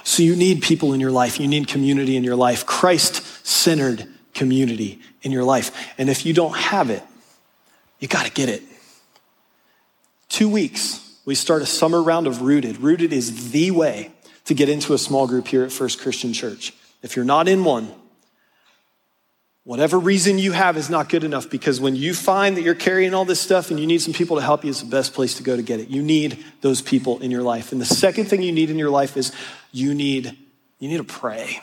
So 0.04 0.22
you 0.22 0.36
need 0.36 0.62
people 0.62 0.94
in 0.94 1.00
your 1.00 1.12
life, 1.12 1.40
you 1.40 1.48
need 1.48 1.68
community 1.68 2.18
in 2.18 2.24
your 2.24 2.36
life, 2.36 2.66
Christ 2.66 3.24
centered 3.46 4.08
community 4.34 5.00
in 5.22 5.32
your 5.32 5.44
life. 5.44 5.94
And 5.98 6.10
if 6.10 6.26
you 6.26 6.34
don't 6.34 6.56
have 6.56 6.90
it, 6.90 7.04
you 8.00 8.08
got 8.08 8.26
to 8.26 8.32
get 8.32 8.50
it. 8.50 8.62
Two 10.28 10.50
weeks, 10.50 11.00
we 11.26 11.36
start 11.36 11.62
a 11.62 11.66
summer 11.66 12.02
round 12.02 12.28
of 12.28 12.42
Rooted. 12.42 12.78
Rooted 12.78 13.14
is 13.14 13.52
the 13.52 13.72
way 13.72 14.12
to 14.46 14.54
get 14.54 14.70
into 14.70 14.94
a 14.94 14.98
small 14.98 15.28
group 15.28 15.48
here 15.48 15.64
at 15.64 15.72
First 15.72 16.00
Christian 16.02 16.34
Church. 16.34 16.74
If 17.02 17.16
you're 17.16 17.26
not 17.26 17.48
in 17.48 17.64
one, 17.64 17.92
Whatever 19.66 19.98
reason 19.98 20.40
you 20.40 20.52
have 20.52 20.76
is 20.76 20.90
not 20.90 21.08
good 21.08 21.24
enough 21.24 21.50
because 21.50 21.80
when 21.80 21.96
you 21.96 22.14
find 22.14 22.58
that 22.58 22.64
you're 22.64 22.76
carrying 22.76 23.14
all 23.14 23.24
this 23.24 23.40
stuff 23.40 23.72
and 23.72 23.80
you 23.80 23.88
need 23.88 24.02
some 24.02 24.14
people 24.14 24.36
to 24.36 24.42
help 24.42 24.66
you, 24.66 24.70
it's 24.70 24.82
the 24.82 24.90
best 24.90 25.14
place 25.14 25.36
to 25.36 25.44
go 25.44 25.56
to 25.56 25.62
get 25.62 25.80
it. 25.80 25.88
You 25.88 26.04
need 26.04 26.44
those 26.60 26.82
people 26.82 27.20
in 27.20 27.32
your 27.32 27.44
life. 27.44 27.72
And 27.72 27.80
the 27.80 27.86
second 27.86 28.26
thing 28.26 28.42
you 28.42 28.52
need 28.52 28.70
in 28.70 28.78
your 28.78 28.90
life 28.90 29.16
is 29.16 29.32
you 29.72 29.94
need, 29.94 30.38
you 30.80 30.90
need 30.90 30.98
to 30.98 31.06
pray. 31.06 31.62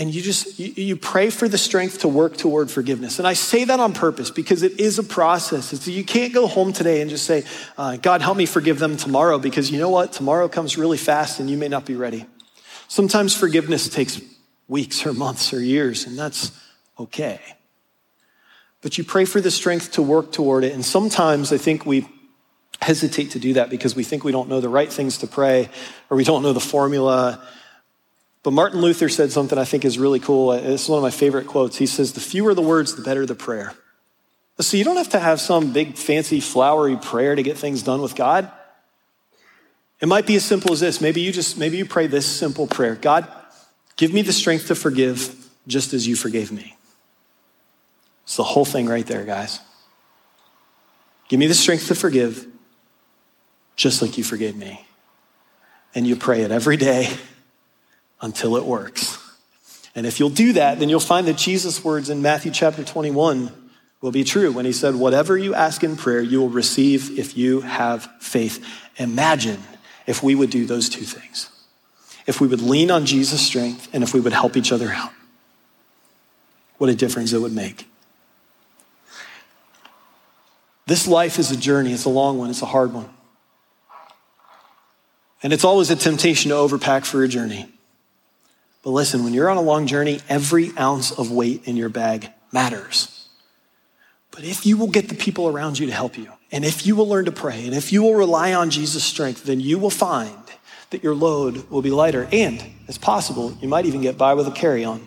And 0.00 0.14
you 0.14 0.22
just, 0.22 0.58
you, 0.58 0.96
pray 0.96 1.28
for 1.28 1.46
the 1.46 1.58
strength 1.58 1.98
to 1.98 2.08
work 2.08 2.38
toward 2.38 2.70
forgiveness. 2.70 3.18
And 3.18 3.28
I 3.28 3.34
say 3.34 3.64
that 3.64 3.80
on 3.80 3.92
purpose 3.92 4.30
because 4.30 4.62
it 4.62 4.80
is 4.80 4.98
a 4.98 5.02
process. 5.02 5.74
It's, 5.74 5.86
you 5.86 6.04
can't 6.04 6.32
go 6.32 6.46
home 6.46 6.72
today 6.72 7.02
and 7.02 7.10
just 7.10 7.26
say, 7.26 7.44
uh, 7.76 7.98
God, 7.98 8.22
help 8.22 8.38
me 8.38 8.46
forgive 8.46 8.78
them 8.78 8.96
tomorrow 8.96 9.38
because 9.38 9.70
you 9.70 9.78
know 9.78 9.90
what? 9.90 10.14
Tomorrow 10.14 10.48
comes 10.48 10.78
really 10.78 10.96
fast 10.96 11.38
and 11.38 11.50
you 11.50 11.58
may 11.58 11.68
not 11.68 11.84
be 11.84 11.96
ready. 11.96 12.24
Sometimes 12.88 13.36
forgiveness 13.36 13.90
takes 13.90 14.22
weeks 14.68 15.04
or 15.04 15.12
months 15.12 15.52
or 15.52 15.60
years, 15.60 16.06
and 16.06 16.18
that's 16.18 16.50
okay. 16.98 17.38
But 18.80 18.96
you 18.96 19.04
pray 19.04 19.26
for 19.26 19.42
the 19.42 19.50
strength 19.50 19.92
to 19.92 20.02
work 20.02 20.32
toward 20.32 20.64
it. 20.64 20.72
And 20.72 20.82
sometimes 20.82 21.52
I 21.52 21.58
think 21.58 21.84
we 21.84 22.08
hesitate 22.80 23.32
to 23.32 23.38
do 23.38 23.52
that 23.52 23.68
because 23.68 23.94
we 23.94 24.04
think 24.04 24.24
we 24.24 24.32
don't 24.32 24.48
know 24.48 24.62
the 24.62 24.70
right 24.70 24.90
things 24.90 25.18
to 25.18 25.26
pray 25.26 25.68
or 26.08 26.16
we 26.16 26.24
don't 26.24 26.42
know 26.42 26.54
the 26.54 26.58
formula. 26.58 27.46
But 28.42 28.52
Martin 28.52 28.80
Luther 28.80 29.08
said 29.08 29.32
something 29.32 29.58
I 29.58 29.64
think 29.64 29.84
is 29.84 29.98
really 29.98 30.20
cool. 30.20 30.50
Uh, 30.50 30.56
it's 30.56 30.88
one 30.88 30.98
of 30.98 31.02
my 31.02 31.10
favorite 31.10 31.46
quotes. 31.46 31.76
He 31.76 31.86
says, 31.86 32.12
The 32.12 32.20
fewer 32.20 32.54
the 32.54 32.62
words, 32.62 32.94
the 32.94 33.02
better 33.02 33.26
the 33.26 33.34
prayer. 33.34 33.74
Uh, 34.58 34.62
so 34.62 34.76
you 34.76 34.84
don't 34.84 34.96
have 34.96 35.10
to 35.10 35.18
have 35.18 35.40
some 35.40 35.72
big, 35.72 35.96
fancy, 35.96 36.40
flowery 36.40 36.96
prayer 36.96 37.34
to 37.34 37.42
get 37.42 37.58
things 37.58 37.82
done 37.82 38.00
with 38.00 38.14
God. 38.14 38.50
It 40.00 40.08
might 40.08 40.26
be 40.26 40.36
as 40.36 40.44
simple 40.44 40.72
as 40.72 40.80
this. 40.80 41.00
Maybe 41.00 41.20
you 41.20 41.32
just, 41.32 41.58
maybe 41.58 41.76
you 41.76 41.84
pray 41.84 42.06
this 42.06 42.26
simple 42.26 42.66
prayer 42.66 42.94
God, 42.94 43.28
Give 44.00 44.14
me 44.14 44.22
the 44.22 44.32
strength 44.32 44.68
to 44.68 44.74
forgive 44.74 45.36
just 45.66 45.92
as 45.92 46.08
you 46.08 46.16
forgave 46.16 46.50
me. 46.50 46.74
It's 48.24 48.36
the 48.36 48.42
whole 48.42 48.64
thing 48.64 48.86
right 48.86 49.06
there, 49.06 49.26
guys. 49.26 49.60
Give 51.28 51.38
me 51.38 51.46
the 51.46 51.54
strength 51.54 51.86
to 51.88 51.94
forgive 51.94 52.46
just 53.76 54.00
like 54.00 54.16
you 54.16 54.24
forgave 54.24 54.56
me. 54.56 54.86
And 55.94 56.06
you 56.06 56.16
pray 56.16 56.40
it 56.40 56.50
every 56.50 56.78
day 56.78 57.14
until 58.20 58.56
it 58.56 58.64
works. 58.64 59.18
And 59.94 60.06
if 60.06 60.20
you'll 60.20 60.30
do 60.30 60.52
that, 60.54 60.78
then 60.78 60.88
you'll 60.88 61.00
find 61.00 61.26
that 61.26 61.36
Jesus' 61.36 61.82
words 61.84 62.10
in 62.10 62.22
Matthew 62.22 62.52
chapter 62.52 62.84
21 62.84 63.52
will 64.00 64.12
be 64.12 64.24
true 64.24 64.52
when 64.52 64.64
he 64.64 64.72
said, 64.72 64.94
Whatever 64.94 65.36
you 65.36 65.54
ask 65.54 65.82
in 65.82 65.96
prayer, 65.96 66.20
you 66.20 66.40
will 66.40 66.48
receive 66.48 67.18
if 67.18 67.36
you 67.36 67.60
have 67.62 68.08
faith. 68.20 68.64
Imagine 68.96 69.60
if 70.06 70.22
we 70.22 70.34
would 70.34 70.50
do 70.50 70.64
those 70.64 70.88
two 70.88 71.04
things 71.04 71.50
if 72.30 72.40
we 72.40 72.46
would 72.46 72.62
lean 72.62 72.92
on 72.92 73.06
Jesus' 73.06 73.44
strength 73.44 73.88
and 73.92 74.04
if 74.04 74.14
we 74.14 74.20
would 74.20 74.32
help 74.32 74.56
each 74.56 74.70
other 74.70 74.88
out. 74.90 75.10
What 76.78 76.88
a 76.88 76.94
difference 76.94 77.32
it 77.32 77.38
would 77.38 77.52
make. 77.52 77.88
This 80.86 81.08
life 81.08 81.40
is 81.40 81.50
a 81.50 81.56
journey, 81.56 81.92
it's 81.92 82.04
a 82.04 82.08
long 82.08 82.38
one, 82.38 82.48
it's 82.50 82.62
a 82.62 82.66
hard 82.66 82.92
one. 82.92 83.08
And 85.42 85.52
it's 85.52 85.64
always 85.64 85.90
a 85.90 85.96
temptation 85.96 86.50
to 86.50 86.54
overpack 86.54 87.04
for 87.04 87.24
a 87.24 87.28
journey. 87.28 87.68
But 88.82 88.90
listen, 88.90 89.24
when 89.24 89.34
you're 89.34 89.50
on 89.50 89.56
a 89.56 89.62
long 89.62 89.86
journey, 89.86 90.20
every 90.28 90.70
ounce 90.78 91.10
of 91.10 91.30
weight 91.30 91.62
in 91.66 91.76
your 91.76 91.88
bag 91.90 92.30
matters. 92.52 93.28
But 94.30 94.44
if 94.44 94.64
you 94.64 94.76
will 94.76 94.88
get 94.88 95.08
the 95.08 95.14
people 95.14 95.48
around 95.48 95.78
you 95.78 95.86
to 95.86 95.92
help 95.92 96.16
you, 96.16 96.32
and 96.52 96.64
if 96.64 96.86
you 96.86 96.96
will 96.96 97.08
learn 97.08 97.26
to 97.26 97.32
pray, 97.32 97.66
and 97.66 97.74
if 97.74 97.92
you 97.92 98.02
will 98.02 98.14
rely 98.14 98.54
on 98.54 98.70
Jesus' 98.70 99.04
strength, 99.04 99.44
then 99.44 99.60
you 99.60 99.78
will 99.78 99.90
find 99.90 100.34
that 100.90 101.04
your 101.04 101.14
load 101.14 101.68
will 101.70 101.82
be 101.82 101.90
lighter. 101.90 102.28
And 102.32 102.62
it's 102.88 102.98
possible 102.98 103.56
you 103.60 103.68
might 103.68 103.86
even 103.86 104.00
get 104.00 104.16
by 104.16 104.34
with 104.34 104.46
a 104.46 104.50
carry 104.50 104.84
on. 104.84 105.06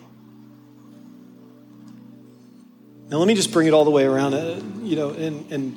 Now, 3.08 3.18
let 3.18 3.28
me 3.28 3.34
just 3.34 3.52
bring 3.52 3.68
it 3.68 3.74
all 3.74 3.84
the 3.84 3.90
way 3.90 4.04
around, 4.04 4.34
uh, 4.34 4.60
you 4.82 4.96
know, 4.96 5.10
and, 5.10 5.50
and 5.52 5.76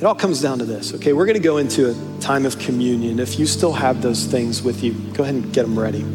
it 0.00 0.06
all 0.06 0.14
comes 0.14 0.40
down 0.40 0.60
to 0.60 0.64
this, 0.64 0.94
okay? 0.94 1.12
We're 1.12 1.26
going 1.26 1.36
to 1.36 1.42
go 1.42 1.58
into 1.58 1.90
a 1.90 2.20
time 2.22 2.46
of 2.46 2.58
communion. 2.58 3.18
If 3.18 3.38
you 3.38 3.44
still 3.44 3.74
have 3.74 4.00
those 4.00 4.24
things 4.24 4.62
with 4.62 4.82
you, 4.82 4.94
go 5.12 5.24
ahead 5.24 5.34
and 5.34 5.52
get 5.52 5.60
them 5.60 5.78
ready. 5.78 6.06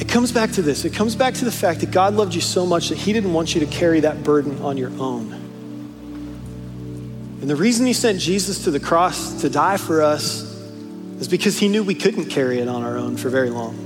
It 0.00 0.08
comes 0.08 0.30
back 0.30 0.52
to 0.52 0.62
this. 0.62 0.84
It 0.84 0.92
comes 0.92 1.16
back 1.16 1.34
to 1.34 1.44
the 1.44 1.50
fact 1.50 1.80
that 1.80 1.90
God 1.90 2.14
loved 2.14 2.32
you 2.32 2.40
so 2.40 2.64
much 2.64 2.90
that 2.90 2.98
He 2.98 3.12
didn't 3.12 3.32
want 3.32 3.56
you 3.56 3.60
to 3.60 3.66
carry 3.66 3.98
that 4.00 4.22
burden 4.22 4.62
on 4.62 4.76
your 4.76 4.90
own. 5.00 5.32
And 7.40 7.50
the 7.50 7.56
reason 7.56 7.86
He 7.86 7.92
sent 7.92 8.20
Jesus 8.20 8.62
to 8.62 8.70
the 8.70 8.78
cross 8.78 9.40
to 9.40 9.50
die 9.50 9.78
for 9.78 10.02
us 10.02 10.42
is 11.18 11.26
because 11.26 11.58
He 11.58 11.66
knew 11.66 11.82
we 11.82 11.96
couldn't 11.96 12.26
carry 12.26 12.60
it 12.60 12.68
on 12.68 12.84
our 12.84 12.96
own 12.96 13.16
for 13.16 13.30
very 13.30 13.50
long. 13.50 13.85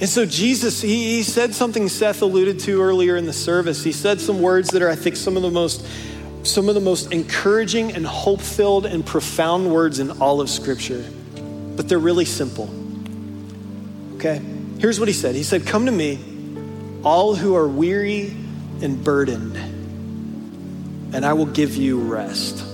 And 0.00 0.08
so 0.08 0.24
Jesus, 0.24 0.80
he, 0.80 1.16
he 1.16 1.22
said 1.22 1.54
something 1.54 1.88
Seth 1.88 2.22
alluded 2.22 2.58
to 2.60 2.80
earlier 2.80 3.16
in 3.16 3.26
the 3.26 3.34
service. 3.34 3.84
He 3.84 3.92
said 3.92 4.18
some 4.18 4.40
words 4.40 4.70
that 4.70 4.80
are, 4.80 4.88
I 4.88 4.96
think, 4.96 5.16
some 5.16 5.36
of 5.36 5.42
the 5.42 5.50
most 5.50 5.86
some 6.42 6.70
of 6.70 6.74
the 6.74 6.80
most 6.80 7.12
encouraging 7.12 7.92
and 7.92 8.06
hope-filled 8.06 8.86
and 8.86 9.04
profound 9.04 9.70
words 9.70 9.98
in 9.98 10.10
all 10.22 10.40
of 10.40 10.48
Scripture. 10.48 11.04
But 11.76 11.86
they're 11.86 11.98
really 11.98 12.24
simple. 12.24 12.70
Okay? 14.14 14.40
Here's 14.78 14.98
what 14.98 15.06
he 15.06 15.12
said. 15.12 15.34
He 15.34 15.42
said, 15.42 15.66
Come 15.66 15.84
to 15.84 15.92
me, 15.92 16.18
all 17.04 17.34
who 17.34 17.54
are 17.56 17.68
weary 17.68 18.34
and 18.80 19.04
burdened, 19.04 19.54
and 21.14 21.26
I 21.26 21.34
will 21.34 21.44
give 21.44 21.76
you 21.76 22.00
rest. 22.00 22.64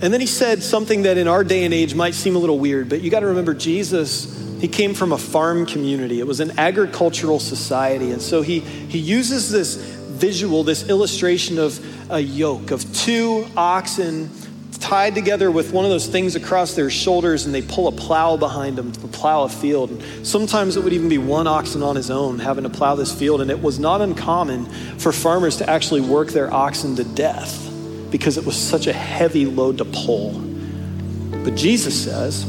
And 0.00 0.12
then 0.12 0.20
he 0.20 0.26
said 0.26 0.62
something 0.62 1.02
that 1.02 1.16
in 1.16 1.28
our 1.28 1.44
day 1.44 1.64
and 1.64 1.72
age 1.72 1.94
might 1.94 2.14
seem 2.14 2.34
a 2.34 2.38
little 2.40 2.58
weird, 2.58 2.88
but 2.88 3.00
you 3.02 3.10
got 3.10 3.20
to 3.20 3.26
remember 3.26 3.54
Jesus 3.54 4.36
he 4.60 4.68
came 4.68 4.94
from 4.94 5.12
a 5.12 5.18
farm 5.18 5.66
community. 5.66 6.18
It 6.20 6.26
was 6.26 6.40
an 6.40 6.58
agricultural 6.58 7.38
society. 7.38 8.10
And 8.10 8.20
so 8.20 8.42
he, 8.42 8.60
he 8.60 8.98
uses 8.98 9.50
this 9.50 9.76
visual, 9.76 10.64
this 10.64 10.88
illustration 10.88 11.58
of 11.58 11.80
a 12.10 12.18
yoke 12.18 12.70
of 12.72 12.92
two 12.92 13.46
oxen 13.56 14.30
tied 14.80 15.14
together 15.14 15.50
with 15.50 15.72
one 15.72 15.84
of 15.84 15.90
those 15.90 16.06
things 16.06 16.36
across 16.36 16.74
their 16.74 16.90
shoulders, 16.90 17.46
and 17.46 17.54
they 17.54 17.62
pull 17.62 17.88
a 17.88 17.92
plow 17.92 18.36
behind 18.36 18.76
them 18.76 18.92
to 18.92 19.08
plow 19.08 19.42
a 19.42 19.48
field. 19.48 19.90
And 19.90 20.26
sometimes 20.26 20.76
it 20.76 20.84
would 20.84 20.92
even 20.92 21.08
be 21.08 21.18
one 21.18 21.46
oxen 21.46 21.82
on 21.82 21.96
his 21.96 22.10
own 22.10 22.38
having 22.38 22.64
to 22.64 22.70
plow 22.70 22.94
this 22.94 23.16
field. 23.16 23.40
And 23.40 23.50
it 23.50 23.60
was 23.60 23.78
not 23.78 24.00
uncommon 24.00 24.66
for 24.98 25.12
farmers 25.12 25.56
to 25.58 25.68
actually 25.68 26.00
work 26.00 26.28
their 26.28 26.52
oxen 26.52 26.96
to 26.96 27.04
death 27.04 27.64
because 28.10 28.38
it 28.38 28.44
was 28.44 28.56
such 28.56 28.86
a 28.86 28.92
heavy 28.92 29.46
load 29.46 29.78
to 29.78 29.84
pull. 29.84 30.32
But 31.44 31.54
Jesus 31.54 32.04
says, 32.04 32.44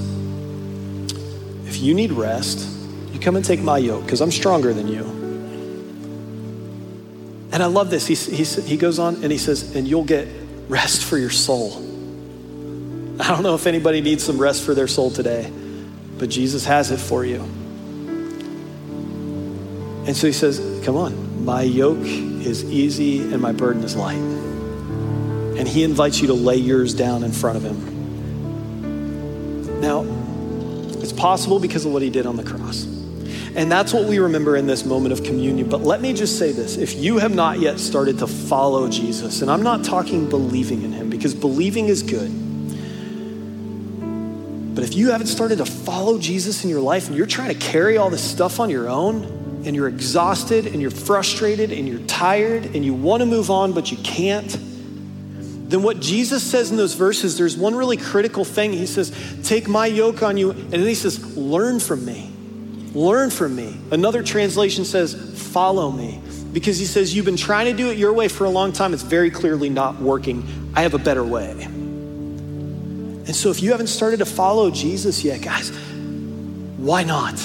you 1.81 1.93
need 1.93 2.11
rest, 2.11 2.67
you 3.11 3.19
come 3.19 3.35
and 3.35 3.43
take 3.43 3.61
my 3.61 3.77
yoke 3.77 4.03
because 4.03 4.21
I'm 4.21 4.31
stronger 4.31 4.73
than 4.73 4.87
you. 4.87 5.03
And 7.51 7.63
I 7.63 7.65
love 7.65 7.89
this. 7.89 8.05
He, 8.05 8.15
he, 8.15 8.43
he 8.43 8.77
goes 8.77 8.99
on 8.99 9.15
and 9.23 9.31
he 9.31 9.37
says, 9.37 9.75
and 9.75 9.87
you'll 9.87 10.03
get 10.03 10.27
rest 10.67 11.03
for 11.03 11.17
your 11.17 11.31
soul. 11.31 11.77
I 13.19 13.27
don't 13.27 13.43
know 13.43 13.55
if 13.55 13.67
anybody 13.67 14.01
needs 14.01 14.23
some 14.23 14.37
rest 14.37 14.63
for 14.63 14.73
their 14.73 14.87
soul 14.87 15.11
today, 15.11 15.51
but 16.17 16.29
Jesus 16.29 16.63
has 16.65 16.91
it 16.91 16.99
for 16.99 17.25
you. 17.25 17.41
And 20.05 20.15
so 20.15 20.25
he 20.25 20.33
says, 20.33 20.61
Come 20.85 20.95
on, 20.95 21.43
my 21.43 21.61
yoke 21.63 22.05
is 22.05 22.63
easy 22.63 23.21
and 23.21 23.41
my 23.41 23.51
burden 23.51 23.83
is 23.83 23.95
light. 23.95 24.15
And 24.15 25.67
he 25.67 25.83
invites 25.83 26.21
you 26.21 26.27
to 26.27 26.33
lay 26.33 26.55
yours 26.55 26.93
down 26.93 27.23
in 27.23 27.33
front 27.33 27.57
of 27.57 27.63
him. 27.63 27.99
Now, 29.81 30.03
possible 31.19 31.59
because 31.59 31.85
of 31.85 31.93
what 31.93 32.01
he 32.01 32.09
did 32.09 32.25
on 32.25 32.37
the 32.37 32.43
cross. 32.43 32.85
And 33.55 33.71
that's 33.71 33.93
what 33.93 34.07
we 34.07 34.19
remember 34.19 34.55
in 34.55 34.67
this 34.67 34.85
moment 34.85 35.11
of 35.11 35.23
communion. 35.23 35.69
But 35.69 35.81
let 35.81 36.01
me 36.01 36.13
just 36.13 36.39
say 36.39 36.51
this 36.51 36.77
if 36.77 36.95
you 36.95 37.17
have 37.17 37.35
not 37.35 37.59
yet 37.59 37.79
started 37.79 38.19
to 38.19 38.27
follow 38.27 38.89
Jesus, 38.89 39.41
and 39.41 39.51
I'm 39.51 39.63
not 39.63 39.83
talking 39.83 40.29
believing 40.29 40.83
in 40.83 40.91
him 40.91 41.09
because 41.09 41.33
believing 41.35 41.87
is 41.87 42.01
good. 42.03 42.31
But 44.75 44.83
if 44.83 44.95
you 44.95 45.11
haven't 45.11 45.27
started 45.27 45.57
to 45.57 45.65
follow 45.65 46.19
Jesus 46.19 46.63
in 46.63 46.69
your 46.69 46.79
life 46.79 47.07
and 47.07 47.17
you're 47.17 47.25
trying 47.25 47.49
to 47.49 47.59
carry 47.59 47.97
all 47.97 48.09
this 48.09 48.23
stuff 48.23 48.59
on 48.59 48.69
your 48.69 48.87
own, 48.87 49.39
and 49.65 49.75
you're 49.75 49.87
exhausted 49.87 50.67
and 50.67 50.81
you're 50.81 50.91
frustrated 50.91 51.71
and 51.71 51.87
you're 51.87 51.99
tired 52.07 52.65
and 52.75 52.85
you 52.85 52.93
want 52.93 53.21
to 53.21 53.25
move 53.25 53.51
on, 53.51 53.73
but 53.73 53.91
you 53.91 53.97
can't, 53.97 54.57
then 55.69 55.83
what 55.83 55.99
Jesus 55.99 56.43
says 56.43 56.71
in 56.71 56.77
those 56.77 56.95
verses, 56.95 57.37
there's 57.37 57.55
one 57.55 57.75
really 57.75 57.95
critical 57.95 58.43
thing. 58.43 58.73
He 58.73 58.87
says, 58.87 59.11
Take 59.43 59.67
my 59.67 59.85
yoke 59.85 60.23
on 60.23 60.35
you. 60.35 60.49
And 60.49 60.73
then 60.73 60.87
he 60.87 60.95
says, 60.95 61.37
Learn 61.37 61.79
from 61.79 62.03
me. 62.05 62.31
Learn 62.95 63.29
from 63.29 63.55
me. 63.55 63.79
Another 63.91 64.23
translation 64.23 64.83
says, 64.83 65.13
Follow 65.53 65.91
me. 65.91 66.21
Because 66.51 66.79
he 66.79 66.85
says, 66.85 67.15
You've 67.15 67.25
been 67.25 67.37
trying 67.37 67.67
to 67.67 67.73
do 67.73 67.91
it 67.91 67.99
your 67.99 68.13
way 68.13 68.27
for 68.27 68.45
a 68.45 68.49
long 68.49 68.73
time. 68.73 68.95
It's 68.95 69.03
very 69.03 69.29
clearly 69.29 69.69
not 69.69 70.01
working. 70.01 70.71
I 70.75 70.81
have 70.81 70.95
a 70.95 70.99
better 70.99 71.23
way. 71.23 71.51
And 71.61 73.35
so 73.35 73.51
if 73.51 73.61
you 73.61 73.69
haven't 73.69 73.87
started 73.87 74.17
to 74.17 74.25
follow 74.25 74.71
Jesus 74.71 75.23
yet, 75.23 75.43
guys, 75.43 75.69
why 76.77 77.03
not? 77.03 77.35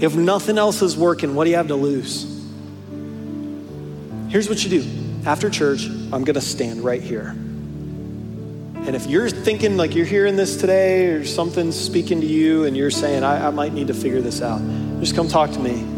If 0.00 0.14
nothing 0.14 0.58
else 0.58 0.80
is 0.80 0.96
working, 0.96 1.34
what 1.34 1.42
do 1.42 1.50
you 1.50 1.56
have 1.56 1.66
to 1.68 1.74
lose? 1.74 2.22
Here's 4.28 4.48
what 4.48 4.62
you 4.62 4.70
do 4.70 5.07
after 5.26 5.50
church, 5.50 5.86
I'm 5.86 6.24
going 6.24 6.34
to 6.34 6.40
stand 6.40 6.82
right 6.82 7.02
here. 7.02 7.28
And 8.88 8.96
if 8.96 9.06
you're 9.06 9.28
thinking 9.28 9.76
like 9.76 9.94
you're 9.94 10.06
hearing 10.06 10.36
this 10.36 10.56
today 10.56 11.08
or 11.08 11.24
something's 11.24 11.78
speaking 11.78 12.20
to 12.22 12.26
you 12.26 12.64
and 12.64 12.76
you're 12.76 12.90
saying, 12.90 13.22
I, 13.22 13.48
I 13.48 13.50
might 13.50 13.74
need 13.74 13.88
to 13.88 13.94
figure 13.94 14.22
this 14.22 14.40
out, 14.40 14.62
just 15.00 15.14
come 15.14 15.28
talk 15.28 15.50
to 15.50 15.58
me. 15.58 15.96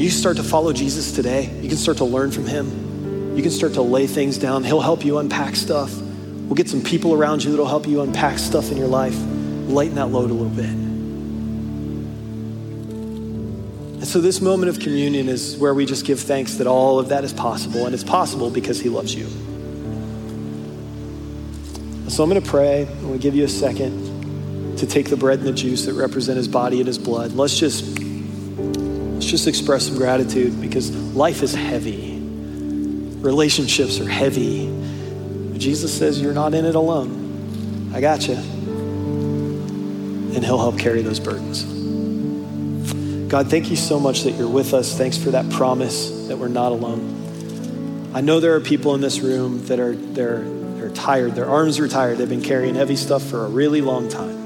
You 0.00 0.08
start 0.08 0.36
to 0.38 0.42
follow 0.42 0.72
Jesus 0.72 1.12
today. 1.12 1.50
You 1.60 1.68
can 1.68 1.76
start 1.76 1.98
to 1.98 2.04
learn 2.04 2.30
from 2.30 2.46
him. 2.46 3.36
You 3.36 3.42
can 3.42 3.50
start 3.50 3.74
to 3.74 3.82
lay 3.82 4.06
things 4.06 4.38
down. 4.38 4.64
He'll 4.64 4.80
help 4.80 5.04
you 5.04 5.18
unpack 5.18 5.56
stuff. 5.56 5.94
We'll 5.94 6.54
get 6.54 6.68
some 6.68 6.82
people 6.82 7.12
around 7.12 7.44
you 7.44 7.50
that'll 7.50 7.66
help 7.66 7.86
you 7.86 8.00
unpack 8.00 8.38
stuff 8.38 8.70
in 8.70 8.78
your 8.78 8.88
life. 8.88 9.16
Lighten 9.68 9.96
that 9.96 10.06
load 10.06 10.30
a 10.30 10.34
little 10.34 10.48
bit. 10.48 10.85
And 14.06 14.12
so, 14.12 14.20
this 14.20 14.40
moment 14.40 14.70
of 14.70 14.78
communion 14.78 15.28
is 15.28 15.56
where 15.56 15.74
we 15.74 15.84
just 15.84 16.06
give 16.06 16.20
thanks 16.20 16.58
that 16.58 16.68
all 16.68 17.00
of 17.00 17.08
that 17.08 17.24
is 17.24 17.32
possible, 17.32 17.86
and 17.86 17.92
it's 17.92 18.04
possible 18.04 18.50
because 18.50 18.80
He 18.80 18.88
loves 18.88 19.12
you. 19.12 19.26
So, 22.08 22.22
I'm 22.22 22.30
going 22.30 22.40
to 22.40 22.48
pray. 22.48 22.86
I'm 22.86 23.00
going 23.00 23.14
to 23.14 23.18
give 23.18 23.34
you 23.34 23.42
a 23.42 23.48
second 23.48 24.78
to 24.78 24.86
take 24.86 25.10
the 25.10 25.16
bread 25.16 25.40
and 25.40 25.48
the 25.48 25.52
juice 25.52 25.86
that 25.86 25.94
represent 25.94 26.36
His 26.36 26.46
body 26.46 26.78
and 26.78 26.86
His 26.86 26.98
blood. 26.98 27.32
Let's 27.32 27.58
just 27.58 27.98
let's 27.98 29.26
just 29.26 29.48
express 29.48 29.88
some 29.88 29.96
gratitude 29.96 30.60
because 30.60 30.92
life 31.16 31.42
is 31.42 31.52
heavy, 31.52 32.20
relationships 32.20 33.98
are 33.98 34.08
heavy. 34.08 34.72
Jesus 35.58 35.92
says 35.92 36.22
you're 36.22 36.32
not 36.32 36.54
in 36.54 36.64
it 36.64 36.76
alone. 36.76 37.90
I 37.92 38.00
got 38.00 38.28
you, 38.28 38.36
and 38.36 40.44
He'll 40.44 40.58
help 40.58 40.78
carry 40.78 41.02
those 41.02 41.18
burdens. 41.18 41.75
God, 43.28 43.50
thank 43.50 43.70
you 43.70 43.76
so 43.76 43.98
much 43.98 44.22
that 44.22 44.32
you're 44.32 44.48
with 44.48 44.72
us. 44.72 44.96
Thanks 44.96 45.18
for 45.18 45.32
that 45.32 45.50
promise 45.50 46.28
that 46.28 46.38
we're 46.38 46.46
not 46.46 46.70
alone. 46.70 48.12
I 48.14 48.20
know 48.20 48.38
there 48.38 48.54
are 48.54 48.60
people 48.60 48.94
in 48.94 49.00
this 49.00 49.18
room 49.18 49.66
that 49.66 49.80
are 49.80 49.96
they're, 49.96 50.44
they're 50.44 50.90
tired. 50.90 51.34
Their 51.34 51.50
arms 51.50 51.80
are 51.80 51.88
tired. 51.88 52.18
They've 52.18 52.28
been 52.28 52.40
carrying 52.40 52.76
heavy 52.76 52.94
stuff 52.94 53.24
for 53.24 53.44
a 53.44 53.48
really 53.48 53.80
long 53.80 54.08
time. 54.08 54.36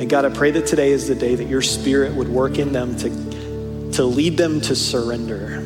And 0.00 0.08
God, 0.08 0.24
I 0.24 0.30
pray 0.30 0.50
that 0.52 0.66
today 0.66 0.92
is 0.92 1.08
the 1.08 1.14
day 1.14 1.34
that 1.34 1.44
your 1.44 1.60
spirit 1.60 2.14
would 2.14 2.28
work 2.28 2.58
in 2.58 2.72
them 2.72 2.96
to, 2.96 3.90
to 3.92 4.04
lead 4.04 4.38
them 4.38 4.62
to 4.62 4.74
surrender. 4.74 5.56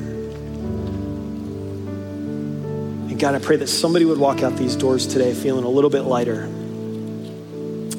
And 3.11 3.20
God, 3.20 3.37
I 3.37 3.39
pray 3.39 3.59
that 3.59 3.68
somebody 3.68 4.05
would 4.05 4.18
walk 4.18 4.43
out 4.43 4.57
these 4.57 4.74
doors 4.74 5.07
today 5.07 5.33
feeling 5.33 5.62
a 5.62 5.68
little 5.68 5.91
bit 5.91 6.03
lighter 6.03 6.49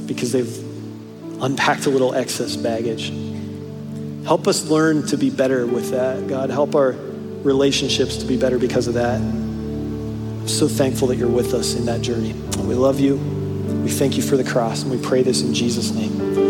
because 0.06 0.34
they've 0.34 1.42
unpacked 1.42 1.86
a 1.86 1.90
little 1.90 2.14
excess 2.14 2.58
baggage. 2.58 3.14
Help 4.26 4.48
us 4.48 4.68
learn 4.70 5.06
to 5.08 5.18
be 5.18 5.30
better 5.30 5.68
with 5.68 5.92
that. 5.92 6.28
God, 6.28 6.50
help 6.50 6.74
our 6.74 6.94
relationships 7.44 8.18
to 8.18 8.26
be 8.26 8.38
better 8.38 8.58
because 8.58 8.88
of 8.88 8.96
that. 8.96 9.22
I'm 9.22 10.48
so 10.48 10.68
thankful 10.68 11.10
that 11.10 11.18
you're 11.18 11.30
with 11.30 11.54
us 11.54 11.76
in 11.76 11.86
that 11.86 12.02
journey. 12.02 12.34
We 12.58 12.74
love 12.74 13.00
you. 13.00 13.18
We 13.84 13.92
thank 13.92 14.18
you 14.18 14.24
for 14.24 14.36
the 14.36 14.44
cross, 14.44 14.82
and 14.82 14.92
we 14.92 14.98
pray 14.98 15.22
this 15.22 15.44
in 15.44 15.54
Jesus' 15.54 15.92
name. 15.92 16.45